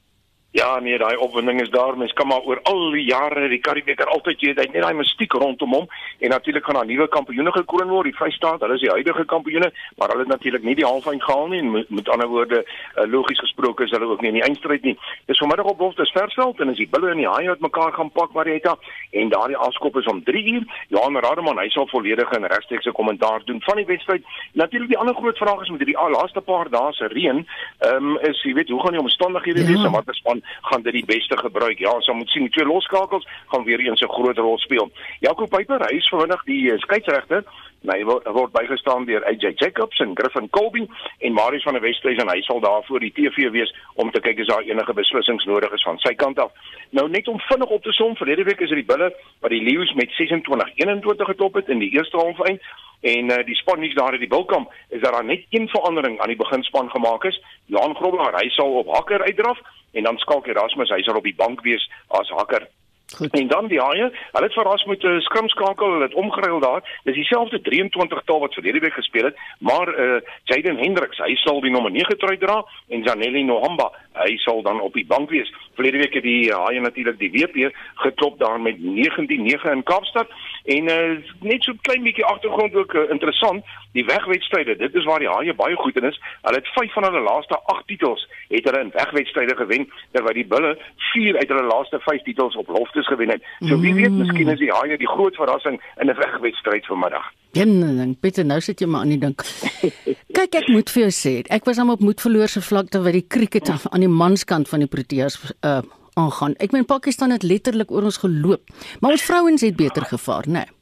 Ja 0.50 0.78
nee, 0.80 0.98
daai 0.98 1.16
opwinding 1.16 1.60
is 1.60 1.70
daar. 1.70 1.96
Mens 1.98 2.12
kan 2.12 2.26
maar 2.26 2.40
oor 2.40 2.60
al 2.62 2.90
die 2.90 3.04
jare 3.04 3.48
die 3.48 3.58
Karibeker 3.60 4.08
altyd 4.08 4.40
jy 4.40 4.54
het 4.56 4.72
net 4.72 4.80
daai 4.80 4.94
mystiek 4.96 5.32
rondom 5.36 5.74
hom 5.76 5.88
en 6.18 6.32
natuurlik 6.32 6.64
gaan 6.64 6.78
daar 6.80 6.86
nuwe 6.88 7.08
kampioene 7.08 7.52
gekroon 7.52 7.90
word. 7.92 8.08
Die 8.08 8.16
Vrystaat, 8.16 8.64
hulle 8.64 8.78
is 8.78 8.80
die 8.80 8.90
huidige 8.90 9.26
kampioene, 9.28 9.68
maar 10.00 10.08
hulle 10.08 10.24
het 10.24 10.32
natuurlik 10.32 10.64
nie 10.64 10.74
die 10.78 10.86
halfyn 10.86 11.20
gehaal 11.20 11.52
nie 11.52 11.60
en 11.60 11.70
met, 11.74 11.90
met 11.90 12.08
ander 12.08 12.30
woorde 12.32 12.62
uh, 12.64 13.04
logies 13.12 13.42
gesproke 13.44 13.84
is 13.84 13.92
hulle 13.92 14.08
ook 14.08 14.24
nie 14.24 14.30
in 14.32 14.38
die 14.38 14.44
eindstryd 14.46 14.88
nie. 14.88 14.94
Dis 15.28 15.42
vanmiddag 15.42 15.68
op 15.68 15.82
Wolfs 15.84 16.14
Versveld 16.16 16.64
en 16.64 16.72
as 16.72 16.80
die 16.80 16.88
bulle 16.88 17.12
en 17.12 17.20
die 17.20 17.28
haie 17.28 17.52
uitmekaar 17.52 17.92
gaan 17.98 18.10
pak 18.16 18.32
Marietta 18.32 18.78
en 19.20 19.28
daardie 19.28 19.60
afskop 19.68 20.00
is 20.00 20.08
om 20.08 20.24
3 20.24 20.44
uur. 20.54 20.64
Johan 20.96 21.20
Rademan, 21.20 21.60
hy 21.60 21.68
sal 21.76 21.90
volledige 21.92 22.40
en 22.40 22.48
regstreekse 22.48 22.96
kommentaar 22.96 23.44
doen 23.44 23.60
van 23.68 23.82
die 23.82 23.86
wedstryd. 23.92 24.24
Natuurlik 24.56 24.96
die 24.96 24.98
ander 24.98 25.14
groot 25.20 25.36
vraag 25.36 25.60
is 25.60 25.74
met 25.76 25.84
hierdie 25.84 26.08
laaste 26.16 26.40
paar 26.40 26.72
dae 26.72 26.96
se 26.96 27.12
reën, 27.12 27.44
ehm 27.84 28.10
um, 28.16 28.18
is 28.24 28.40
jy 28.42 28.56
weet 28.56 28.72
hoe 28.72 28.80
gaan 28.80 28.96
die 28.96 29.04
omstandighede 29.04 29.68
wees 29.68 29.84
ja. 29.84 29.92
en 29.92 29.96
wat 30.00 30.08
is 30.08 30.24
van 30.38 30.70
gaan 30.70 30.82
dit 30.82 30.92
die 30.92 31.04
beste 31.04 31.36
gebruik. 31.38 31.78
Ja, 31.78 31.90
ons 31.90 32.04
so 32.04 32.14
moet 32.14 32.28
sien 32.28 32.42
die 32.42 32.50
twee 32.50 32.66
loskakels 32.66 33.26
gaan 33.48 33.64
weer 33.64 33.80
eens 33.80 34.00
'n 34.00 34.08
groot 34.08 34.36
rol 34.36 34.58
speel. 34.58 34.90
Jaco 35.20 35.46
Piper, 35.46 35.80
hy 35.80 35.96
is 35.96 36.08
vanmiddag 36.08 36.44
die 36.44 36.72
uh, 36.72 36.78
skeieregter. 36.78 37.44
Nou, 37.86 37.94
hy 37.94 38.04
word, 38.08 38.24
word 38.34 38.54
bygestaan 38.56 39.04
deur 39.06 39.22
AJ 39.30 39.52
Jacobs 39.60 40.00
en 40.02 40.16
Griffin 40.18 40.48
Colby 40.50 40.82
en 41.22 41.32
Marius 41.32 41.62
van 41.62 41.76
der 41.76 41.82
Westhuizen 41.84 42.24
en 42.24 42.32
hy 42.32 42.40
sal 42.42 42.58
daar 42.60 42.82
voor 42.88 43.04
die 43.04 43.12
TV 43.14 43.50
wees 43.54 43.70
om 43.94 44.10
te 44.10 44.22
kyk 44.24 44.40
as 44.42 44.50
daar 44.50 44.66
enige 44.66 44.96
beslissings 44.98 45.46
nodig 45.46 45.76
is 45.76 45.84
van 45.86 46.00
sy 46.02 46.10
kant 46.18 46.40
af. 46.42 46.50
Nou 46.90 47.06
net 47.08 47.28
om 47.30 47.38
vinnig 47.46 47.70
op 47.76 47.82
te 47.86 47.94
som, 47.94 48.16
verlede 48.18 48.48
week 48.48 48.64
is 48.66 48.74
dit 48.74 48.82
die 48.82 48.88
Bulle 48.88 49.12
wat 49.44 49.54
die 49.54 49.62
Lions 49.62 49.94
met 49.94 50.10
26-21 50.18 51.30
getop 51.30 51.60
het 51.60 51.70
in 51.70 51.78
die 51.84 51.92
eerste 51.94 52.18
half 52.18 52.42
eind 52.50 52.66
en 53.06 53.30
uh, 53.30 53.38
die 53.46 53.54
span 53.60 53.78
nuus 53.78 53.94
daar 53.94 54.18
in 54.18 54.26
die 54.26 54.32
Bilkamp 54.32 54.74
is 54.88 55.00
dat 55.04 55.14
daar 55.14 55.24
net 55.24 55.46
een 55.54 55.70
verandering 55.70 56.18
aan 56.18 56.34
die 56.34 56.40
beginspan 56.40 56.90
gemaak 56.90 57.30
is. 57.30 57.38
Jan 57.70 57.94
Grobler, 57.94 58.34
hy 58.40 58.50
sal 58.58 58.74
op 58.82 58.90
hakker 58.96 59.22
uitdraf 59.22 59.62
en 59.94 60.10
dan 60.10 60.18
skalk 60.18 60.50
Erasmus, 60.50 60.90
hy 60.90 61.02
sal 61.06 61.22
op 61.22 61.30
die 61.30 61.38
bank 61.38 61.62
wees 61.62 61.86
as 62.18 62.34
hakker. 62.34 62.66
Goed. 63.16 63.30
En 63.30 63.48
dan 63.48 63.66
die 63.66 63.80
haie, 63.80 64.10
hulle 64.32 64.44
het 64.44 64.52
verras 64.52 64.84
met 64.84 65.02
'n 65.02 65.20
skrimskakel, 65.20 65.90
hulle 65.90 66.02
het 66.02 66.14
omgeruil 66.14 66.60
daar. 66.60 67.00
Dis 67.04 67.14
dieselfde 67.14 67.60
23 67.60 68.22
taal 68.24 68.40
wat 68.40 68.54
verlede 68.54 68.78
week 68.78 68.92
gespeel 68.92 69.24
het, 69.24 69.36
maar 69.58 69.88
uh 70.00 70.20
Jaden 70.44 70.76
Hendricks, 70.76 71.18
hy 71.18 71.34
sal 71.34 71.60
die 71.60 71.70
nommer 71.70 71.90
9 71.90 72.18
trui 72.18 72.38
dra 72.38 72.64
en 72.88 73.02
Janelle 73.02 73.42
Nohamba, 73.42 73.92
hy 74.12 74.36
sal 74.36 74.62
dan 74.62 74.80
op 74.80 74.92
die 74.94 75.06
bank 75.06 75.30
wees. 75.30 75.52
Verlede 75.74 75.96
week 75.96 76.14
het 76.14 76.22
die 76.22 76.52
haie 76.52 76.80
natuurlik 76.80 77.18
die 77.18 77.30
WP 77.30 77.72
geklop 77.94 78.38
daar 78.38 78.60
met 78.60 78.76
19-9 78.78 79.70
in 79.72 79.82
Kaapstad 79.82 80.28
en 80.64 80.88
uh 80.88 81.18
net 81.40 81.62
so 81.62 81.72
'n 81.72 81.78
klein 81.80 82.02
bietjie 82.02 82.24
agtergrond 82.24 82.74
ook 82.74 82.92
uh, 82.92 83.10
interessant, 83.10 83.64
die 83.92 84.04
wegwedstryde, 84.04 84.76
dit 84.76 84.94
is 84.94 85.04
waar 85.04 85.18
die 85.18 85.28
haie 85.28 85.54
baie 85.54 85.76
goed 85.76 85.96
in 85.96 86.04
is. 86.04 86.20
Hulle 86.42 86.56
het 86.56 86.68
5 86.68 86.92
van 86.92 87.04
hulle 87.04 87.20
laaste 87.20 87.58
8 87.64 87.86
titels 87.86 88.28
het 88.48 88.64
hulle 88.64 88.80
in 88.80 88.90
wegwedstryde 88.92 89.56
gewen, 89.56 89.88
terwyl 90.12 90.32
die 90.32 90.46
bulle 90.46 90.78
4 91.12 91.36
uit 91.36 91.48
hulle 91.48 91.62
laaste 91.62 92.00
5 92.00 92.22
titels 92.22 92.56
op 92.56 92.68
lof 92.68 92.90
beloftes 92.98 93.06
gewen 93.06 93.28
het. 93.28 93.42
So 93.68 93.80
wie 93.80 93.94
weet, 93.94 94.12
miskien 94.12 94.48
is 94.48 94.58
die 94.58 94.70
Haie 94.72 94.98
die 94.98 95.08
groot 95.08 95.34
verrassing 95.36 95.80
in 96.00 96.10
'n 96.10 96.16
wegwedstryd 96.16 96.86
vanmiddag. 96.86 97.24
Ding, 97.52 98.20
Pieter, 98.20 98.44
nou 98.44 98.60
sit 98.60 98.80
jy 98.80 98.86
maar 98.86 99.00
aan 99.00 99.08
die 99.08 99.18
dink. 99.18 99.42
Kyk, 100.38 100.54
ek 100.54 100.68
moet 100.68 100.90
vir 100.90 101.02
jou 101.02 101.10
sê, 101.10 101.44
ek 101.48 101.64
was 101.64 101.78
hom 101.78 101.90
op 101.90 102.00
moed 102.00 102.20
verloor 102.20 102.48
se 102.48 102.60
vlakte 102.60 103.00
by 103.00 103.10
die 103.12 103.26
cricket 103.26 103.68
aan 103.68 104.00
die 104.00 104.08
manskant 104.08 104.68
van 104.68 104.80
die 104.80 104.88
Proteas 104.88 105.38
uh 105.62 105.82
aangaan. 106.18 106.54
Ek 106.58 106.72
meen 106.72 106.84
Pakistan 106.84 107.30
het 107.30 107.42
letterlik 107.42 107.90
oor 107.90 108.02
ons 108.02 108.16
geloop, 108.16 108.60
maar 109.00 109.12
ons 109.12 109.22
vrouens 109.22 109.60
het 109.60 109.76
beter 109.76 110.02
gevaar, 110.02 110.48
né? 110.48 110.52
Nee. 110.66 110.77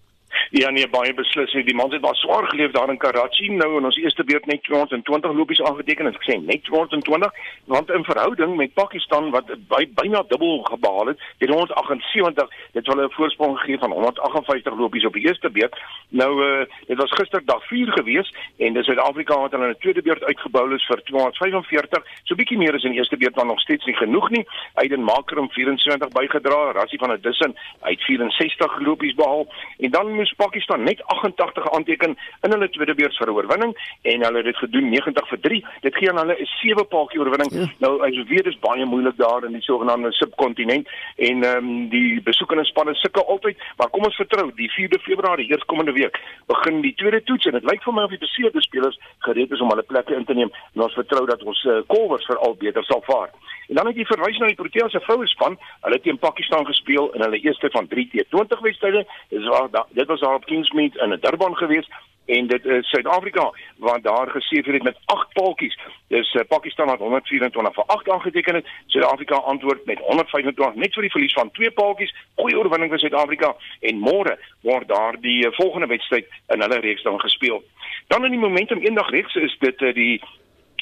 Ja 0.51 0.71
nee 0.71 0.89
baie 0.89 1.15
beslis 1.15 1.53
nie. 1.53 1.65
Die 1.65 1.75
man 1.75 1.93
het 1.93 2.01
maar 2.01 2.15
swaar 2.15 2.47
geleef 2.47 2.71
daar 2.71 2.91
in 2.91 2.99
Karachi 2.99 3.49
nou 3.51 3.77
en 3.79 3.85
ons 3.85 3.97
eerste 3.97 4.25
beurt 4.25 4.47
net 4.47 4.63
220 4.63 5.33
lopies 5.33 5.63
aangeteken 5.63 6.07
en 6.07 6.15
ek 6.15 6.27
sê 6.29 6.39
net 6.41 6.65
220 6.65 7.33
want 7.65 7.91
in 7.91 8.05
verhouding 8.05 8.57
met 8.57 8.75
Pakistan 8.75 9.31
wat 9.31 9.51
by, 9.69 9.83
byna 9.95 10.23
dubbel 10.29 10.63
gebaal 10.63 11.07
het, 11.07 11.23
het 11.39 11.51
178 11.51 12.49
dit 12.73 12.87
hulle 12.87 13.05
'n 13.07 13.17
voorsprong 13.19 13.59
gegee 13.59 13.79
van 13.79 13.91
158 13.91 14.75
lopies 14.79 15.05
op 15.05 15.13
die 15.13 15.27
eerste 15.27 15.51
beurt. 15.51 15.77
Nou 16.09 16.33
uh, 16.45 16.67
dit 16.87 16.97
was 16.97 17.13
gister 17.13 17.43
dag 17.45 17.67
4 17.67 17.93
gewees 17.93 18.35
en 18.59 18.73
dis 18.73 18.85
Suid-Afrika 18.85 19.39
wat 19.41 19.51
hulle 19.51 19.67
in 19.67 19.73
die 19.73 19.81
tweede 19.81 20.03
beurt 20.03 20.25
uitgebou 20.25 20.75
is 20.75 20.87
vir 20.87 21.03
245. 21.03 22.05
So 22.25 22.35
bietjie 22.35 22.59
meer 22.59 22.75
as 22.75 22.85
in 22.85 22.91
die 22.91 22.99
eerste 22.99 23.17
beurt 23.17 23.37
maar 23.37 23.47
nog 23.47 23.61
steeds 23.61 23.85
nie 23.85 23.97
genoeg 23.97 24.31
nie. 24.31 24.47
Aiden 24.75 25.03
Maker 25.03 25.39
om 25.39 25.51
74 25.51 26.09
bygedra, 26.09 26.73
Rassie 26.73 26.99
van 26.99 27.09
der 27.09 27.21
Dussen 27.21 27.57
uit 27.81 28.01
64 28.03 28.81
lopies 28.81 29.15
behaal 29.15 29.47
en 29.79 29.91
dan 29.91 30.15
moes 30.27 30.35
Pakistan 30.37 30.83
net 30.83 31.03
88 31.07 31.71
aanteken 31.71 32.17
in 32.43 32.51
hulle 32.51 32.69
tweede 32.71 32.95
beurt 32.95 33.17
vir 33.17 33.29
'n 33.29 33.37
oorwinning 33.37 33.73
en 34.03 34.25
hulle 34.25 34.37
het 34.37 34.45
dit 34.45 34.57
gedoen 34.57 34.91
90 34.91 35.29
vir 35.29 35.41
3. 35.41 35.65
Dit 35.83 35.97
gee 35.97 36.11
aan 36.11 36.19
hulle 36.19 36.37
'n 36.41 36.47
sewe 36.61 36.85
paadjie 36.85 37.21
oorwinning. 37.21 37.51
Ja. 37.53 37.67
Nou 37.79 38.03
as 38.03 38.15
jy 38.15 38.25
weet 38.27 38.45
dis 38.45 38.59
baie 38.59 38.85
moeilik 38.85 39.17
daar 39.17 39.45
in 39.45 39.53
die 39.53 39.63
sogenaamde 39.63 40.13
subkontinent 40.13 40.89
en 41.17 41.43
ehm 41.43 41.57
um, 41.57 41.89
die 41.89 42.21
besoekende 42.23 42.65
spanne 42.65 42.95
sukkel 42.95 43.27
altyd, 43.27 43.57
maar 43.77 43.91
kom 43.91 44.05
ons 44.05 44.17
vertrou, 44.17 44.53
die 44.55 44.71
4de 44.71 44.99
Februarie, 44.99 45.51
eerskomende 45.51 45.93
week, 45.93 46.21
begin 46.47 46.81
die 46.81 46.95
tweede 46.95 47.23
toets 47.23 47.47
en 47.47 47.53
dit 47.53 47.71
lyk 47.71 47.83
vir 47.83 47.93
my 47.93 48.03
of 48.03 48.11
die 48.11 48.27
beseerde 48.27 48.63
spelers 48.63 48.99
gereed 49.19 49.51
is 49.51 49.61
om 49.61 49.69
hulle 49.69 49.83
plekke 49.83 50.15
in 50.15 50.25
te 50.25 50.35
neem 50.35 50.51
en 50.75 50.83
ons 50.83 50.95
vertrou 50.95 51.27
dat 51.27 51.43
ons 51.43 51.65
uh, 51.65 51.81
kolwers 51.87 52.27
veral 52.27 52.55
beter 52.55 52.85
sal 52.85 53.03
vaar. 53.07 53.31
En 53.69 53.75
dan 53.75 53.87
het 53.87 53.97
jy 53.97 54.05
verwys 54.07 54.39
na 54.39 54.47
die 54.47 54.59
Proteas 54.59 54.93
se 54.95 55.01
vroue 55.03 55.27
span. 55.27 55.59
Hulle 55.83 55.95
het 55.99 56.03
teen 56.03 56.19
Pakistan 56.19 56.67
gespeel 56.67 57.11
in 57.15 57.25
hulle 57.25 57.41
eerste 57.43 57.71
van 57.75 57.89
3 57.91 58.07
T20 58.13 58.61
wedstryde. 58.63 59.07
Dit 59.29 59.45
was 59.49 59.87
dit 59.91 60.07
was 60.07 60.16
daar 60.21 60.35
op 60.35 60.45
Kingsmead 60.45 60.97
in 60.97 61.19
Durban 61.21 61.57
geweest 61.57 61.91
en 62.27 62.47
dit 62.47 62.65
is 62.65 62.89
Suid-Afrika 62.89 63.53
wat 63.77 64.03
daar 64.03 64.31
geseëvier 64.31 64.73
het 64.73 64.83
met 64.83 64.97
8 65.05 65.33
paaltjies. 65.33 65.79
Dis 66.09 66.35
uh, 66.35 66.43
Pakistan 66.49 66.87
wat 66.87 66.99
124 66.99 67.75
vir 67.75 67.85
8 67.87 68.11
aangeteken 68.11 68.55
het. 68.55 68.67
Suid-Afrika 68.87 69.35
antwoord 69.35 69.85
met 69.85 69.99
125 69.99 70.75
net 70.75 70.95
vir 70.95 71.03
die 71.03 71.11
verlies 71.11 71.33
van 71.33 71.51
2 71.51 71.71
paaltjies. 71.71 72.15
Goeie 72.35 72.59
oorwinning 72.59 72.91
vir 72.91 72.99
Suid-Afrika 72.99 73.55
en 73.81 74.03
môre 74.03 74.39
word 74.61 74.89
daar 74.89 75.21
die 75.21 75.47
uh, 75.47 75.53
volgende 75.53 75.87
wedstryd 75.87 76.27
in 76.55 76.61
hulle 76.61 76.81
reeks 76.81 77.03
dan 77.03 77.21
gespeel. 77.21 77.63
Dan 78.07 78.25
in 78.25 78.35
die 78.35 78.43
momentum 78.43 78.83
eendag 78.83 79.11
reeks 79.11 79.35
is 79.35 79.57
dit 79.59 79.81
uh, 79.83 79.95
die 79.95 80.23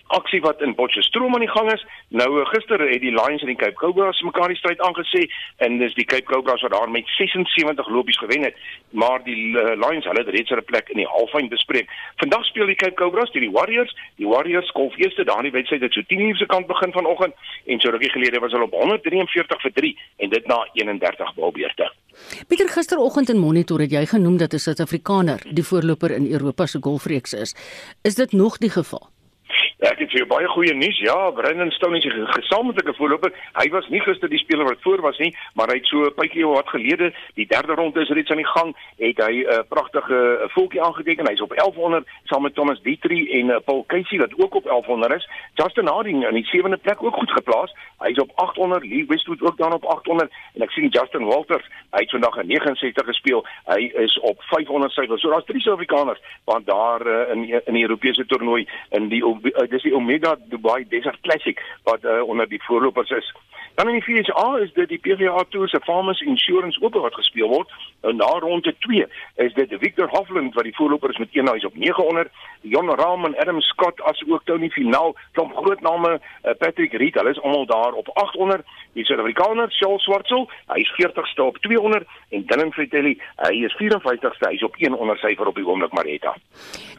aksie 0.06 0.40
wat 0.40 0.60
in 0.60 0.74
Potchefstroom 0.74 1.34
aan 1.34 1.44
die 1.44 1.50
gang 1.50 1.72
is. 1.72 1.84
Nou 2.08 2.40
eh, 2.40 2.46
gister 2.52 2.80
het 2.80 3.00
die 3.00 3.14
Lions 3.14 3.42
en 3.42 3.50
die 3.52 3.56
Cape 3.56 3.78
Cobras 3.80 4.20
mekaar 4.22 4.48
die 4.52 4.58
stryd 4.58 4.80
aangesê 4.84 5.24
en 5.64 5.78
dis 5.78 5.94
die 5.94 6.04
Cape 6.04 6.28
Cobras 6.28 6.62
wat 6.62 6.74
daar 6.74 6.90
met 6.90 7.08
76 7.16 7.88
lopies 7.88 8.18
gewen 8.18 8.42
het, 8.42 8.56
maar 8.90 9.22
die 9.24 9.36
uh, 9.56 9.74
Lions 9.80 10.04
hulle 10.04 10.22
het 10.24 10.32
reeds 10.36 10.52
hulle 10.52 10.62
plek 10.62 10.88
in 10.92 11.00
die 11.02 11.08
halfyn 11.08 11.48
bespreek. 11.48 11.90
Vandag 12.22 12.44
speel 12.44 12.66
die 12.66 12.78
Cape 12.80 12.98
Cobras 13.00 13.30
teen 13.30 13.46
die 13.46 13.54
Warriors. 13.54 13.96
Die 14.20 14.28
Warriors 14.28 14.70
kolf 14.76 14.96
eerste 15.00 15.24
daai 15.24 15.50
wedstryd 15.50 15.82
het 15.82 15.92
so 15.92 16.04
10:00 16.12 16.36
se 16.38 16.46
kant 16.46 16.66
begin 16.66 16.92
vanoggend 16.92 17.34
en 17.66 17.80
so 17.80 17.90
rukkie 17.90 18.12
gelede 18.12 18.40
was 18.40 18.52
hulle 18.52 18.68
op 18.70 18.76
143 18.80 19.60
vir 19.60 19.72
3 19.72 19.98
en 20.16 20.28
dit 20.28 20.46
na 20.46 20.60
31 20.72 21.34
balbeurte. 21.34 21.92
Pieter 22.48 22.68
gisteroggend 22.68 23.28
in 23.28 23.38
Monitor 23.38 23.80
het 23.80 23.90
jy 23.90 24.06
genoem 24.06 24.36
dat 24.36 24.52
'n 24.54 24.58
Suid-Afrikaner 24.58 25.42
die 25.50 25.64
voorloper 25.64 26.10
in 26.10 26.30
Europa 26.32 26.66
se 26.66 26.78
golfreeks 26.80 27.32
is. 27.32 27.54
Is 28.02 28.14
dit 28.14 28.32
nog 28.32 28.58
die 28.58 28.70
geval? 28.70 29.13
Ek 29.82 29.98
het 29.98 30.12
vir 30.12 30.20
jou 30.20 30.26
baie 30.30 30.46
goeie 30.46 30.74
nuus. 30.74 30.98
Ja, 31.02 31.30
Brendan 31.34 31.70
Stone 31.74 31.98
is 31.98 32.04
'n 32.04 32.26
gesamentlike 32.30 32.94
voorloper. 32.94 33.32
Hy 33.54 33.68
was 33.70 33.88
nie 33.88 34.00
gister 34.00 34.28
die 34.28 34.38
speler 34.38 34.64
wat 34.64 34.80
voor 34.80 35.00
was 35.00 35.18
nie, 35.18 35.34
maar 35.54 35.66
hy 35.66 35.74
het 35.74 35.86
so 35.86 36.04
'n 36.04 36.12
bietjie 36.14 36.46
wat 36.46 36.68
gelede, 36.68 37.12
die 37.34 37.46
derde 37.46 37.74
ronde 37.74 38.00
is 38.00 38.08
reeds 38.08 38.30
aan 38.30 38.36
die 38.36 38.46
gang, 38.46 38.76
het 38.98 39.18
hy 39.18 39.42
'n 39.42 39.50
uh, 39.50 39.58
pragtige 39.68 40.14
uh, 40.14 40.48
voetjie 40.48 40.82
aangeteken. 40.82 41.26
Hy's 41.26 41.40
op 41.40 41.56
1100 41.56 42.06
saam 42.24 42.42
met 42.42 42.54
Thomas 42.54 42.80
Dietrich 42.82 43.28
en 43.30 43.46
uh, 43.48 43.56
Paul 43.64 43.84
Casey 43.86 44.18
wat 44.18 44.38
ook 44.38 44.54
op 44.54 44.64
1100 44.64 45.14
is. 45.14 45.28
Justin 45.54 45.86
Harding 45.86 46.26
in 46.26 46.34
die 46.34 46.44
sewende 46.44 46.76
plek 46.76 47.02
ook 47.02 47.14
goed 47.14 47.30
geplaas. 47.30 47.74
Hy's 47.98 48.18
op 48.18 48.30
800, 48.34 48.86
Lee 48.86 49.06
Westwood 49.06 49.42
ook 49.42 49.56
dan 49.56 49.72
op 49.72 49.84
800 49.84 50.30
en 50.54 50.62
ek 50.62 50.70
sien 50.70 50.88
Justin 50.88 51.24
Walters, 51.24 51.66
hy 51.90 52.00
het 52.00 52.10
vandag 52.10 52.36
'n 52.36 52.46
69 52.46 53.06
gespeel. 53.06 53.46
Hy 53.64 53.90
is 53.94 54.18
op 54.20 54.42
500 54.42 54.92
syfer. 54.92 55.18
So 55.18 55.30
daar's 55.30 55.44
drie 55.44 55.60
Suid-Afrikaners 55.60 56.20
want 56.44 56.66
daar 56.66 57.06
uh, 57.06 57.32
in 57.32 57.62
in 57.64 57.74
die 57.74 57.82
Europese 57.82 58.26
toernooi 58.26 58.68
in 58.90 59.08
die 59.08 59.24
uh, 59.64 59.70
dis 59.70 59.82
die 59.88 59.94
Omega 59.96 60.36
Dubai 60.52 60.84
Desert 60.88 61.20
Classic 61.26 61.60
wat 61.88 62.04
uh, 62.04 62.20
onder 62.22 62.48
die 62.48 62.62
voorlopers 62.68 63.10
is. 63.10 63.32
Dan 63.74 63.88
in 63.88 63.98
die 63.98 64.04
FSA 64.06 64.58
is 64.62 64.72
dit 64.72 64.88
die 64.88 65.00
PGA 65.02 65.44
Tour 65.48 65.68
se 65.68 65.80
Farmers 65.82 66.20
Insurance 66.20 66.78
Open 66.80 67.02
wat 67.02 67.14
gespeel 67.14 67.48
word. 67.48 67.70
En 68.06 68.16
nou, 68.16 68.30
na 68.30 68.38
ronde 68.38 68.74
2 68.78 69.06
is 69.46 69.54
dit 69.54 69.74
Victor 69.80 70.08
Hovland 70.12 70.54
wat 70.54 70.64
die 70.64 70.74
voorloper 70.76 71.10
is 71.10 71.18
met 71.18 71.28
een 71.32 71.48
huis 71.48 71.64
op 71.64 71.74
900, 71.74 72.30
Jon 72.60 72.90
Rahm 72.90 73.24
en 73.24 73.36
Adam 73.38 73.60
Scott 73.60 74.00
as 74.02 74.22
ook 74.28 74.44
Tony 74.44 74.70
Finau, 74.70 75.14
klomp 75.32 75.56
groot 75.56 75.80
name, 75.80 76.20
uh, 76.20 76.54
Patrick 76.58 76.92
Reed, 76.92 77.18
hulle 77.18 77.30
is 77.30 77.40
almal 77.40 77.66
daar 77.66 77.92
op 77.92 78.08
800. 78.08 78.62
Die 78.94 79.04
Suid-Afrikaner, 79.04 79.72
Charles 79.74 80.04
Swartsel, 80.06 80.46
hy 80.70 80.78
is 80.84 80.92
40ste 80.94 81.42
op 81.42 81.58
200 81.66 82.06
en 82.30 82.46
Dylan 82.46 82.70
Fratelli, 82.72 83.16
hy 83.42 83.54
is 83.66 83.74
54ste, 83.80 84.52
hy 84.52 84.54
is 84.54 84.62
op 84.62 84.78
1 84.78 84.94
onder 84.94 85.18
syfer 85.18 85.50
op 85.50 85.58
die 85.58 85.66
oomblik 85.66 85.96
Marita. 85.98 86.36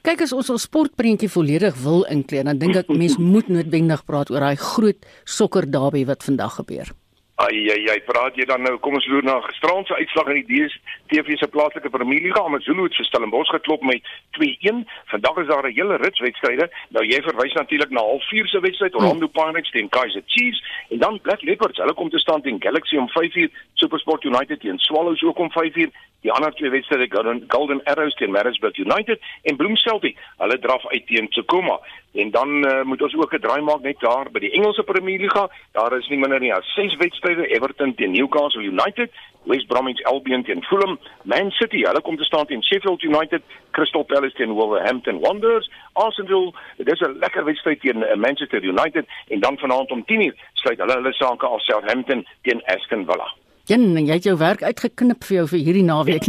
Kyk 0.03 0.25
as 0.27 0.35
ons 0.35 0.51
ons 0.53 0.67
sportprentjie 0.67 1.31
volledig 1.31 1.77
wil 1.85 2.03
inkleer, 2.11 2.43
dan 2.49 2.54
dink 2.61 2.75
ek 2.75 2.91
mense 2.93 3.21
moet 3.33 3.49
noodwendig 3.51 4.05
praat 4.05 4.31
oor 4.33 4.45
daai 4.45 4.59
groot 4.59 5.07
sokker 5.25 5.69
derby 5.71 6.05
wat 6.05 6.23
vandag 6.23 6.59
gebeur. 6.61 6.93
Ai 7.35 7.67
ai 7.67 7.83
ai, 7.91 7.99
praat 8.07 8.37
jy 8.39 8.45
dan 8.47 8.61
nou 8.63 8.77
kom 8.79 8.95
ons 8.95 9.05
loer 9.11 9.25
na 9.27 9.33
gisterand 9.43 9.89
se 9.89 9.95
uitslag 9.99 10.29
in 10.31 10.37
die 10.47 10.61
DStv 10.63 11.35
se 11.35 11.49
plaaslike 11.51 11.91
Premierliga, 11.91 12.39
Amazulu 12.47 12.85
het 12.85 12.95
vir 12.95 13.07
Stellenbosch 13.09 13.51
geklop 13.51 13.83
met 13.83 14.07
2-1. 14.39 14.85
Vandag 15.11 15.41
is 15.43 15.49
daar 15.51 15.67
'n 15.67 15.75
hele 15.75 15.97
rits 15.99 16.23
wedstryde. 16.23 16.69
Nou 16.95 17.03
jy 17.03 17.19
verwys 17.27 17.53
natuurlik 17.59 17.91
na 17.91 17.99
half 17.99 18.23
4 18.29 18.47
se 18.47 18.59
wedstryd 18.59 18.95
Orlando 18.95 19.27
Pirates 19.27 19.71
teen 19.71 19.89
Kaizer 19.89 20.23
Chiefs 20.25 20.63
en 20.89 20.99
dan 20.99 21.19
Black 21.21 21.41
Leopards, 21.41 21.77
hulle 21.77 21.93
kom 21.93 22.09
te 22.09 22.19
staan 22.19 22.41
teen 22.41 22.61
Galaxy 22.61 22.97
om 22.97 23.09
5uur, 23.09 23.49
SuperSport 23.73 24.23
United 24.23 24.59
teen 24.59 24.79
Swallows 24.79 25.23
ook 25.23 25.37
om 25.37 25.51
5uur. 25.51 25.91
Die 26.25 26.31
ander 26.31 26.53
twee 26.53 26.69
wedstryde 26.69 27.05
Golden, 27.09 27.43
Golden 27.47 27.83
Arrows 27.83 28.15
teen 28.15 28.31
Maritzburg 28.31 28.77
United 28.77 29.19
en 29.43 29.55
Bloemfontein, 29.55 30.15
hulle 30.37 30.59
draf 30.59 30.87
uit 30.87 31.07
teen 31.07 31.29
Tacoma. 31.29 31.79
En 32.15 32.31
dan 32.31 32.49
uh, 32.65 32.83
moet 32.83 33.01
ons 33.01 33.15
ook 33.15 33.33
'n 33.33 33.39
draai 33.39 33.61
maak 33.61 33.81
net 33.81 33.99
daar 33.99 34.31
by 34.31 34.39
die 34.39 34.51
Engelse 34.51 34.83
Premierliga. 34.83 35.49
Daar 35.71 35.97
is 35.97 36.07
nie 36.07 36.17
minder 36.17 36.39
nie 36.39 36.53
as 36.53 36.73
6 36.73 36.95
wedstryde: 36.95 37.24
Everton 37.33 37.95
teen 37.95 38.11
Newcastle 38.11 38.61
United, 38.61 39.09
West 39.45 39.67
Bromwich 39.67 40.05
Albion 40.05 40.43
teen 40.43 40.61
Fulham, 40.63 40.99
Man 41.23 41.51
City, 41.51 41.83
hulle 41.85 42.01
kom 42.01 42.17
te 42.17 42.23
staan 42.23 42.45
teen 42.45 42.63
Sheffield 42.63 43.03
United, 43.03 43.41
Crystal 43.71 44.03
Palace 44.03 44.35
teen 44.35 44.53
Wolverhampton 44.53 45.19
Wanderers, 45.19 45.69
Arsenal, 45.93 46.53
dit 46.77 46.87
is 46.87 47.01
'n 47.01 47.17
lekker 47.19 47.45
wedstryd 47.45 47.79
teen 47.81 47.97
uh, 48.03 48.15
Manchester 48.15 48.63
United 48.63 49.05
en 49.27 49.39
dan 49.39 49.57
vanaand 49.57 49.91
om 49.91 50.03
10:00 50.05 50.35
sluit 50.53 50.79
hulle 50.79 50.93
hulle 50.93 51.13
sake 51.13 51.45
af 51.45 51.61
Southampton 51.61 52.27
teen 52.41 52.61
Aston 52.65 53.05
Villa. 53.05 53.33
Ja, 53.65 53.77
jy 53.77 54.13
het 54.13 54.23
jou 54.23 54.37
werk 54.37 54.61
uitgeknip 54.61 55.23
vir 55.23 55.37
jou 55.37 55.47
vir 55.47 55.59
hierdie 55.59 55.83
naweek. 55.83 56.27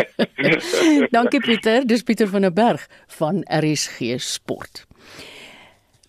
Dankie 1.16 1.40
Pieter, 1.40 1.84
dis 1.84 2.02
Pieter 2.02 2.28
van 2.28 2.40
der 2.40 2.52
Berg 2.52 2.86
van 3.18 3.44
RSG 3.44 4.16
Sport. 4.16 4.86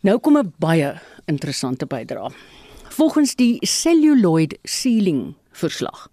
Nou 0.02 0.20
kom 0.20 0.38
'n 0.38 0.54
baie 0.58 0.94
interessante 1.26 1.86
bydrae. 1.86 2.32
Volgens 2.92 3.36
die 3.36 3.58
celluloid 3.62 4.58
ceiling 4.64 5.36
verslag 5.52 6.10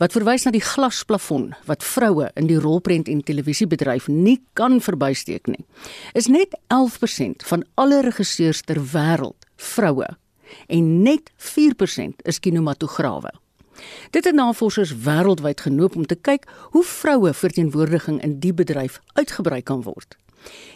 wat 0.00 0.12
verwys 0.12 0.44
na 0.44 0.50
die 0.52 0.64
glasplafon 0.64 1.50
wat 1.68 1.84
vroue 1.84 2.26
in 2.40 2.48
die 2.48 2.58
rolprent 2.60 3.08
en 3.08 3.22
televisiebedryf 3.24 4.08
nie 4.08 4.36
kan 4.52 4.78
verbysteek 4.84 5.48
nie. 5.48 5.64
Is 6.12 6.28
net 6.28 6.56
11% 6.72 7.46
van 7.48 7.64
alle 7.80 8.02
regisseurs 8.04 8.60
ter 8.68 8.80
wêreld 8.92 9.48
vroue 9.56 10.08
en 10.68 10.92
net 11.02 11.32
4% 11.36 12.24
is 12.28 12.40
kinematograwe. 12.40 13.32
Dit 14.12 14.28
het 14.28 14.36
navorsers 14.36 14.92
wêreldwyd 14.92 15.64
genoop 15.64 15.96
om 15.96 16.04
te 16.04 16.20
kyk 16.20 16.44
hoe 16.76 16.84
vroue 16.84 17.32
verteenwoordiging 17.32 18.20
in 18.20 18.38
die 18.44 18.52
bedryf 18.52 19.00
uitgebrei 19.16 19.62
kan 19.62 19.84
word. 19.88 20.18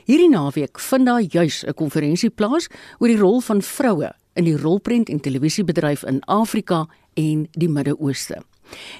Hierdie 0.09 0.32
naweek 0.32 0.80
vind 0.80 1.07
daar 1.07 1.20
juis 1.20 1.64
'n 1.64 1.74
konferensie 1.74 2.30
plaas 2.30 2.68
oor 2.99 3.09
die 3.09 3.20
rol 3.20 3.40
van 3.40 3.62
vroue 3.62 4.12
in 4.35 4.45
die 4.45 4.57
rolprent 4.57 5.09
en 5.09 5.20
televisiebedryf 5.20 6.03
in 6.03 6.20
Afrika 6.30 6.87
en 7.14 7.47
die 7.53 7.68
Midde-Ooste. 7.68 8.43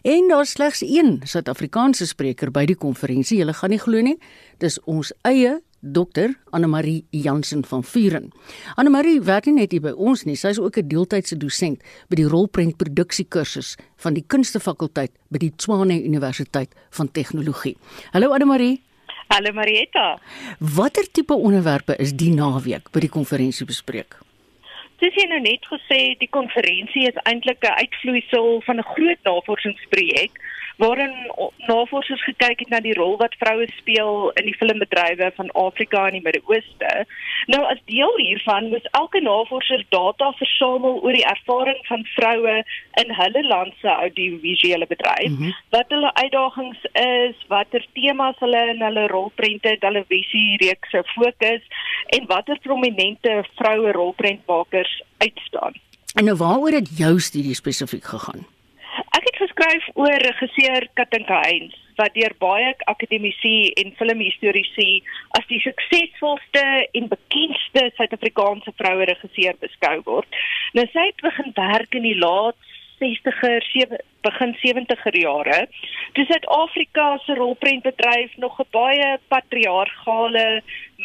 En 0.03 0.28
daar 0.28 0.47
slegs 0.47 0.82
een 0.82 1.20
Suid-Afrikaanse 1.24 2.07
spreker 2.07 2.51
by 2.51 2.64
die 2.68 2.76
konferensie. 2.76 3.39
Julle 3.39 3.55
gaan 3.57 3.72
nie 3.72 3.80
glo 3.80 4.03
nie. 4.05 4.18
Dis 4.59 4.78
ons 4.85 5.12
eie 5.24 5.61
Dr. 5.85 6.32
Anne-Marie 6.51 7.05
Jansen 7.11 7.64
van 7.64 7.85
Vuren. 7.85 8.30
Anne-Marie 8.74 9.20
werk 9.20 9.49
nie 9.51 9.59
net 9.59 9.72
hier 9.72 9.85
by 9.85 9.93
ons 9.93 10.24
nie, 10.24 10.37
sy 10.37 10.55
is 10.55 10.61
ook 10.61 10.78
'n 10.78 10.89
deeltydse 10.89 11.37
dosent 11.37 11.82
by 12.09 12.16
die 12.16 12.28
rolprent 12.28 12.76
produksiekursus 12.76 13.76
van 13.97 14.14
die 14.14 14.24
Kunstefakulteit 14.26 15.12
by 15.28 15.39
die 15.39 15.53
Tshwane 15.57 16.01
Universiteit 16.05 16.72
van 16.91 17.12
Tegnologie. 17.12 17.76
Hallo 18.12 18.32
Anne-Marie. 18.32 18.80
Hallo 19.28 19.53
Marietta. 19.53 20.20
Watter 20.59 21.11
tipe 21.11 21.35
onderwerpe 21.35 21.97
is 21.97 22.12
die 22.12 22.30
naweek 22.30 22.91
by 22.93 23.01
die 23.01 23.09
konferensie 23.09 23.66
bespreek? 23.66 24.18
Soos 25.05 25.18
jy 25.20 25.24
nou 25.28 25.38
net 25.44 25.66
gesê, 25.68 25.96
die 26.16 26.30
konferensie 26.32 27.02
is 27.05 27.18
eintlik 27.28 27.61
'n 27.61 27.76
uitvloeisel 27.76 28.62
van 28.64 28.78
'n 28.80 28.88
groot 28.92 29.20
navorsingsprojek 29.28 30.32
waarin 30.76 31.12
navorsers 31.66 32.22
gekyk 32.24 32.58
het 32.64 32.70
na 32.72 32.80
die 32.82 32.94
rol 32.98 33.16
wat 33.20 33.36
vroue 33.38 33.66
speel 33.78 34.30
in 34.40 34.48
die 34.48 34.56
filmbedrywe 34.58 35.30
van 35.36 35.50
Afrika 35.50 36.06
en 36.06 36.16
die 36.18 36.22
Midde-Ooste. 36.24 36.90
Nou 37.52 37.62
as 37.70 37.80
deel 37.90 38.16
hiervan 38.18 38.70
moes 38.72 38.88
elke 38.98 39.20
navorser 39.22 39.84
data 39.94 40.32
versamel 40.40 41.00
oor 41.02 41.16
die 41.16 41.26
ervaring 41.30 41.80
van 41.88 42.04
vroue 42.14 42.56
in 43.02 43.14
hulle 43.20 43.44
land 43.46 43.74
se 43.80 43.88
audiovisuele 43.88 44.86
bedryf, 44.90 45.30
mm 45.30 45.36
-hmm. 45.36 45.54
wat 45.76 45.94
hulle 45.94 46.14
uitdagings 46.14 46.82
is, 46.92 47.36
watter 47.48 47.86
temas 47.92 48.38
hulle 48.38 48.62
in 48.74 48.82
hulle 48.82 49.06
rolprente, 49.06 49.76
televisie 49.80 50.56
reekse 50.56 51.04
fokus 51.14 51.62
en 52.16 52.26
watter 52.26 52.58
prominente 52.58 53.44
vroue 53.54 53.92
rolprentmakers 53.92 55.02
uitstaan. 55.18 55.72
En 56.14 56.24
nou 56.24 56.36
waaroor 56.36 56.70
het 56.70 56.98
jou 56.98 57.20
studie 57.20 57.54
spesifiek 57.54 58.04
gegaan? 58.04 58.46
Ek 59.14 59.26
het 59.28 59.36
geskryf 59.38 59.84
oor 59.94 60.22
regisseur 60.26 60.88
Katinka 60.98 61.38
Heinz 61.44 61.74
wat 61.94 62.16
deur 62.16 62.32
baie 62.42 62.72
akademici 62.90 63.70
en 63.78 63.92
filmhistorici 63.94 64.88
as 65.38 65.46
die 65.46 65.60
suksesvolste 65.62 66.64
en 66.98 67.06
bekendste 67.12 67.84
Suid-Afrikaanse 67.94 68.74
vroue 68.80 69.06
regisseur 69.12 69.54
beskou 69.62 70.00
word. 70.08 70.40
Nou 70.74 70.86
sy 70.90 71.06
het 71.12 71.22
begin 71.22 71.54
werk 71.54 71.94
in 71.94 72.08
die 72.08 72.16
laat 72.18 72.58
60er, 73.05 73.62
7 73.72 74.00
begin 74.24 74.55
70er 74.62 75.16
jare. 75.20 75.59
Toe 76.16 76.24
Suid-Afrika 76.24 77.18
se 77.24 77.34
rolprentbedryf 77.34 78.36
nog 78.36 78.61
'n 78.61 78.70
baie 78.70 79.18
patriargale, 79.28 80.62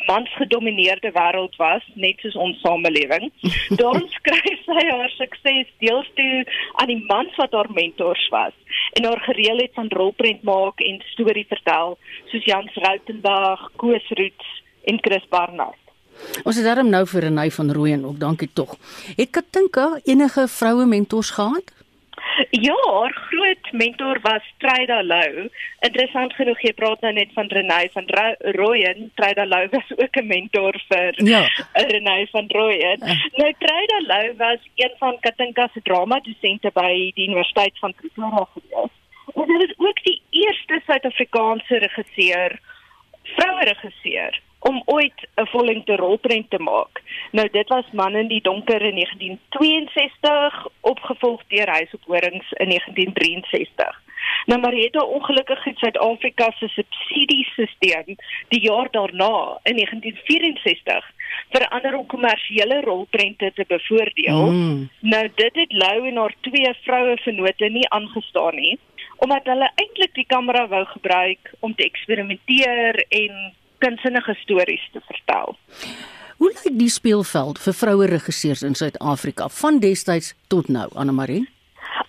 mansgedomeineerde 0.07 1.11
wêreld 1.11 1.55
was, 1.55 1.83
net 1.93 2.19
soos 2.19 2.35
ons 2.35 2.59
samelewing. 2.61 3.31
Daarom 3.79 4.07
skryf 4.07 4.59
sy 4.65 4.85
haar 4.89 5.09
sukses 5.09 5.67
deels 5.83 6.09
toe 6.13 6.45
aan 6.79 6.87
die 6.87 7.03
mans 7.07 7.35
wat 7.35 7.51
haar 7.51 7.71
mentors 7.71 8.27
was 8.29 8.55
en 8.93 9.05
haar 9.05 9.19
gereeld 9.19 9.73
van 9.73 9.87
rolprent 9.89 10.43
maak 10.43 10.79
en 10.79 11.01
storie 11.05 11.45
vertel, 11.47 11.97
soos 12.31 12.45
Jans 12.45 12.73
Rautenbach, 12.73 13.71
Koos 13.75 14.07
Roots 14.09 14.63
en 14.83 14.97
Chris 15.01 15.27
Barnard. 15.29 15.83
Ons 16.43 16.55
het 16.59 16.65
daarom 16.65 16.89
nou 16.91 17.05
vir 17.07 17.27
Renay 17.27 17.51
van 17.51 17.71
Rooyen 17.71 18.05
ook, 18.05 18.19
dankie 18.19 18.49
tog. 18.53 18.75
Het 19.15 19.29
Katinka 19.29 19.99
enige 20.03 20.47
vroue 20.47 20.85
mentors 20.85 21.29
gehad? 21.29 21.71
Ja, 22.49 22.75
haar 22.91 23.13
groot 23.13 23.71
mentor 23.71 24.19
was 24.21 24.41
Trida 24.57 25.03
Lou. 25.03 25.49
Interessant 25.79 26.33
genoeg, 26.33 26.61
jy 26.63 26.73
praat 26.77 27.01
nou 27.03 27.11
net 27.13 27.33
van 27.35 27.49
Renay 27.51 27.89
van 27.93 28.07
Rooyen. 28.55 29.11
Trida 29.19 29.45
Lou 29.45 29.67
was 29.71 29.91
ook 29.97 30.19
'n 30.21 30.27
mentor 30.27 30.81
vir 30.87 31.13
ja. 31.25 31.41
Renay 31.73 32.27
van 32.31 32.47
Rooyen. 32.47 32.99
Uh. 33.03 33.19
Nou 33.37 33.53
Trida 33.59 33.99
Lou 34.07 34.35
was 34.37 34.59
een 34.75 34.93
van 34.97 35.19
Katinka 35.19 35.69
se 35.73 35.81
drama 35.81 36.19
dosente 36.19 36.71
by 36.73 37.11
die 37.15 37.27
Universiteit 37.27 37.79
van 37.79 37.93
Pretoria 37.93 38.47
gewees. 38.53 38.93
En 39.35 39.45
sy 39.45 39.57
was 39.57 39.73
ook 39.77 40.03
die 40.03 40.21
eerste 40.29 40.81
Suid-Afrikaanse 40.85 41.77
regisseur, 41.77 42.59
vroue 43.23 43.63
regisseur 43.63 44.41
om 44.59 44.81
ooit 44.85 45.27
'n 45.35 45.45
vollengte 45.45 45.95
rolprent 45.95 46.49
te 46.49 46.59
maak. 46.59 47.01
Nou 47.31 47.49
dit 47.51 47.67
was 47.67 47.85
Man 47.91 48.15
in 48.15 48.27
die 48.27 48.41
donker 48.41 48.81
in 48.81 48.95
1962 48.95 50.67
opgevolg 50.81 51.41
deur 51.47 51.69
Huisophoorings 51.69 52.51
in 52.51 52.67
1963. 52.67 54.01
Nou 54.45 54.61
maar 54.61 54.73
het 54.73 55.03
ongelukkig 55.03 55.65
in 55.65 55.75
Suid-Afrika 55.75 56.51
se 56.51 56.67
subsidiesisteem 56.67 58.15
die 58.47 58.61
jaar 58.61 58.87
daarna 58.91 59.59
in 59.63 59.75
1964 59.75 61.11
verander 61.49 61.97
om 61.97 62.05
kommersiële 62.05 62.81
rolprente 62.81 63.51
te 63.55 63.65
bevoordeel. 63.67 64.51
Mm. 64.51 64.89
Nou 64.99 65.29
dit 65.35 65.55
het 65.55 65.71
Lou 65.71 66.07
en 66.07 66.15
haar 66.15 66.35
twee 66.41 66.73
vroue 66.81 67.17
vennote 67.17 67.65
nie 67.65 67.89
aangestaan 67.89 68.55
nie 68.55 68.79
omdat 69.19 69.49
hulle 69.51 69.71
eintlik 69.75 70.13
die 70.15 70.27
kamera 70.27 70.67
wou 70.71 70.85
gebruik 70.85 71.51
om 71.59 71.75
te 71.75 71.83
eksperimenteer 71.83 73.03
en 73.09 73.53
kunsinnige 73.83 74.35
stories 74.43 74.85
te 74.93 75.01
vertel. 75.07 75.57
Hoe 76.39 76.47
lyk 76.53 76.77
die 76.79 76.91
speelveld 76.91 77.57
vir 77.59 77.75
vroue 77.75 78.05
regisseurs 78.07 78.61
in 78.63 78.75
Suid-Afrika 78.75 79.49
van 79.51 79.79
destyds 79.83 80.35
tot 80.47 80.69
nou, 80.71 80.87
Anna 80.95 81.11
Marie? 81.11 81.41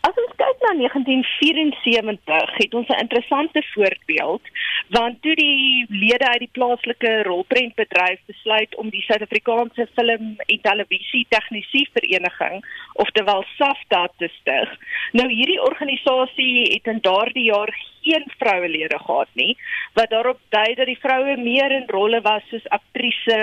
As 0.07 0.14
ons 0.23 0.37
kyk 0.39 0.62
na 0.62 0.71
1974, 0.79 2.53
het 2.62 2.75
ons 2.79 2.89
'n 2.89 3.03
interessante 3.05 3.62
voorbeeld, 3.75 4.43
want 4.89 5.23
toe 5.23 5.35
die 5.35 5.87
lede 5.89 6.27
uit 6.29 6.39
die 6.39 6.55
plaaslike 6.59 7.23
rolprentbedryf 7.23 8.21
besluit 8.27 8.75
om 8.77 8.91
die 8.91 9.03
Suid-Afrikaanse 9.03 9.89
Film 9.95 10.35
en 10.47 10.61
Televisie 10.62 11.27
Tegnisie 11.29 11.89
Vereniging, 11.93 12.64
oftewel 12.93 13.45
SAFTA 13.57 14.09
te 14.18 14.29
stig. 14.41 14.68
Nou 15.12 15.29
hierdie 15.33 15.62
organisasie 15.62 16.73
het 16.73 16.87
in 16.87 17.01
daardie 17.03 17.51
jaar 17.51 17.75
geen 18.03 18.24
vrouelede 18.38 18.98
gehad 18.98 19.28
nie 19.32 19.57
wat 19.94 20.11
daarop 20.11 20.40
dui 20.48 20.74
dat 20.74 20.86
die 20.86 20.98
vroue 21.01 21.36
meer 21.36 21.70
in 21.70 21.86
rolle 21.86 22.20
was 22.20 22.42
soos 22.51 22.68
aktrise 22.68 23.38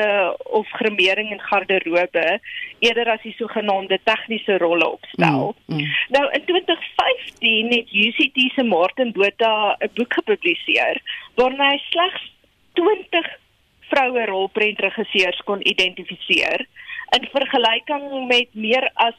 of 0.60 0.70
grimering 0.80 1.32
en 1.32 1.42
garderobe 1.50 2.40
eerder 2.80 3.12
as 3.12 3.22
die 3.22 3.36
sogenaamde 3.38 4.00
tegniese 4.04 4.58
rolle 4.58 4.88
opstel. 4.90 5.56
Mm, 5.66 5.76
mm. 5.76 5.92
Nou 6.16 6.26
in 6.32 6.46
2015 6.46 7.74
het 7.76 7.94
UCT 7.94 8.40
se 8.56 8.64
Martin 8.64 9.12
Botha 9.12 9.76
'n 9.80 9.92
boek 9.94 10.14
gepubliseer 10.14 11.02
waarin 11.36 11.62
hy 11.62 11.78
slegs 11.90 12.32
20 12.74 13.30
vroue 13.90 14.26
rolprentregisseurs 14.26 15.42
kon 15.44 15.68
identifiseer 15.68 16.66
in 17.16 17.30
vergelyking 17.32 18.28
met 18.28 18.48
meer 18.52 18.90
as 18.94 19.16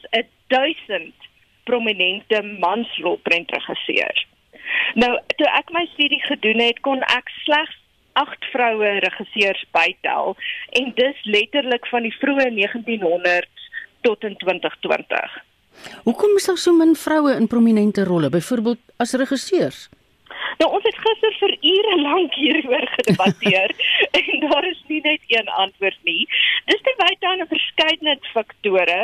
1000 0.47 1.13
prominente 1.63 2.41
mansrolprentregisseur. 2.59 4.25
Nou, 4.95 5.11
toe 5.37 5.49
ek 5.59 5.69
my 5.75 5.85
studie 5.93 6.21
gedoen 6.25 6.59
het, 6.63 6.79
kon 6.85 7.03
ek 7.13 7.29
slegs 7.43 7.75
8 8.19 8.49
vroue 8.53 8.95
regisseurs 9.05 9.61
bytel 9.75 10.35
en 10.79 10.89
dis 10.97 11.19
letterlik 11.23 11.85
van 11.91 12.07
die 12.07 12.15
vroeë 12.17 12.49
1900s 12.55 13.69
tot 14.01 14.23
in 14.23 14.35
2020. 14.41 15.37
Hoekom 16.03 16.35
is 16.35 16.49
daar 16.49 16.57
so 16.57 16.73
min 16.75 16.95
vroue 16.95 17.35
in 17.35 17.47
prominente 17.47 18.03
rolle, 18.03 18.29
byvoorbeeld 18.29 18.81
as 18.97 19.13
regisseurs? 19.13 19.87
Nou 20.59 20.67
ons 20.75 20.83
het 20.83 20.97
gister 20.99 21.35
vir 21.39 21.53
ure 21.71 21.95
lank 22.01 22.35
hieroor 22.35 22.87
gedebatteer 22.95 23.75
en 24.21 24.47
daar 24.49 24.67
is 24.67 24.81
nie 24.87 24.99
net 25.05 25.21
een 25.31 25.47
antwoord 25.63 25.99
nie. 26.03 26.25
Dis 26.71 26.81
terwyl 26.87 27.15
daar 27.19 27.37
'n 27.37 27.51
verskeidenheid 27.53 28.25
faktore 28.33 28.99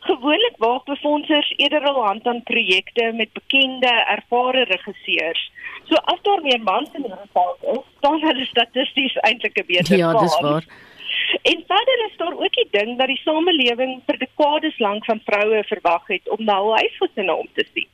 Gewoonlik 0.00 0.54
waag 0.56 0.84
befondsers 0.84 1.52
eerder 1.56 1.84
al 1.84 2.04
hand 2.04 2.26
aan 2.26 2.42
projekte 2.42 3.12
met 3.14 3.32
bekende, 3.32 3.90
ervare 4.16 4.64
regisseurs. 4.64 5.50
So 5.84 5.94
as 5.94 6.22
daar 6.22 6.42
meer 6.42 6.60
mans 6.62 6.88
in 6.92 7.02
die 7.02 7.12
geval 7.12 7.56
is, 7.60 7.84
dan 8.00 8.20
hulle 8.20 8.44
statisties 8.44 9.16
eintlik 9.16 9.58
'n 9.58 9.66
beter 9.66 9.96
Ja, 9.96 10.12
dis 10.12 10.40
waar. 10.40 10.64
En 11.42 11.64
verder 11.66 12.06
is 12.08 12.16
daar 12.16 12.32
ook 12.32 12.54
die 12.54 12.68
ding 12.70 12.98
dat 12.98 13.06
die 13.06 13.20
samelewing 13.24 14.02
vir 14.06 14.18
dekades 14.18 14.78
lank 14.78 15.04
van 15.04 15.20
vroue 15.24 15.64
verwag 15.64 16.06
het 16.06 16.28
om 16.28 16.44
na 16.44 16.56
hul 16.56 16.76
huisgesinne 16.76 17.34
om 17.34 17.48
te 17.54 17.64
sien. 17.74 17.88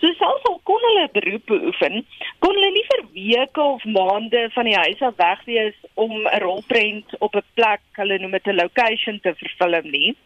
So 0.00 0.12
selfs 0.12 0.44
al 0.50 0.60
kon 0.68 0.82
hulle 0.88 1.08
beroep 1.12 1.46
beoefen, 1.46 2.02
kon 2.38 2.54
hulle 2.54 2.70
nie 2.74 2.86
vir 2.90 3.02
weke 3.14 3.62
of 3.62 3.84
maande 3.84 4.48
van 4.54 4.64
die 4.64 4.76
huis 4.76 5.00
af 5.00 5.16
weg 5.16 5.44
wees 5.44 5.76
om 5.94 6.12
'n 6.26 6.40
rolprent 6.42 7.18
op 7.18 7.36
'n 7.36 7.46
plek, 7.54 7.80
hulle 7.92 8.18
noem 8.18 8.30
dit 8.30 8.46
'n 8.46 8.60
location 8.62 9.20
te 9.20 9.34
vervilm 9.34 9.90
nie. 9.90 10.16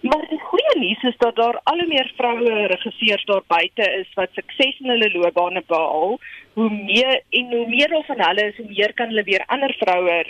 Maar 0.00 0.26
die 0.30 0.40
goeie 0.40 0.78
nuus 0.78 1.02
is 1.02 1.16
dat 1.18 1.36
daar 1.36 1.60
al 1.64 1.78
hoe 1.78 1.86
meer 1.88 2.12
vroue 2.16 2.66
regisseurs 2.66 3.24
daar 3.24 3.42
buite 3.46 3.86
is 4.00 4.10
wat 4.14 4.28
sukses 4.32 4.78
in 4.78 4.90
hulle 4.92 5.10
loopbane 5.10 5.62
behaal. 5.66 6.18
Hoe 6.52 6.70
meer 6.70 7.22
en 7.30 7.50
hoe 7.52 7.66
meer 7.68 8.02
van 8.06 8.22
hulle 8.26 8.44
is, 8.50 8.56
hoe 8.56 8.68
meer 8.68 8.94
kan 8.94 9.10
hulle 9.10 9.22
weer 9.22 9.44
ander 9.46 9.74
vroue 9.78 10.20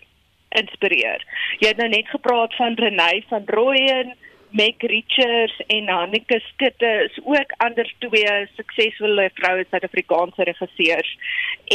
inspireer. 0.49 1.25
Jy 1.61 1.69
het 1.69 1.77
nou 1.83 1.89
net 1.93 2.09
gepraat 2.09 2.57
van 2.57 2.81
Renée 2.81 3.25
van 3.29 3.45
Rooyen, 3.47 4.14
Meg 4.51 4.81
Richards 4.81 5.61
en 5.66 5.89
Anneke 5.93 6.41
Skutte 6.41 6.93
is 7.11 7.19
ook 7.25 7.53
ander 7.57 7.93
twee 7.99 8.47
suksesvolle 8.57 9.31
vroue 9.35 9.66
Suid-Afrikaanse 9.69 10.47
regisseurs. 10.49 11.11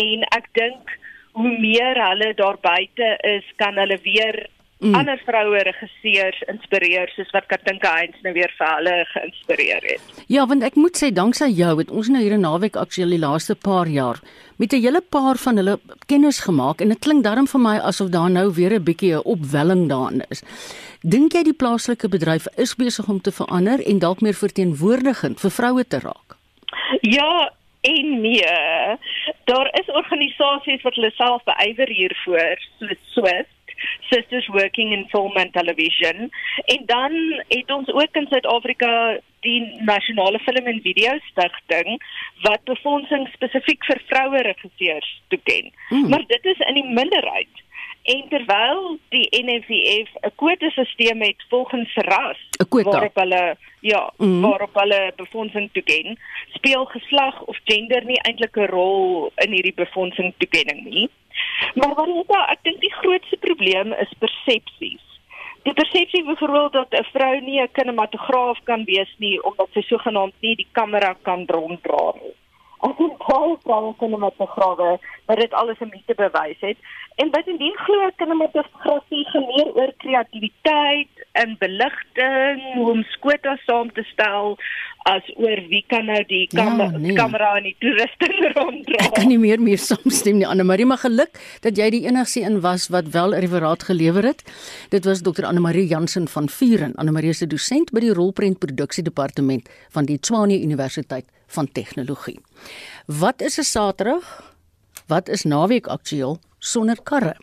En 0.01 0.25
ek 0.33 0.49
dink 0.57 0.95
hoe 1.37 1.51
meer 1.59 2.01
hulle 2.01 2.33
daar 2.33 2.57
buite 2.61 3.13
is, 3.29 3.45
kan 3.61 3.77
hulle 3.77 3.99
weer 4.01 4.47
mm. 4.83 4.95
ander 4.95 5.19
vroue 5.25 5.63
regisseurs 5.67 6.39
inspireer 6.51 7.11
soos 7.15 7.31
wat 7.33 7.47
Katinka 7.47 7.91
Heinz 7.95 8.15
nou 8.23 8.33
weer 8.33 8.51
vir 8.57 8.71
hulle 8.77 8.95
geïnspireer 9.13 9.83
het. 9.93 10.23
Ja, 10.27 10.45
want 10.47 10.63
ek 10.63 10.75
moet 10.75 10.97
sê 10.99 11.11
danksy 11.13 11.49
jou 11.55 11.77
het 11.79 11.91
ons 11.91 12.09
nou 12.09 12.21
hier 12.23 12.35
'n 12.37 12.45
naweek 12.45 12.75
aktueel 12.75 13.15
die 13.15 13.23
laaste 13.23 13.55
paar 13.55 13.87
jaar 13.87 14.19
met 14.57 14.73
'n 14.73 14.81
hele 14.81 15.01
paar 15.01 15.37
van 15.37 15.57
hulle 15.57 15.79
kennis 16.07 16.39
gemaak 16.39 16.81
en 16.81 16.89
dit 16.89 16.99
klink 16.99 17.23
darm 17.23 17.47
vir 17.47 17.59
my 17.59 17.77
asof 17.77 18.09
daar 18.09 18.29
nou 18.29 18.53
weer 18.53 18.73
'n 18.73 18.83
bietjie 18.83 19.15
'n 19.15 19.25
opwelling 19.25 19.89
daarin 19.89 20.23
is. 20.29 20.43
Dink 21.01 21.33
jy 21.33 21.43
die 21.43 21.53
plaaslike 21.53 22.07
bedryf 22.09 22.47
is 22.55 22.75
besig 22.75 23.09
om 23.09 23.21
te 23.21 23.31
verander 23.31 23.79
en 23.85 23.99
dalk 23.99 24.21
meer 24.21 24.33
verteenwoordigend 24.33 25.39
vir 25.39 25.51
vroue 25.51 25.87
te 25.87 25.99
raak? 25.99 26.37
Ja, 27.01 27.51
en 27.81 28.21
nee. 28.21 28.55
Daar 29.43 29.69
is 29.79 29.87
organisasies 29.87 30.81
wat 30.81 30.95
hulle 30.95 31.11
self 31.11 31.43
beywer 31.43 31.89
hiervoor, 31.89 32.57
soos 32.79 32.97
Swift 33.11 33.62
Sisters 34.09 34.47
Working 34.47 34.91
in 34.91 35.07
Film 35.09 35.35
and 35.35 35.53
Television. 35.53 36.29
En 36.65 36.81
dan 36.85 37.43
het 37.47 37.71
ons 37.71 37.87
ook 37.93 38.11
in 38.11 38.27
Suid-Afrika 38.29 39.19
die 39.39 39.81
Nasionale 39.83 40.39
Film 40.39 40.65
en 40.65 40.81
Video 40.81 41.17
Stichting 41.29 41.99
wat 42.41 42.63
befondsing 42.63 43.27
spesifiek 43.33 43.85
vir 43.85 44.01
vroue 44.07 44.41
regisseurs 44.47 45.09
toeken. 45.27 45.71
Hmm. 45.89 46.09
Maar 46.09 46.23
dit 46.27 46.45
is 46.45 46.59
in 46.67 46.79
die 46.79 46.89
minderheid. 46.89 47.62
En 48.03 48.25
terwyl 48.29 48.97
die 49.09 49.27
NFVF 49.31 50.09
'n 50.21 50.31
kwotasisteem 50.35 51.21
het 51.21 51.45
volgens 51.49 51.93
ras 51.95 52.39
waarop 52.69 53.15
hulle 53.15 53.57
ja, 53.79 54.13
mm. 54.17 54.41
waarop 54.41 54.73
hulle 54.73 55.13
befondsing 55.15 55.69
toeken, 55.71 56.19
speel 56.53 56.85
geslag 56.85 57.41
of 57.41 57.57
gender 57.63 58.05
nie 58.05 58.19
eintlik 58.21 58.55
'n 58.57 58.65
rol 58.65 59.31
in 59.35 59.51
hierdie 59.51 59.73
befondsing 59.73 60.33
toekenning 60.37 60.83
nie. 60.83 61.09
Maar 61.73 61.93
wat 61.93 62.07
is 62.07 62.27
daar? 62.27 62.49
Ek 62.49 62.59
dink 62.61 62.81
die 62.81 62.93
grootste 62.93 63.37
probleem 63.37 63.93
is 63.93 64.13
persepsies. 64.19 65.05
Die 65.63 65.73
persepsie 65.73 66.23
byvoorbeeld 66.23 66.71
dat 66.71 66.91
'n 66.91 67.07
vrou 67.13 67.39
nie 67.39 67.61
'n 67.61 67.71
kinematograaf 67.71 68.59
kan 68.63 68.83
wees 68.83 69.15
nie 69.17 69.43
omdat 69.43 69.67
sy 69.73 69.81
sogenaamd 69.81 70.33
nie 70.39 70.55
die 70.55 70.67
kamera 70.71 71.15
kan 71.21 71.45
ronddra 71.47 72.13
nie. 72.21 72.35
Ek 72.83 72.97
dink 72.99 73.21
baie 73.23 73.55
vroue 73.63 73.93
kinematograwe 73.99 74.89
wat 75.29 75.39
dit 75.39 75.53
alles 75.59 75.79
'n 75.79 75.91
mite 75.93 76.15
bewys 76.19 76.59
het. 76.59 76.77
En 77.21 77.29
bovendien 77.31 77.77
glo 77.85 78.07
ek 78.07 78.17
kinematografie 78.17 79.25
geneer 79.31 79.69
oor 79.75 79.91
kreatiwiteit 80.03 81.13
en 81.31 81.55
beligting, 81.59 82.59
hoe 82.73 82.89
om 82.91 83.03
skota 83.03 83.55
saam 83.65 83.91
te 83.91 84.03
stel 84.03 84.57
as 85.09 85.25
oor 85.35 85.59
wie 85.67 85.83
kan 85.91 86.05
nou 86.07 86.19
die 86.27 86.45
kam 86.51 86.79
ja, 86.79 86.87
nee. 86.95 87.15
kamera 87.17 87.53
en 87.59 87.67
die 87.67 87.75
toerusting 87.83 88.35
ronddra. 88.55 88.99
Ek 89.03 89.17
kan 89.17 89.27
nie 89.31 89.39
meer 89.41 89.61
meer 89.63 89.81
saamstem 89.81 90.39
nie 90.39 90.47
Anne 90.47 90.63
Marie, 90.67 90.87
maar 90.87 91.01
geluk 91.03 91.39
dat 91.65 91.77
jy 91.79 91.89
die 91.97 92.03
enigste 92.07 92.43
een 92.43 92.61
was 92.63 92.87
wat 92.93 93.11
wel 93.15 93.35
'n 93.35 93.43
referaat 93.43 93.83
gelewer 93.83 94.23
het. 94.23 94.43
Dit 94.89 95.05
was 95.05 95.21
Dr 95.21 95.45
Anne 95.45 95.59
Marie 95.59 95.87
Jansen 95.87 96.27
van 96.27 96.49
Vuren. 96.49 96.95
Anne 96.95 97.11
Marie 97.11 97.33
'n 97.33 97.47
dosent 97.47 97.91
by 97.91 97.99
die 97.99 98.13
rolprent 98.13 98.59
produksie 98.59 99.03
departement 99.03 99.69
van 99.89 100.05
die 100.05 100.19
Tshwane 100.19 100.61
Universiteit 100.61 101.25
van 101.47 101.67
Tegnologie. 101.71 102.39
Wat 103.05 103.41
is 103.41 103.59
'n 103.59 103.63
Saterdag? 103.63 104.53
Wat 105.07 105.29
is 105.29 105.43
naweek 105.43 105.87
aktueel 105.87 106.39
sonder 106.59 106.97
karre? 107.03 107.35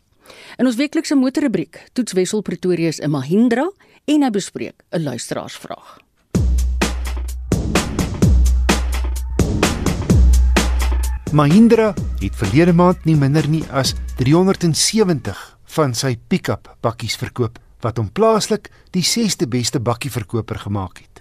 In 0.56 0.66
ons 0.66 0.76
weeklikse 0.76 1.14
motorrubriek 1.14 1.90
toets 1.92 2.12
Wessel 2.12 2.42
Pretoria 2.42 2.90
se 2.90 3.08
Mahindra 3.08 3.70
en 4.04 4.22
hy 4.22 4.30
bespreek 4.30 4.82
'n 4.90 5.02
luisteraarsvraag. 5.02 6.09
Mahindra 11.30 11.92
het 12.18 12.34
verlede 12.34 12.72
maand 12.74 13.04
nie 13.06 13.14
minder 13.14 13.46
nie 13.46 13.62
as 13.70 13.92
370 14.18 15.38
van 15.76 15.92
sy 15.94 16.16
pick-up 16.26 16.66
bakkies 16.82 17.14
verkoop 17.20 17.60
wat 17.84 18.00
hom 18.02 18.08
plaaslik 18.10 18.66
die 18.90 19.04
6de 19.06 19.46
beste 19.46 19.78
bakkieverkoper 19.78 20.58
gemaak 20.64 20.98
het. 20.98 21.20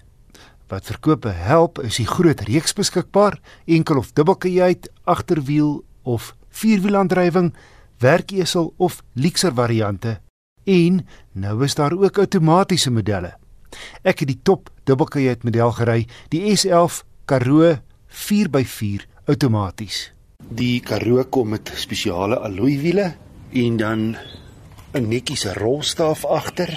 Wat 0.66 0.88
verkope 0.90 1.30
help 1.30 1.78
is 1.86 2.00
die 2.02 2.08
groot 2.10 2.42
reeks 2.48 2.74
beskikbaar, 2.74 3.38
enkel 3.70 4.00
of 4.02 4.10
dubbelkajuit, 4.18 4.88
agterwiel 5.06 5.84
of 6.02 6.32
vierwielaandrywing, 6.58 7.52
werkesel 8.02 8.72
of 8.78 9.04
luxer 9.14 9.54
variante 9.54 10.18
en 10.66 11.04
nou 11.38 11.54
is 11.64 11.78
daar 11.78 11.94
ook 11.94 12.18
outomatiese 12.18 12.90
modelle. 12.90 13.36
Ek 14.02 14.26
het 14.26 14.28
die 14.34 14.40
top 14.42 14.74
dubbelkajuit 14.90 15.46
model 15.46 15.70
gery, 15.78 16.02
die 16.34 16.42
S11 16.50 17.04
Karoo 17.30 17.78
4x4 18.10 19.06
outomaties. 19.30 20.10
Die 20.40 20.80
Karoo 20.82 21.22
kom 21.30 21.52
met 21.54 21.70
spesiale 21.78 22.40
alloy 22.42 22.74
wiele 22.82 23.06
en 23.52 23.76
dan 23.76 24.16
'n 24.94 25.08
netjiese 25.08 25.52
rolstaaf 25.54 26.24
agter, 26.24 26.70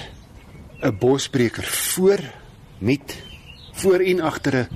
'n 0.81 0.97
bosbreker 0.99 1.63
voor 1.63 2.19
met 2.77 3.17
voor 3.73 3.99
en 3.99 4.21
agter 4.21 4.55
'n 4.55 4.67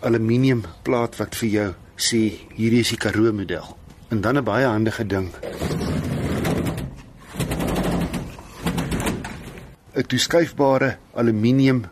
aluminium 0.00 0.64
plaat 0.82 1.16
wat 1.16 1.36
vir 1.36 1.48
jou 1.48 1.74
sê 1.96 2.20
hierdie 2.56 2.80
is 2.80 2.88
die 2.88 2.98
Karoo 2.98 3.32
model. 3.32 3.76
En 4.08 4.20
dan 4.20 4.36
'n 4.36 4.44
baie 4.44 4.66
handige 4.66 5.06
ding. 5.06 5.30
'n 9.94 10.06
Toeskuifbare 10.06 10.96
aluminium 11.14 11.84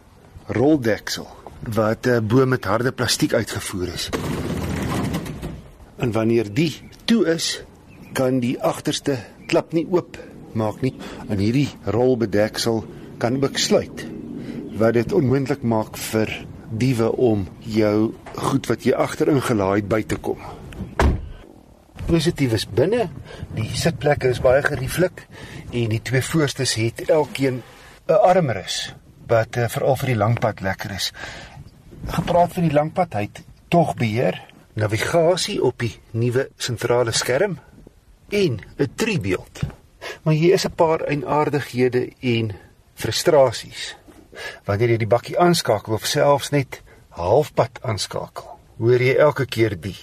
roldeksel 0.47 1.29
wat 1.75 2.07
uh, 2.07 2.19
bo 2.21 2.47
met 2.47 2.65
harde 2.65 2.93
plastiek 2.93 3.33
uitgevoer 3.33 3.89
is. 3.89 4.09
En 5.99 6.13
wanneer 6.13 6.53
die 6.55 6.73
toe 7.05 7.25
is, 7.35 7.63
kan 8.13 8.41
die 8.41 8.57
agterste 8.63 9.19
klap 9.47 9.73
nie 9.73 9.87
oop 9.91 10.19
maak 10.59 10.81
nie. 10.83 10.95
En 11.29 11.39
hierdie 11.39 11.69
rolbedeksel 11.85 12.85
kan 13.19 13.43
ook 13.43 13.59
sluit 13.59 14.07
wat 14.79 14.95
dit 14.95 15.13
onmoontlik 15.13 15.63
maak 15.67 15.97
vir 15.99 16.31
diewe 16.71 17.11
om 17.17 17.49
jou 17.67 18.13
goed 18.37 18.69
wat 18.71 18.87
jy 18.87 18.95
agterin 18.95 19.43
gelaai 19.43 19.81
het 19.81 19.89
by 19.91 20.03
te 20.07 20.21
kom 20.23 20.39
positief 22.09 22.55
is 22.57 22.65
binne. 22.65 23.09
Die 23.57 23.69
sitplekke 23.77 24.31
is 24.33 24.41
baie 24.45 24.63
gerieflik 24.65 25.27
en 25.77 25.93
die 25.93 26.01
twee 26.05 26.25
voorstes 26.25 26.77
het 26.81 27.05
elkeen 27.09 27.63
'n 28.09 28.21
armrus 28.31 28.95
wat 29.29 29.57
uh, 29.57 29.69
veral 29.69 29.97
vir 30.01 30.09
die 30.15 30.21
langpad 30.23 30.61
lekker 30.65 30.95
is. 30.97 31.13
Gepraat 32.09 32.53
van 32.53 32.63
die 32.63 32.73
langpad, 32.73 33.13
hy 33.13 33.25
het 33.29 33.43
tog 33.69 33.95
beheer, 34.01 34.41
navigasie 34.79 35.59
op 35.63 35.79
die 35.83 35.95
nuwe 36.15 36.49
sentrale 36.57 37.13
skerm 37.13 37.59
en 38.29 38.61
'n 38.79 38.93
driebeeld. 38.95 39.61
Maar 40.23 40.35
hier 40.35 40.53
is 40.53 40.65
'n 40.65 40.75
paar 40.75 41.01
eienaardighede 41.01 42.13
en 42.21 42.55
frustrasies. 42.95 43.97
Wanneer 44.65 44.91
jy 44.91 44.97
die 44.97 45.07
bakkie 45.07 45.39
aanskakel 45.39 45.95
of 45.95 46.07
selfs 46.07 46.51
net 46.51 46.83
halfpad 47.09 47.79
aanskakel, 47.83 48.47
hoor 48.79 49.01
jy 49.03 49.15
elke 49.15 49.47
keer 49.47 49.81
die 49.81 49.97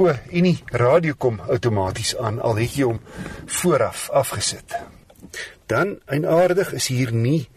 O, 0.00 0.08
en 0.08 0.46
die 0.46 0.56
radio 0.80 1.12
kom 1.20 1.42
outomaties 1.44 2.14
aan 2.16 2.38
al 2.40 2.56
het 2.56 2.72
jy 2.78 2.86
hom 2.88 3.02
vooraf 3.60 4.06
afgesit. 4.16 4.72
Dan 5.68 5.98
eienaardig 6.08 6.70
is 6.78 6.86
hier 6.88 7.12
nie 7.12 7.50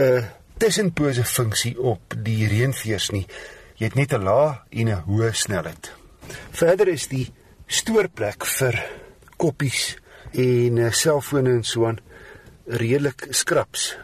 'n 0.00 0.24
tussenpose 0.56 1.24
funksie 1.24 1.76
op 1.78 2.14
die 2.16 2.48
reënveers 2.48 3.10
nie. 3.10 3.26
Jy 3.76 3.84
het 3.86 3.94
net 3.94 4.12
'n 4.14 4.24
lae 4.24 4.60
en 4.70 4.88
'n 4.88 5.04
hoë 5.06 5.32
snelheid. 5.32 5.92
Verder 6.50 6.88
is 6.88 7.06
die 7.08 7.32
stoorplek 7.66 8.46
vir 8.46 8.84
koppies 9.36 9.98
en 10.32 10.76
uh, 10.78 10.90
selfone 10.90 11.50
en 11.50 11.64
so 11.64 11.86
aan 11.86 12.00
redelik 12.66 13.26
skraps. 13.30 13.96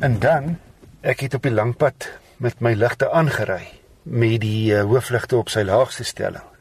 En 0.00 0.18
dan 0.18 0.58
ek 1.02 1.20
het 1.20 1.34
op 1.34 1.42
die 1.42 1.52
langpad 1.52 2.08
met 2.36 2.60
my 2.60 2.72
ligte 2.72 3.10
aangery 3.10 3.68
met 4.02 4.40
die 4.40 4.72
uh, 4.72 4.82
hoofligte 4.82 5.36
op 5.36 5.48
sy 5.48 5.62
laagste 5.62 6.04
stelling 6.04 6.51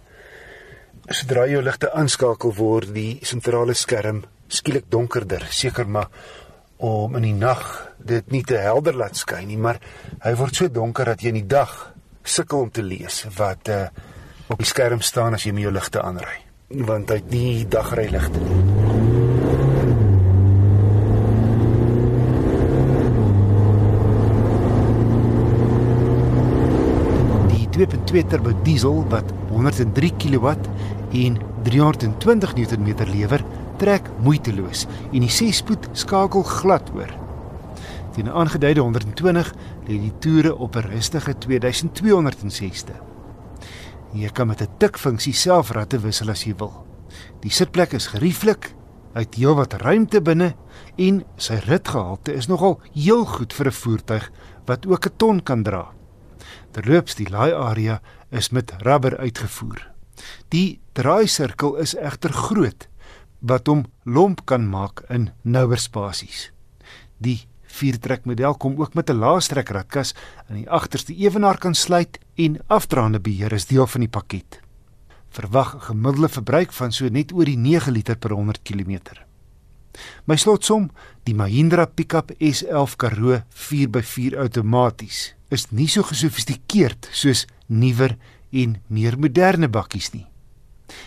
sodra 1.16 1.48
jou 1.50 1.62
ligte 1.64 1.90
aanskakel 1.98 2.54
word 2.58 2.94
die 2.96 3.20
sentrale 3.28 3.76
skerm 3.78 4.24
skielik 4.52 4.90
donkerder. 4.92 5.48
Seker 5.52 5.88
maar 5.88 6.10
om 6.82 7.16
in 7.20 7.28
die 7.30 7.38
nag 7.38 7.64
dit 7.98 8.32
nie 8.34 8.44
te 8.44 8.58
helder 8.58 8.98
laat 8.98 9.20
skyn 9.20 9.46
nie 9.52 9.60
maar 9.62 9.78
hy 10.24 10.34
word 10.40 10.58
so 10.58 10.72
donker 10.74 11.14
dat 11.14 11.22
jy 11.22 11.30
in 11.30 11.44
die 11.44 11.50
dag 11.50 11.76
sukkel 12.26 12.66
om 12.66 12.72
te 12.74 12.82
lees 12.86 13.22
wat 13.38 13.70
uh, 13.70 13.84
op 14.50 14.62
die 14.62 14.70
skerm 14.70 15.02
staan 15.06 15.38
as 15.38 15.46
jy 15.46 15.54
met 15.54 15.68
jou 15.68 15.74
ligte 15.74 16.02
aanry. 16.02 16.40
Want 16.72 17.14
hy 17.14 17.22
het 17.22 17.34
nie 17.34 17.68
dagry 17.70 18.10
ligte 18.10 18.42
nie 18.42 19.31
2.2 27.72 28.28
turbo 28.28 28.52
diesel 28.66 29.06
wat 29.10 29.32
103 29.50 30.12
kW 30.20 30.56
en 31.12 31.38
320 31.64 32.56
Nm 32.58 32.90
lewer, 33.08 33.44
trek 33.80 34.10
moeiteloos 34.26 34.86
en 35.12 35.24
die 35.24 35.32
6-spoed 35.32 35.88
skakel 35.94 36.44
glad 36.44 36.92
oor. 36.96 37.14
Teen 38.12 38.28
'n 38.28 38.36
aangeduide 38.36 38.82
120 38.82 39.54
lê 39.88 39.96
die 40.00 40.14
toere 40.20 40.56
op 40.56 40.76
'n 40.76 40.92
rustige 40.92 41.38
2260. 41.38 42.96
Jy 44.14 44.30
kan 44.30 44.48
met 44.48 44.62
'n 44.62 44.70
tikfunksie 44.78 45.34
self 45.34 45.72
ratte 45.72 46.00
wissel 46.00 46.30
as 46.30 46.44
jy 46.44 46.54
wil. 46.58 46.86
Die 47.40 47.52
sitplek 47.52 47.94
is 47.94 48.08
gerieflik, 48.08 48.76
uit 49.14 49.36
heelwat 49.36 49.74
ruimte 49.74 50.22
binne 50.22 50.56
en 50.98 51.24
sy 51.38 51.60
ritgehalte 51.66 52.34
is 52.34 52.48
nogal 52.48 52.80
heel 52.94 53.26
goed 53.26 53.54
vir 53.54 53.68
'n 53.68 53.72
voertuig 53.72 54.32
wat 54.66 54.86
ook 54.88 55.06
'n 55.06 55.18
ton 55.18 55.44
kan 55.44 55.64
dra. 55.64 56.01
Terloops, 56.72 57.16
die 57.20 57.30
laaiarea 57.30 58.00
is 58.30 58.50
met 58.50 58.72
rubber 58.86 59.18
uitgevoer. 59.18 59.84
Die 60.54 60.80
draaisirkel 60.96 61.76
is 61.84 61.96
egter 62.00 62.34
groot 62.34 62.88
wat 63.42 63.68
hom 63.68 63.86
lomp 64.06 64.46
kan 64.46 64.68
maak 64.70 65.02
in 65.10 65.32
nouer 65.42 65.82
spasies. 65.82 66.52
Die 67.18 67.42
viertrekmodel 67.72 68.56
kom 68.62 68.78
ook 68.80 68.94
met 68.94 69.10
'n 69.10 69.20
laastrekratkas 69.20 70.14
en 70.48 70.56
die 70.56 70.70
agterste 70.70 71.16
ewenaar 71.16 71.58
kan 71.58 71.76
sluit 71.76 72.20
en 72.36 72.60
afdraande 72.68 73.20
beheer 73.20 73.54
is 73.54 73.66
deel 73.66 73.88
van 73.88 74.02
die 74.02 74.10
pakket. 74.10 74.62
Verwag 75.30 75.76
'n 75.76 75.82
gemiddelde 75.82 76.30
verbruik 76.30 76.72
van 76.74 76.92
so 76.92 77.08
net 77.08 77.34
oor 77.34 77.46
die 77.46 77.58
9 77.58 77.92
liter 77.92 78.18
per 78.18 78.32
100 78.32 78.62
km. 78.64 79.00
My 80.26 80.38
slotsom, 80.40 80.90
die 81.28 81.36
Mahindra 81.36 81.86
Pickup 81.86 82.32
S11 82.40 82.96
Karoo 82.98 83.42
4x4 83.52 84.38
outomaties, 84.40 85.34
is 85.52 85.68
nie 85.72 85.88
so 85.92 86.04
gesofistikeerd 86.08 87.10
soos 87.12 87.46
nuwer 87.68 88.16
en 88.52 88.78
meer 88.88 89.18
moderne 89.20 89.68
bakkies 89.68 90.12
nie. 90.16 90.28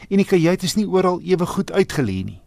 En 0.08 0.20
die 0.20 0.28
kajuit 0.28 0.64
is 0.64 0.76
nie 0.76 0.86
oral 0.88 1.20
ewe 1.24 1.46
goed 1.48 1.72
uitgelê 1.72 2.20
nie. 2.24 2.40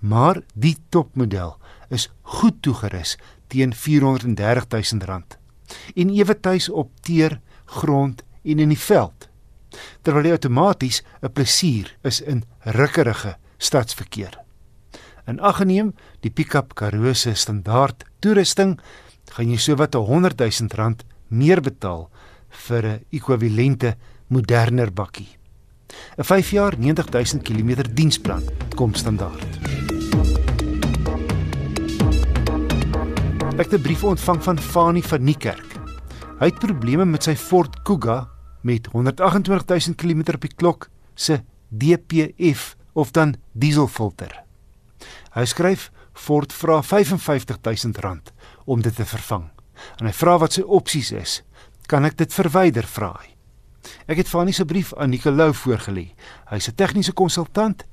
Maar 0.00 0.42
die 0.54 0.76
topmodel 0.90 1.56
is 1.92 2.08
goed 2.22 2.62
toegerus 2.64 3.16
teen 3.52 3.72
R430 3.76 4.96
000 4.96 5.22
en 5.96 6.12
ewe 6.12 6.34
tuis 6.40 6.68
op 6.68 6.90
teer 7.04 7.38
grond 7.78 8.24
en 8.42 8.58
in 8.58 8.72
die 8.72 8.84
veld. 8.88 9.28
Terwyl 10.02 10.28
die 10.28 10.36
outomaties 10.36 11.02
'n 11.22 11.32
plesier 11.32 11.96
is 12.02 12.20
in 12.20 12.44
rukkerige 12.60 13.36
stadsverkeer. 13.58 14.41
In 15.30 15.38
ag 15.38 15.60
geneem 15.60 15.92
die 16.24 16.32
pick-up 16.34 16.74
Karoo 16.74 17.12
se 17.14 17.34
standaard 17.38 18.02
toerusting 18.24 18.74
gaan 19.36 19.50
jy 19.50 19.58
sowat 19.58 19.94
'n 19.94 20.06
100 20.06 20.38
000 20.38 20.74
rand 20.74 21.04
meer 21.28 21.60
betaal 21.60 22.10
vir 22.66 22.82
'n 22.86 23.04
ekwivalente 23.10 23.96
moderner 24.28 24.90
bakkie. 24.90 25.28
'n 26.18 26.24
5 26.24 26.50
jaar 26.50 26.74
90000 26.78 27.42
km 27.42 27.86
diensplan 27.94 28.42
kom 28.74 28.94
standaard. 28.94 29.50
Ek 33.58 33.70
het 33.70 33.78
'n 33.78 33.82
brief 33.82 34.04
ontvang 34.04 34.42
van 34.42 34.58
Fani 34.58 35.02
van 35.02 35.24
Niekerk. 35.24 35.70
Hy 36.40 36.46
het 36.50 36.58
probleme 36.58 37.04
met 37.04 37.22
sy 37.22 37.36
Ford 37.36 37.82
Kuga 37.82 38.28
met 38.62 38.88
128000 38.90 39.96
km 39.96 40.34
op 40.34 40.40
die 40.40 40.54
klok 40.56 40.90
se 41.14 41.44
DPF 41.68 42.76
of 42.92 43.10
dan 43.10 43.34
dieselfilter. 43.52 44.41
Hy 45.32 45.44
skryf 45.48 45.90
Ford 46.12 46.52
vra 46.52 46.80
R55000 46.82 48.32
om 48.64 48.82
dit 48.82 48.96
te 48.96 49.04
vervang. 49.04 49.48
En 50.00 50.06
hy 50.06 50.12
vra 50.12 50.38
wat 50.38 50.52
sy 50.58 50.62
opsies 50.62 51.12
is 51.12 51.42
kan 51.88 52.04
ek 52.04 52.16
dit 52.20 52.32
verwyder 52.32 52.86
vra 52.88 53.12
hy. 53.16 53.32
Ek 54.06 54.20
het 54.20 54.30
Fanie 54.30 54.54
se 54.54 54.64
brief 54.68 54.92
aan 54.94 55.10
Nicolou 55.10 55.50
voorgelê. 55.52 56.12
Hy's 56.50 56.68
'n 56.68 56.76
tegniese 56.76 57.12
konsultant 57.12 57.84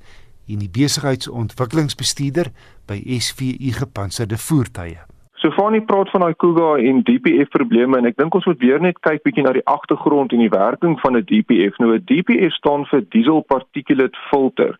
en 0.48 0.58
die 0.58 0.70
besigheidsontwikkelingsbestuurder 0.70 2.52
by 2.86 2.98
SVU 3.18 3.72
Gepantserde 3.72 4.38
Voertuie. 4.38 5.00
So 5.40 5.50
Fanie 5.56 5.80
praat 5.80 6.10
van 6.10 6.20
daai 6.20 6.34
Kuga 6.34 6.76
en 6.76 7.02
DPF 7.02 7.48
probleme 7.48 7.96
en 7.98 8.04
ek 8.04 8.16
dink 8.16 8.34
ons 8.34 8.46
moet 8.46 8.58
weer 8.60 8.80
net 8.80 8.98
kyk 9.00 9.22
bietjie 9.22 9.42
na 9.42 9.52
die 9.52 9.64
agtergrond 9.64 10.32
en 10.32 10.38
die 10.38 10.52
werking 10.52 10.98
van 11.00 11.16
'n 11.16 11.24
DPF. 11.24 11.78
Nou 11.78 11.94
'n 11.94 12.04
DPF 12.04 12.52
staan 12.52 12.84
vir 12.86 13.00
diesel 13.08 13.40
particulate 13.40 14.18
filter. 14.30 14.76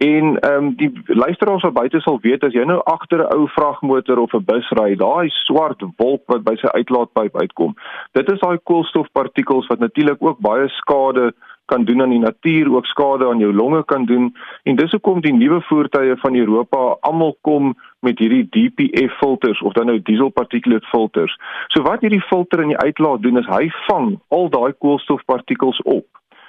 En 0.00 0.38
ehm 0.38 0.64
um, 0.64 0.74
die 0.76 0.92
luisteraars 1.04 1.62
wat 1.62 1.72
buite 1.72 2.00
sal 2.00 2.18
weet 2.20 2.44
as 2.44 2.54
jy 2.56 2.62
nou 2.64 2.78
agter 2.88 3.20
'n 3.20 3.34
ou 3.36 3.48
vragmotor 3.48 4.18
of 4.18 4.32
'n 4.32 4.44
bus 4.44 4.68
ry, 4.78 4.94
daai 4.96 5.28
swart 5.28 5.82
wolk 5.96 6.22
wat 6.26 6.42
by 6.42 6.54
sy 6.56 6.70
uitlaatpyp 6.72 7.36
uitkom. 7.36 7.74
Dit 8.12 8.32
is 8.32 8.40
daai 8.40 8.58
koolstofpartikels 8.64 9.66
wat 9.66 9.78
natuurlik 9.78 10.22
ook 10.22 10.38
baie 10.38 10.68
skade 10.68 11.34
kan 11.66 11.84
doen 11.84 12.02
aan 12.02 12.14
die 12.16 12.18
natuur, 12.18 12.72
ook 12.72 12.86
skade 12.86 13.28
aan 13.28 13.38
jou 13.38 13.52
longe 13.52 13.84
kan 13.84 14.04
doen. 14.04 14.34
En 14.62 14.76
dis 14.76 14.90
hoekom 14.90 15.20
die 15.20 15.32
nuwe 15.32 15.60
voertuie 15.60 16.16
van 16.16 16.34
Europa 16.34 16.96
almal 17.00 17.36
kom 17.40 17.74
met 17.98 18.18
hierdie 18.18 18.48
DPF 18.48 19.18
filters 19.18 19.62
of 19.62 19.72
dan 19.72 19.86
nou 19.86 20.02
diesel 20.02 20.28
particulate 20.28 20.86
filters. 20.86 21.36
So 21.68 21.82
wat 21.82 22.00
hierdie 22.00 22.24
filter 22.32 22.60
in 22.60 22.72
die 22.72 22.82
uitlaat 22.86 23.22
doen 23.22 23.38
is 23.38 23.46
hy 23.46 23.68
vang 23.86 24.18
al 24.28 24.48
daai 24.48 24.72
koolstofpartikels 24.78 25.82
op. 25.82 26.06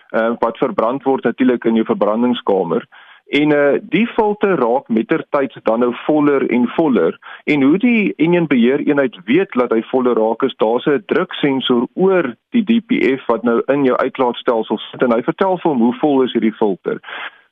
Ehm 0.10 0.32
uh, 0.32 0.36
wat 0.39 0.58
verbrand 0.58 1.04
word 1.04 1.24
natuurlik 1.24 1.66
in 1.66 1.76
jou 1.76 1.86
verbrandingskamer. 1.86 2.88
En 3.32 3.51
uh 3.55 3.79
die 3.93 4.07
filter 4.07 4.57
raak 4.59 4.88
mettertyd 4.88 5.53
dan 5.63 5.79
nou 5.79 5.93
voller 6.05 6.49
en 6.49 6.67
voller. 6.75 7.19
En 7.43 7.61
hoe 7.61 7.77
die 7.77 8.13
enjin 8.15 8.47
beheer 8.47 8.79
eenheid 8.79 9.15
weet 9.25 9.55
dat 9.55 9.71
hy 9.71 9.79
voller 9.88 10.17
raak 10.19 10.43
is, 10.43 10.55
daar's 10.59 10.86
'n 10.86 11.03
druksensor 11.05 11.88
oor 11.93 12.36
die 12.49 12.63
DPF 12.63 13.25
wat 13.25 13.43
nou 13.43 13.61
in 13.65 13.86
jou 13.88 13.95
uitlaatstelsel 13.97 14.77
sit 14.77 15.01
en 15.01 15.15
hy 15.15 15.23
vertel 15.23 15.57
vir 15.57 15.71
hom 15.71 15.82
hoe 15.82 15.95
vol 15.99 16.23
is 16.23 16.34
hierdie 16.34 16.57
filter. 16.59 16.99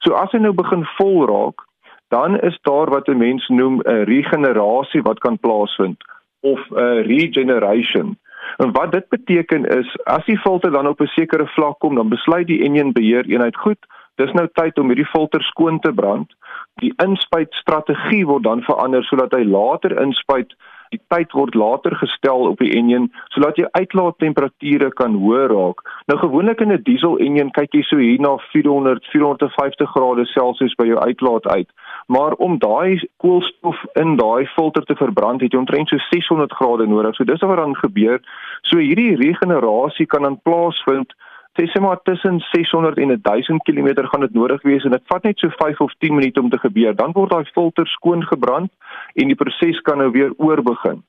So 0.03 0.13
as 0.13 0.31
hy 0.31 0.39
nou 0.39 0.53
begin 0.53 0.83
vol 0.97 1.25
raak, 1.27 1.63
dan 2.09 2.39
is 2.39 2.59
daar 2.61 2.89
wat 2.89 3.07
'n 3.07 3.17
mens 3.17 3.47
noem 3.47 3.79
'n 3.79 4.03
regenerasie 4.03 5.01
wat 5.01 5.19
kan 5.19 5.39
plaasvind 5.39 6.03
of 6.39 6.59
'n 6.71 7.07
regeneration. 7.07 8.17
En 8.57 8.71
wat 8.71 8.91
dit 8.91 9.09
beteken 9.09 9.65
is 9.65 9.97
as 10.03 10.25
die 10.25 10.39
filter 10.39 10.71
dan 10.71 10.87
op 10.87 10.99
'n 11.01 11.15
sekere 11.15 11.47
vlak 11.47 11.79
kom, 11.79 11.95
dan 11.95 12.09
besluit 12.09 12.47
die 12.47 12.63
enjin 12.63 12.91
beheer 12.91 13.25
eenheid 13.25 13.55
goed 13.55 13.79
Dis 14.19 14.33
nou 14.35 14.47
tyd 14.59 14.79
om 14.81 14.91
hierdie 14.91 15.07
filter 15.07 15.43
skoon 15.47 15.79
te 15.79 15.93
brand. 15.95 16.33
Die 16.83 16.91
inspuitstrategie 17.03 18.25
word 18.27 18.43
dan 18.47 18.65
verander 18.67 19.05
sodat 19.07 19.35
hy 19.35 19.45
later 19.47 19.95
inspuit. 20.03 20.51
Die 20.89 20.99
tyd 21.13 21.31
word 21.37 21.53
later 21.53 21.93
gestel 22.01 22.47
op 22.49 22.59
die 22.63 22.71
enjin 22.75 23.07
sodat 23.35 23.59
jy 23.61 23.67
uitlaattemperature 23.77 24.89
kan 24.97 25.15
hoër 25.21 25.53
raak. 25.53 25.83
Nou 26.11 26.17
gewoonlik 26.19 26.63
in 26.65 26.73
'n 26.73 26.83
diesel 26.83 27.15
enjin 27.25 27.51
kyk 27.55 27.77
jy 27.77 27.83
so 27.87 27.97
hier 27.97 28.19
na 28.19 28.35
400 28.51 29.05
450 29.13 29.91
grade 29.93 30.25
Celsius 30.33 30.75
by 30.75 30.89
jou 30.89 30.99
uitlaat 30.99 31.47
uit. 31.47 31.69
Maar 32.07 32.33
om 32.33 32.57
daai 32.57 32.99
koolstof 33.21 33.77
in 33.95 34.17
daai 34.17 34.45
filter 34.55 34.83
te 34.83 34.95
verbrand, 34.95 35.41
het 35.41 35.53
jy 35.53 35.59
omtrent 35.59 35.89
so 35.89 35.97
600 36.09 36.51
grade 36.51 36.87
nodig. 36.87 37.15
So 37.15 37.23
dis 37.23 37.41
wat 37.41 37.57
dan 37.57 37.75
gebeur. 37.75 38.19
So 38.61 38.77
hierdie 38.77 39.15
regenerasie 39.15 40.05
kan 40.05 40.23
dan 40.23 40.41
plaasvind 40.41 41.13
sê 41.57 41.65
sê 41.71 41.81
maar 41.81 41.99
tussen 42.03 42.39
600 42.51 42.97
en 42.97 43.21
1000 43.21 43.63
km 43.63 44.05
gaan 44.11 44.21
dit 44.21 44.33
nodig 44.33 44.61
wees 44.61 44.83
en 44.83 44.91
dit 44.91 45.05
vat 45.11 45.23
net 45.23 45.39
so 45.39 45.49
5 45.49 45.81
of 45.81 45.93
10 45.99 46.15
minute 46.15 46.41
om 46.41 46.49
te 46.49 46.59
gebeur. 46.59 46.95
Dan 46.95 47.11
word 47.13 47.31
daai 47.31 47.45
filter 47.53 47.87
skoon 47.87 48.23
gebrand 48.23 48.71
en 49.15 49.27
die 49.27 49.35
proses 49.35 49.81
kan 49.81 49.97
nou 49.97 50.11
weer 50.11 50.33
oorbegin. 50.37 51.03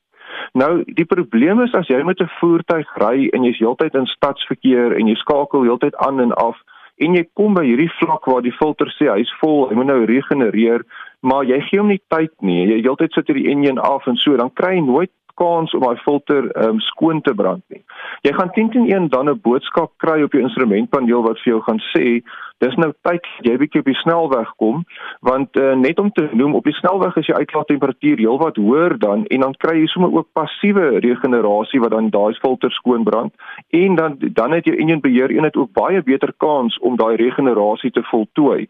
Nou 0.53 0.83
die 0.87 1.05
probleem 1.05 1.61
is 1.61 1.75
as 1.75 1.89
jy 1.89 2.03
met 2.03 2.21
'n 2.21 2.31
voertuig 2.41 2.89
ry 2.97 3.29
en 3.33 3.45
jy's 3.45 3.59
heeltyd 3.59 3.95
in 3.95 4.07
stadsverkeer 4.07 4.97
en 4.99 5.09
jy 5.09 5.15
skakel 5.15 5.63
heeltyd 5.63 5.97
aan 5.97 6.21
en 6.21 6.33
af 6.33 6.57
en 6.97 7.15
jy 7.15 7.25
kom 7.35 7.55
by 7.55 7.65
hierdie 7.65 7.93
vlak 7.99 8.27
waar 8.29 8.43
die 8.43 8.57
filter 8.59 8.91
sê 8.99 9.09
hy's 9.09 9.33
vol, 9.41 9.69
hy 9.69 9.75
moet 9.75 9.87
nou 9.87 10.05
regenereer, 10.05 10.85
maar 11.23 11.45
jy 11.45 11.61
gee 11.69 11.81
hom 11.81 11.89
nie 11.89 12.03
tyd 12.13 12.33
nie. 12.45 12.67
Jy 12.69 12.83
heeltyd 12.83 13.13
sit 13.13 13.27
hierdie 13.27 13.49
enjin 13.53 13.79
af 13.79 14.07
en 14.07 14.17
so, 14.21 14.37
dan 14.37 14.53
kry 14.53 14.75
jy 14.75 14.85
nooit 14.85 15.11
kans 15.41 15.75
om 15.75 15.85
daai 15.85 16.03
filter 16.05 16.51
um, 16.65 16.81
skoon 16.91 17.23
te 17.27 17.35
brand 17.35 17.65
nie. 17.73 17.83
Jy 18.27 18.33
gaan 18.37 18.53
10-1 18.57 19.09
dan 19.15 19.31
'n 19.31 19.41
boodskap 19.43 19.93
kry 20.05 20.23
op 20.23 20.33
jou 20.37 20.43
instrumentpaneel 20.45 21.23
wat 21.27 21.41
vir 21.43 21.53
jou 21.53 21.61
gaan 21.69 21.83
sê, 21.93 22.21
dis 22.61 22.77
nou 22.77 22.91
tyd 23.09 23.25
jy 23.47 23.57
bietjie 23.61 23.81
op 23.81 23.89
die 23.89 24.01
snelweg 24.03 24.51
kom, 24.61 24.83
want 25.25 25.57
uh, 25.57 25.73
net 25.75 25.99
om 26.03 26.11
te 26.13 26.29
noem 26.37 26.55
op 26.59 26.65
die 26.69 26.77
snelweg 26.77 27.17
is 27.17 27.31
jou 27.31 27.39
uitlaattemperatuur 27.39 28.21
heelwat 28.21 28.61
hoër 28.61 28.99
dan 28.99 29.25
en 29.33 29.47
dan 29.47 29.57
kry 29.65 29.79
jy 29.81 29.87
sommer 29.93 30.13
ook 30.13 30.29
passiewe 30.37 31.01
regenerasie 31.07 31.81
wat 31.81 31.95
dan 31.97 32.11
daai 32.13 32.35
filter 32.43 32.73
skoon 32.77 33.05
brand 33.05 33.33
en 33.71 33.97
dan 33.97 34.19
dan 34.21 34.53
het 34.53 34.69
jou 34.69 34.77
enjin 34.77 35.01
beheer 35.01 35.33
eenheid 35.33 35.57
ook 35.57 35.73
baie 35.73 36.03
beter 36.03 36.33
kans 36.37 36.79
om 36.79 37.01
daai 37.01 37.17
regenerasie 37.17 37.91
te 37.91 38.05
voltooi. 38.13 38.69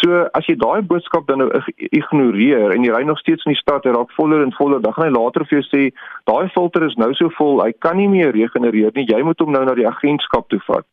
So 0.00 0.24
as 0.36 0.46
jy 0.48 0.56
daai 0.60 0.80
boodskap 0.86 1.26
dan 1.28 1.42
nou 1.42 1.48
ignoreer 1.90 2.74
en 2.74 2.84
jy 2.86 2.92
ry 2.94 3.02
nog 3.06 3.18
steeds 3.20 3.44
in 3.46 3.54
die 3.54 3.60
stad 3.60 3.86
en 3.86 3.96
raak 3.98 4.12
voller 4.16 4.44
en 4.44 4.54
voller, 4.56 4.80
dan 4.80 4.94
gaan 4.96 5.08
hy 5.08 5.14
later 5.16 5.44
vir 5.48 5.60
jou 5.60 5.66
sê 5.68 5.82
daai 6.30 6.48
filter 6.54 6.86
is 6.86 6.96
nou 7.00 7.10
so 7.18 7.32
vol, 7.38 7.60
hy 7.64 7.72
kan 7.84 7.98
nie 8.00 8.08
meer 8.08 8.32
regenereer 8.36 8.94
nie. 8.96 9.08
Jy 9.10 9.20
moet 9.26 9.42
hom 9.42 9.52
nou 9.52 9.64
na 9.66 9.74
die 9.78 9.88
agentskap 9.88 10.48
toe 10.52 10.60
vat. 10.68 10.86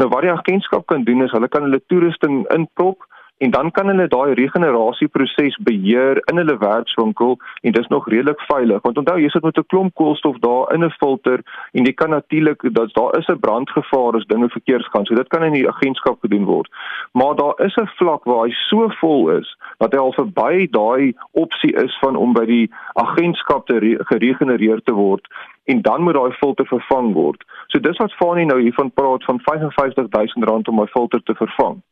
Nou 0.00 0.08
wat 0.12 0.24
die 0.26 0.32
agentskap 0.32 0.86
kan 0.90 1.04
doen 1.08 1.26
is 1.26 1.34
hulle 1.34 1.50
kan 1.50 1.66
hulle 1.66 1.82
toerusting 1.92 2.44
inprop 2.54 3.04
en 3.38 3.50
dan 3.50 3.70
kan 3.70 3.86
hulle 3.86 4.06
daai 4.08 4.34
regenerasieproses 4.34 5.56
beheer 5.68 6.20
in 6.30 6.38
hulle 6.40 6.56
werkswinkel 6.58 7.36
en 7.62 7.72
dis 7.72 7.86
nog 7.86 8.08
redelik 8.08 8.40
veilig. 8.50 8.82
Want 8.82 8.98
onthou 8.98 9.18
jy 9.20 9.28
sit 9.28 9.42
met 9.42 9.58
'n 9.58 9.66
klomp 9.66 9.94
koolstof 9.94 10.38
daar 10.38 10.74
in 10.74 10.84
'n 10.84 10.90
filter 10.90 11.42
en 11.72 11.84
jy 11.84 11.92
kan 11.92 12.10
natuurlik 12.10 12.60
dat 12.74 12.94
daar 12.94 13.18
is 13.18 13.28
'n 13.28 13.40
brandgevaar 13.40 14.14
as 14.14 14.26
dinge 14.26 14.48
verkeerd 14.48 14.86
gaan. 14.86 15.04
So 15.04 15.14
dit 15.14 15.28
kan 15.28 15.42
in 15.42 15.52
die 15.52 15.68
agentskap 15.68 16.20
gedoen 16.20 16.44
word. 16.44 16.68
Maar 17.12 17.34
daar 17.34 17.54
is 17.66 17.76
'n 17.76 17.90
vlak 17.96 18.24
waar 18.24 18.44
hy 18.46 18.52
so 18.52 18.88
vol 18.88 19.30
is 19.30 19.58
dat 19.78 19.92
hy 19.92 19.98
al 19.98 20.12
verby 20.12 20.68
daai 20.70 21.14
opsie 21.32 21.72
is 21.72 21.98
van 21.98 22.16
om 22.16 22.32
by 22.32 22.44
die 22.44 22.70
agentskap 22.92 23.66
te 23.66 23.98
geregenereer 23.98 24.80
te 24.82 24.92
word 24.92 25.26
en 25.64 25.82
dan 25.82 26.02
moet 26.02 26.14
daai 26.14 26.32
filter 26.32 26.66
vervang 26.66 27.12
word. 27.12 27.44
So 27.66 27.78
dis 27.78 27.96
wat 27.96 28.12
Fanie 28.12 28.46
nou 28.46 28.60
hiervan 28.60 28.92
praat 28.92 29.24
van 29.24 29.40
R55000 29.40 30.68
om 30.68 30.74
my 30.74 30.86
filter 30.86 31.22
te 31.22 31.34
vervang 31.34 31.82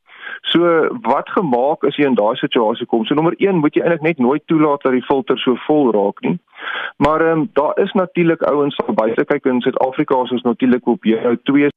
So 0.53 0.89
wat 1.03 1.29
gemaak 1.31 1.85
as 1.85 1.97
jy 1.97 2.07
in 2.07 2.19
daai 2.19 2.37
situasie 2.37 2.87
kom? 2.87 3.05
So 3.05 3.15
nommer 3.15 3.35
1 3.39 3.61
moet 3.61 3.75
jy 3.77 3.83
eintlik 3.83 4.03
net 4.03 4.19
nooit 4.19 4.43
toelaat 4.47 4.83
dat 4.83 4.93
die 4.93 5.07
filter 5.09 5.39
so 5.39 5.57
vol 5.67 5.93
raak 5.93 6.21
nie. 6.27 6.39
Maar 6.97 7.21
ehm 7.21 7.39
um, 7.39 7.51
daar 7.53 7.79
is 7.79 7.93
natuurlik 7.93 8.43
ouens 8.43 8.77
wat 8.77 8.95
buite 8.95 9.25
kyk 9.25 9.45
in 9.45 9.61
Suid-Afrika 9.61 10.23
is 10.23 10.31
ons 10.31 10.43
natuurlik 10.43 10.87
op 10.87 11.05
jou 11.05 11.37
2 11.43 11.69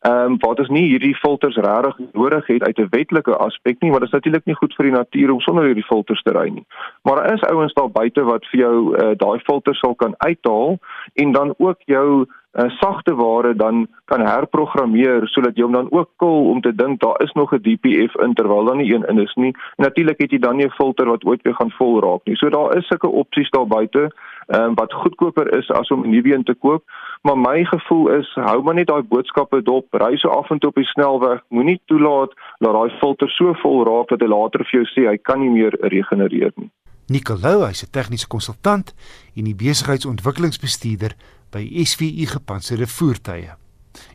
ehm 0.00 0.12
um, 0.12 0.36
wat 0.38 0.58
is 0.58 0.68
nie 0.68 0.86
hierdie 0.88 1.14
filters 1.16 1.56
regtig 1.56 1.98
nodig 2.12 2.46
het 2.46 2.62
uit 2.62 2.78
'n 2.78 2.88
wetlike 2.90 3.36
aspek 3.36 3.80
nie, 3.80 3.90
maar 3.90 4.00
dit 4.00 4.08
is 4.08 4.14
natuurlik 4.14 4.44
nie 4.44 4.54
goed 4.54 4.74
vir 4.74 4.84
die 4.84 4.96
natuur 4.96 5.32
om 5.32 5.40
sonder 5.40 5.64
hierdie 5.64 5.90
filters 5.92 6.22
te 6.22 6.32
ry 6.32 6.48
nie. 6.48 6.66
Maar 7.02 7.16
daar 7.16 7.32
is 7.34 7.42
ouens 7.42 7.72
daar 7.72 7.90
buite 7.90 8.22
wat 8.24 8.46
vir 8.50 8.60
jou 8.60 8.96
uh, 8.96 9.10
daai 9.16 9.38
filters 9.38 9.78
sal 9.78 9.94
kan 9.94 10.14
uithaal 10.16 10.78
en 11.14 11.32
dan 11.32 11.54
ook 11.58 11.78
jou 11.84 12.26
uh, 12.52 12.70
sagte 12.80 13.14
ware 13.14 13.54
dan 13.54 13.86
kan 14.04 14.26
herprogrammeer 14.26 15.28
sodat 15.28 15.56
jy 15.56 15.62
hom 15.62 15.72
dan 15.72 15.92
ook 15.92 16.10
kil 16.16 16.50
om 16.50 16.60
te 16.60 16.74
dink 16.74 17.00
daar 17.00 17.20
is 17.22 17.32
nog 17.32 17.52
'n 17.52 17.62
DPF 17.62 18.16
in 18.24 18.34
terwyl 18.34 18.64
daar 18.64 18.76
nie 18.76 18.94
een 18.94 19.06
in 19.08 19.18
is 19.18 19.34
nie. 19.34 19.54
Natuurlik 19.76 20.18
het 20.18 20.30
jy 20.30 20.38
dan 20.38 20.56
nie 20.56 20.66
'n 20.66 20.78
filter 20.80 21.06
wat 21.06 21.24
ooit 21.24 21.42
weer 21.42 21.54
gaan 21.54 21.70
vol 21.70 22.00
raak 22.00 22.20
nie. 22.24 22.36
So 22.36 22.48
daar 22.48 22.76
is 22.76 22.86
sulke 22.86 23.08
opsies 23.08 23.50
daar 23.50 23.66
buite 23.66 24.10
um, 24.46 24.74
wat 24.74 24.92
goedkoper 24.92 25.58
is 25.58 25.70
as 25.70 25.90
om 25.90 26.04
'n 26.04 26.10
nuwe 26.10 26.34
een 26.34 26.44
te 26.44 26.54
koop. 26.54 26.82
Maar 27.22 27.38
my 27.38 27.64
gevoel 27.64 28.08
is 28.08 28.30
hou 28.34 28.62
maar 28.62 28.74
net 28.74 28.86
daai 28.86 29.02
boodskappe 29.02 29.62
dop, 29.62 29.86
ry 29.90 30.16
so 30.16 30.28
af 30.28 30.50
en 30.50 30.58
toe 30.58 30.68
op 30.68 30.74
die 30.74 30.84
snelweg, 30.84 31.40
moenie 31.48 31.80
toelaat 31.84 32.32
dat 32.58 32.72
daai 32.72 32.90
filter 32.90 33.28
so 33.28 33.52
vol 33.52 33.84
raak 33.84 34.08
dat 34.08 34.20
hy 34.20 34.26
later 34.26 34.64
vir 34.64 34.80
jou 34.80 34.86
sê 34.86 35.08
hy 35.08 35.16
kan 35.16 35.40
nie 35.40 35.50
meer 35.50 35.76
regenereer 35.80 36.52
nie. 36.54 36.70
Nicolou, 37.06 37.66
hy's 37.66 37.82
'n 37.82 37.90
tegniese 37.90 38.26
konsultant 38.26 38.94
en 39.36 39.44
die 39.44 39.54
besigheidsontwikkelingsbestuurder 39.54 41.12
by 41.50 41.84
SVU 41.84 42.26
gepantserde 42.26 42.86
voertuie. 42.86 43.54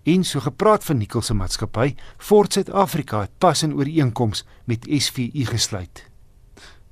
En 0.03 0.23
so 0.23 0.39
gepraat 0.39 0.83
van 0.83 0.97
Nicol 0.97 1.21
se 1.21 1.33
maatskappy, 1.33 1.95
Ford 2.17 2.53
Suid-Afrika 2.53 3.19
het 3.25 3.37
pas 3.37 3.63
in 3.63 3.73
ooreenkoms 3.75 4.45
met 4.65 4.87
SVU 4.89 5.45
gesluit. 5.45 6.05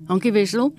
Dankie 0.09 0.33
Wessel. 0.33 0.73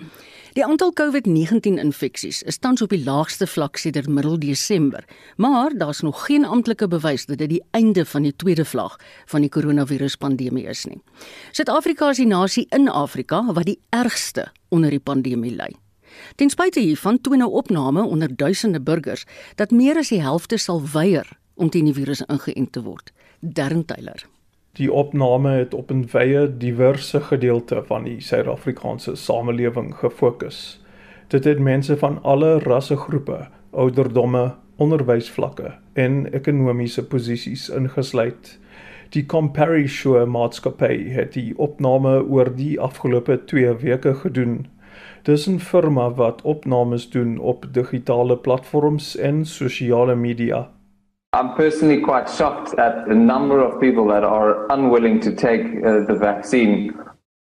Die 0.50 0.64
aantal 0.66 0.90
COVID-19 0.98 1.78
infeksies 1.78 2.40
is 2.42 2.56
tans 2.58 2.82
op 2.82 2.90
die 2.90 3.04
laagste 3.04 3.46
vlak 3.46 3.78
sedert 3.78 4.08
middel 4.10 4.34
Desember, 4.42 5.04
maar 5.36 5.70
daar's 5.78 6.00
nog 6.02 6.24
geen 6.26 6.44
amptelike 6.44 6.88
bewys 6.90 7.26
dat 7.26 7.38
dit 7.38 7.52
die 7.52 7.62
einde 7.70 8.02
van 8.04 8.26
die 8.26 8.34
tweede 8.36 8.64
vlak 8.64 8.96
van 9.30 9.46
die 9.46 9.50
koronaviruspandemie 9.50 10.66
is 10.66 10.82
nie. 10.90 10.98
Suid-Afrika 11.52 12.08
is 12.10 12.18
die 12.18 12.26
nasie 12.26 12.66
in 12.74 12.88
Afrika 12.88 13.44
wat 13.52 13.70
die 13.70 13.78
ergste 13.94 14.48
onder 14.74 14.90
die 14.90 14.98
pandemie 14.98 15.54
ly. 15.54 15.70
Ten 16.34 16.50
spyte 16.50 16.82
hiervan 16.82 17.20
toon 17.22 17.44
nou 17.44 17.50
opname 17.62 18.02
onder 18.02 18.34
duisende 18.36 18.82
burgers 18.82 19.24
dat 19.54 19.70
meer 19.70 20.02
as 20.02 20.10
die 20.10 20.22
helfte 20.22 20.58
sal 20.58 20.82
weier 20.82 21.30
om 21.54 21.70
teen 21.70 21.86
die 21.86 21.94
virus 21.94 22.26
ingeënt 22.26 22.72
te 22.74 22.82
word. 22.82 23.14
Darren 23.38 23.86
Taylor 23.86 24.26
Die 24.78 24.92
opname 24.92 25.50
het 25.50 25.74
op 25.74 25.90
'n 25.90 26.06
wye 26.12 26.56
diverse 26.56 27.20
gedeelte 27.20 27.82
van 27.86 28.04
die 28.04 28.20
Suid-Afrikaanse 28.20 29.14
samelewing 29.16 29.94
gefokus. 29.94 30.84
Dit 31.26 31.44
het 31.44 31.58
mense 31.58 31.96
van 31.96 32.22
alle 32.22 32.58
rassegroepe, 32.58 33.48
ouderdomme, 33.70 34.54
onderwysvlakke 34.76 35.74
en 35.92 36.32
ekonomiese 36.32 37.06
posisies 37.06 37.68
ingesluit. 37.68 38.58
Die 39.08 39.26
Compari 39.26 39.88
Show 39.88 40.26
maatskappy 40.26 41.08
het 41.08 41.32
die 41.32 41.58
opname 41.58 42.22
oor 42.22 42.54
die 42.56 42.80
afgelope 42.80 43.44
2 43.44 43.74
weke 43.74 44.14
gedoen. 44.14 44.66
Dis 45.22 45.46
'n 45.46 45.58
firma 45.58 46.10
wat 46.14 46.42
opnames 46.42 47.10
doen 47.10 47.38
op 47.38 47.66
digitale 47.72 48.36
platforms 48.36 49.16
en 49.16 49.44
sosiale 49.44 50.14
media. 50.14 50.70
I'm 51.32 51.54
personally 51.54 52.00
quite 52.00 52.28
shocked 52.28 52.76
at 52.76 53.06
the 53.06 53.14
number 53.14 53.60
of 53.60 53.80
people 53.80 54.08
that 54.08 54.24
are 54.24 54.66
unwilling 54.72 55.20
to 55.20 55.32
take 55.32 55.60
uh, 55.62 56.04
the 56.04 56.16
vaccine. 56.18 56.92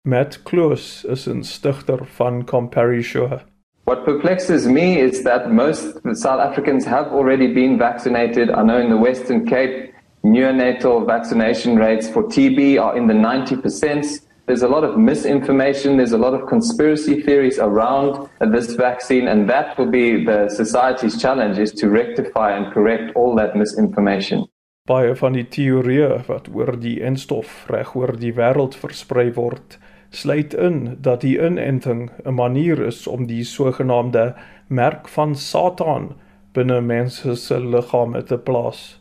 Matt 0.06 0.38
Kloos 0.46 1.04
is 1.04 1.28
'n 1.28 1.44
stigter 1.44 2.06
van 2.18 2.44
Comparisure. 2.44 3.42
What 3.84 4.06
perplexes 4.06 4.66
me 4.66 4.98
is 4.98 5.24
that 5.24 5.52
most 5.52 6.00
South 6.14 6.40
Africans 6.40 6.86
have 6.86 7.08
already 7.08 7.54
been 7.54 7.78
vaccinated. 7.78 8.50
I 8.50 8.64
know 8.64 8.80
in 8.80 8.90
the 8.90 8.98
Western 8.98 9.46
Cape, 9.46 9.94
neonatal 10.24 11.06
vaccination 11.06 11.76
rates 11.76 12.08
for 12.08 12.24
TB 12.24 12.80
are 12.80 12.96
in 12.96 13.08
the 13.08 13.14
90%. 13.14 14.22
There's 14.48 14.62
a 14.62 14.68
lot 14.68 14.84
of 14.84 14.96
misinformation, 14.96 15.98
there's 15.98 16.12
a 16.12 16.20
lot 16.20 16.36
of 16.36 16.48
conspiracy 16.48 17.22
theories 17.22 17.58
around 17.58 18.30
this 18.40 18.76
vaccine, 18.76 19.28
and 19.28 19.50
that 19.50 19.76
will 19.78 19.90
be 19.90 20.24
the 20.24 20.50
society's 20.50 21.20
challenge 21.20 21.58
is 21.58 21.72
to 21.74 21.90
rectify 21.90 22.56
and 22.56 22.72
correct 22.72 23.16
all 23.16 23.36
that 23.38 23.56
misinformation. 23.56 24.46
Baie 24.86 25.16
van 25.18 25.34
die 25.34 25.48
teorieë 25.50 26.28
wat 26.28 26.46
oor 26.54 26.76
die 26.78 27.00
enstof 27.02 27.64
reg 27.74 27.96
oor 27.98 28.14
die 28.22 28.36
wêreld 28.38 28.78
versprei 28.78 29.32
word, 29.34 29.80
sluit 30.14 30.54
in 30.54 31.00
dat 31.02 31.26
die 31.26 31.40
inenting 31.42 32.12
'n 32.24 32.38
manier 32.38 32.86
is 32.86 33.08
om 33.08 33.26
die 33.26 33.42
sogenaamde 33.44 34.36
merk 34.70 35.10
van 35.10 35.34
Satan 35.36 36.14
binne 36.54 36.82
mense 36.82 37.36
se 37.36 37.60
liggame 37.60 38.22
te 38.24 38.38
plaas. 38.38 39.00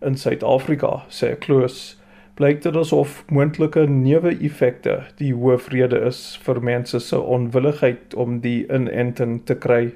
In 0.00 0.14
Suid-Afrika, 0.14 1.02
sê 1.08 1.34
Kloos, 1.34 1.96
blyk 2.38 2.62
dit 2.62 2.76
asof 2.76 3.20
moontlike 3.30 3.84
neeweffekte 3.90 4.96
die 5.20 5.32
hoofrede 5.34 6.00
is 6.08 6.22
vir 6.46 6.60
mense 6.60 7.00
se 7.00 7.18
onwilligheid 7.18 8.14
om 8.18 8.40
die 8.42 8.64
inenting 8.66 9.42
te 9.46 9.54
kry. 9.54 9.92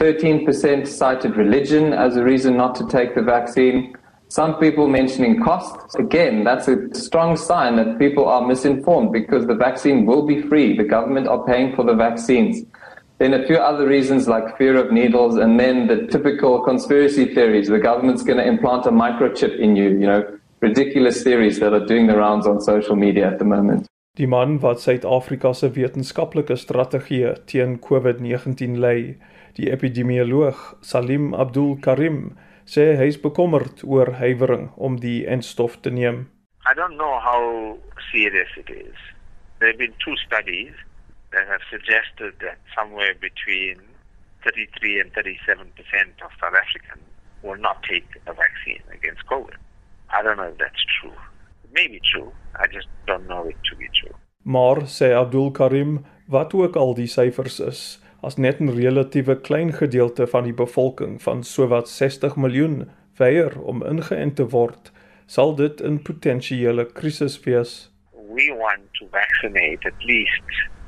13% 0.00 0.86
cited 0.86 1.36
religion 1.36 1.92
as 1.92 2.16
a 2.16 2.22
reason 2.24 2.56
not 2.56 2.74
to 2.74 2.86
take 2.86 3.14
the 3.14 3.22
vaccine. 3.22 3.94
Some 4.28 4.54
people 4.60 4.86
mentioning 4.86 5.42
costs. 5.42 5.96
Again, 5.96 6.44
that's 6.44 6.68
a 6.68 6.76
strong 6.94 7.36
sign 7.36 7.76
that 7.76 7.98
people 7.98 8.26
are 8.26 8.46
misinformed 8.46 9.12
because 9.12 9.46
the 9.46 9.56
vaccine 9.56 10.06
will 10.06 10.24
be 10.24 10.40
free. 10.42 10.76
The 10.76 10.84
government 10.84 11.26
are 11.26 11.44
paying 11.44 11.74
for 11.74 11.84
the 11.84 11.94
vaccines. 11.94 12.62
Then 13.18 13.34
a 13.34 13.44
few 13.46 13.56
other 13.56 13.86
reasons 13.86 14.28
like 14.28 14.56
fear 14.56 14.76
of 14.76 14.92
needles, 14.92 15.36
and 15.36 15.58
then 15.60 15.88
the 15.88 16.06
typical 16.06 16.62
conspiracy 16.64 17.34
theories. 17.34 17.68
The 17.68 17.80
government's 17.80 18.22
going 18.22 18.38
to 18.38 18.46
implant 18.46 18.86
a 18.86 18.90
microchip 18.90 19.58
in 19.58 19.76
you, 19.76 19.90
you 19.90 20.06
know, 20.06 20.24
ridiculous 20.60 21.22
theories 21.22 21.58
that 21.58 21.72
are 21.72 21.86
doing 21.86 22.06
the 22.06 22.16
rounds 22.16 22.46
on 22.46 22.60
social 22.60 22.96
media 22.96 23.26
at 23.26 23.38
the 23.38 23.44
moment. 23.44 23.86
Die 24.18 24.26
man 24.26 24.58
wat 24.60 24.80
Suid-Afrika 24.80 25.52
se 25.54 25.70
wetenskaplike 25.72 26.56
strategie 26.56 27.32
teen 27.46 27.78
COVID-19 27.80 28.76
lei, 28.76 29.16
die 29.56 29.70
epidemioloog 29.70 30.58
Salim 30.80 31.32
Abdul 31.34 31.78
Karim, 31.80 32.36
sê 32.66 32.96
hy 32.98 33.08
is 33.08 33.20
bekommerd 33.22 33.80
oor 33.86 34.12
huiwering 34.20 34.68
om 34.76 34.98
die 35.00 35.24
enstof 35.26 35.78
te 35.80 35.90
neem. 35.94 36.26
I 36.68 36.74
don't 36.76 36.98
know 37.00 37.16
how 37.24 37.78
serious 38.12 38.52
it 38.60 38.68
is. 38.68 38.98
There 39.58 39.72
have 39.72 39.78
been 39.78 39.96
two 40.04 40.16
studies 40.26 40.74
that 41.32 41.48
have 41.48 41.64
suggested 41.70 42.36
that 42.44 42.58
somewhere 42.76 43.14
between 43.14 43.80
33 44.44 45.00
and 45.00 45.12
37% 45.14 46.20
of 46.24 46.30
South 46.40 46.56
Africans 46.64 47.06
will 47.42 47.60
not 47.60 47.82
take 47.88 48.08
a 48.26 48.34
vaccine 48.34 48.82
against 48.92 49.24
COVID. 49.26 49.56
I 50.18 50.22
don't 50.22 50.36
know 50.36 50.50
if 50.52 50.58
that's 50.58 50.84
true. 51.00 51.16
It 51.64 51.70
may 51.72 51.86
be 51.88 52.00
true. 52.12 52.32
I 52.54 52.66
just 52.66 52.88
don't 53.06 53.26
know 53.28 53.42
it 53.48 53.56
to 53.70 53.76
be 53.76 53.88
true. 54.00 54.14
Maar 54.42 54.86
sê 54.86 55.12
Abdul 55.14 55.50
Karim, 55.50 56.04
wat 56.26 56.54
ook 56.54 56.76
al 56.76 56.94
die 56.94 57.06
syfers 57.06 57.60
is, 57.60 58.00
as 58.22 58.36
net 58.36 58.60
'n 58.60 58.74
relatiewe 58.74 59.40
klein 59.40 59.72
gedeelte 59.72 60.26
van 60.26 60.44
die 60.44 60.54
bevolking 60.54 61.22
van 61.22 61.44
sowat 61.44 61.88
60 61.88 62.36
miljoen 62.36 62.90
weier 63.16 63.60
om 63.60 63.84
ingeënt 63.84 64.36
te 64.36 64.48
word, 64.48 64.92
sal 65.26 65.54
dit 65.54 65.80
'n 65.80 66.02
potensiële 66.02 66.84
krisis 66.92 67.40
wees. 67.44 67.90
We 68.12 68.54
want 68.64 68.82
to 68.98 69.06
vaccinate 69.10 69.86
at 69.86 70.04
least 70.04 70.46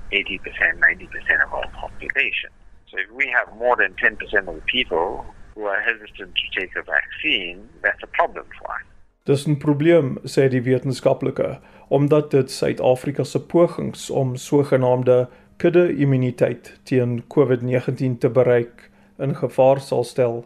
80%, 0.08 0.78
90% 0.78 1.44
of 1.44 1.52
our 1.52 1.70
population. 1.80 2.50
So 2.84 2.96
if 2.98 3.10
we 3.10 3.26
have 3.30 3.48
more 3.58 3.76
than 3.76 3.92
10% 3.94 4.48
of 4.48 4.54
the 4.54 4.66
people 4.76 5.24
who 5.54 5.66
are 5.66 5.80
hesitant 5.80 6.34
to 6.34 6.60
take 6.60 6.72
a 6.76 6.82
vaccine, 6.82 7.58
that's 7.82 8.02
a 8.02 8.10
problem 8.18 8.46
for 8.58 8.68
us. 8.76 8.91
Dis 9.24 9.46
'n 9.46 9.56
probleem, 9.56 10.18
sê 10.24 10.48
die 10.48 10.62
wetenskaplike, 10.62 11.58
omdat 11.88 12.30
dit 12.30 12.50
Suid-Afrika 12.50 13.24
se 13.24 13.40
pogings 13.40 14.10
om 14.10 14.36
sogenaamde 14.36 15.28
kudde-immuniteit 15.56 16.72
teen 16.82 17.22
COVID-19 17.34 18.18
te 18.18 18.28
bereik 18.28 18.90
in 19.18 19.34
gevaar 19.34 19.80
sal 19.80 20.04
stel. 20.04 20.44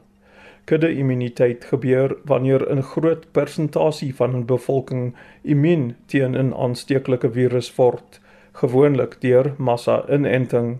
Kudde-immuniteit 0.64 1.64
gebeur 1.64 2.16
wanneer 2.24 2.66
'n 2.70 2.82
groot 2.82 3.32
persentasie 3.32 4.14
van 4.14 4.36
'n 4.36 4.44
bevolking 4.44 5.14
immuun 5.42 5.96
teen 6.06 6.36
'n 6.36 6.54
aansteeklike 6.54 7.30
virus 7.30 7.76
word, 7.76 8.20
gewoonlik 8.52 9.16
deur 9.20 9.54
massa-inenting. 9.58 10.78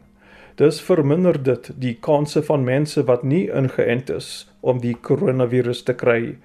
Dis 0.55 0.81
verminder 0.81 1.43
dit 1.43 1.73
die 1.79 1.97
kanse 2.01 2.43
van 2.43 2.65
mense 2.65 3.05
wat 3.05 3.23
nie 3.23 3.49
ingeënt 3.51 4.11
is 4.11 4.53
om 4.61 4.81
die 4.81 4.97
koronavirus 5.01 5.83
te 5.83 5.95
kry, 5.95 6.37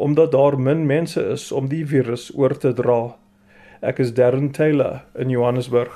omdat 0.00 0.32
daar 0.32 0.56
min 0.58 0.86
mense 0.86 1.20
is 1.28 1.50
om 1.52 1.68
die 1.68 1.84
virus 1.86 2.30
oor 2.34 2.54
te 2.56 2.72
dra. 2.72 3.00
Ek 3.84 3.98
is 4.00 4.14
Darren 4.16 4.48
Taylor 4.56 5.02
in 5.20 5.28
Johannesburg. 5.28 5.92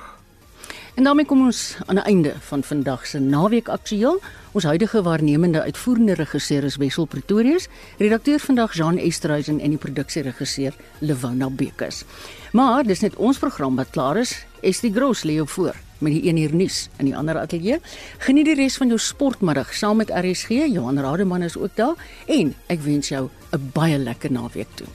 En 0.95 1.09
daarmee 1.09 1.25
kom 1.27 1.47
ons 1.47 1.79
aan 1.87 1.97
'n 1.97 2.07
einde 2.07 2.33
van 2.41 2.63
vandag 2.63 3.07
se 3.07 3.19
naweek 3.19 3.69
aktueel. 3.69 4.21
Ons 4.53 4.65
huidige 4.65 5.03
waarnemende 5.03 5.63
uitvoerende 5.63 6.15
regisseur 6.15 6.65
is 6.65 6.77
Wessel 6.77 7.05
Pretorius, 7.05 7.69
redakteur 7.99 8.39
vandag 8.39 8.75
Jean 8.75 8.99
Esterhuizen 8.99 9.61
en 9.61 9.69
die 9.69 9.79
produksieregisseur 9.79 10.75
Lewona 10.99 11.51
Bekes. 11.51 12.05
Maar 12.53 12.85
dis 12.85 13.01
net 13.01 13.17
ons 13.17 13.39
program 13.39 13.77
wat 13.77 13.91
klaar 13.91 14.17
is. 14.17 14.47
Estie 14.61 14.93
Gros 14.93 15.23
lê 15.23 15.41
op 15.41 15.49
voor 15.49 15.75
met 15.99 16.13
die 16.13 16.23
1 16.23 16.37
uur 16.37 16.55
nuus 16.55 16.89
in 16.97 17.05
die 17.05 17.17
ander 17.17 17.39
ateljee. 17.39 17.81
Geniet 18.19 18.45
die 18.45 18.55
res 18.55 18.77
van 18.77 18.89
jou 18.93 18.99
sportmiddag 18.99 19.75
saam 19.75 19.97
met 19.97 20.11
RSG. 20.11 20.49
Johan 20.49 21.01
Rademan 21.01 21.43
is 21.43 21.57
ook 21.59 21.77
daar 21.77 21.95
en 22.27 22.55
ek 22.67 22.81
wens 22.81 23.09
jou 23.09 23.29
'n 23.55 23.71
baie 23.75 23.99
lekker 23.99 24.31
naweek 24.33 24.71
toe. 24.77 24.89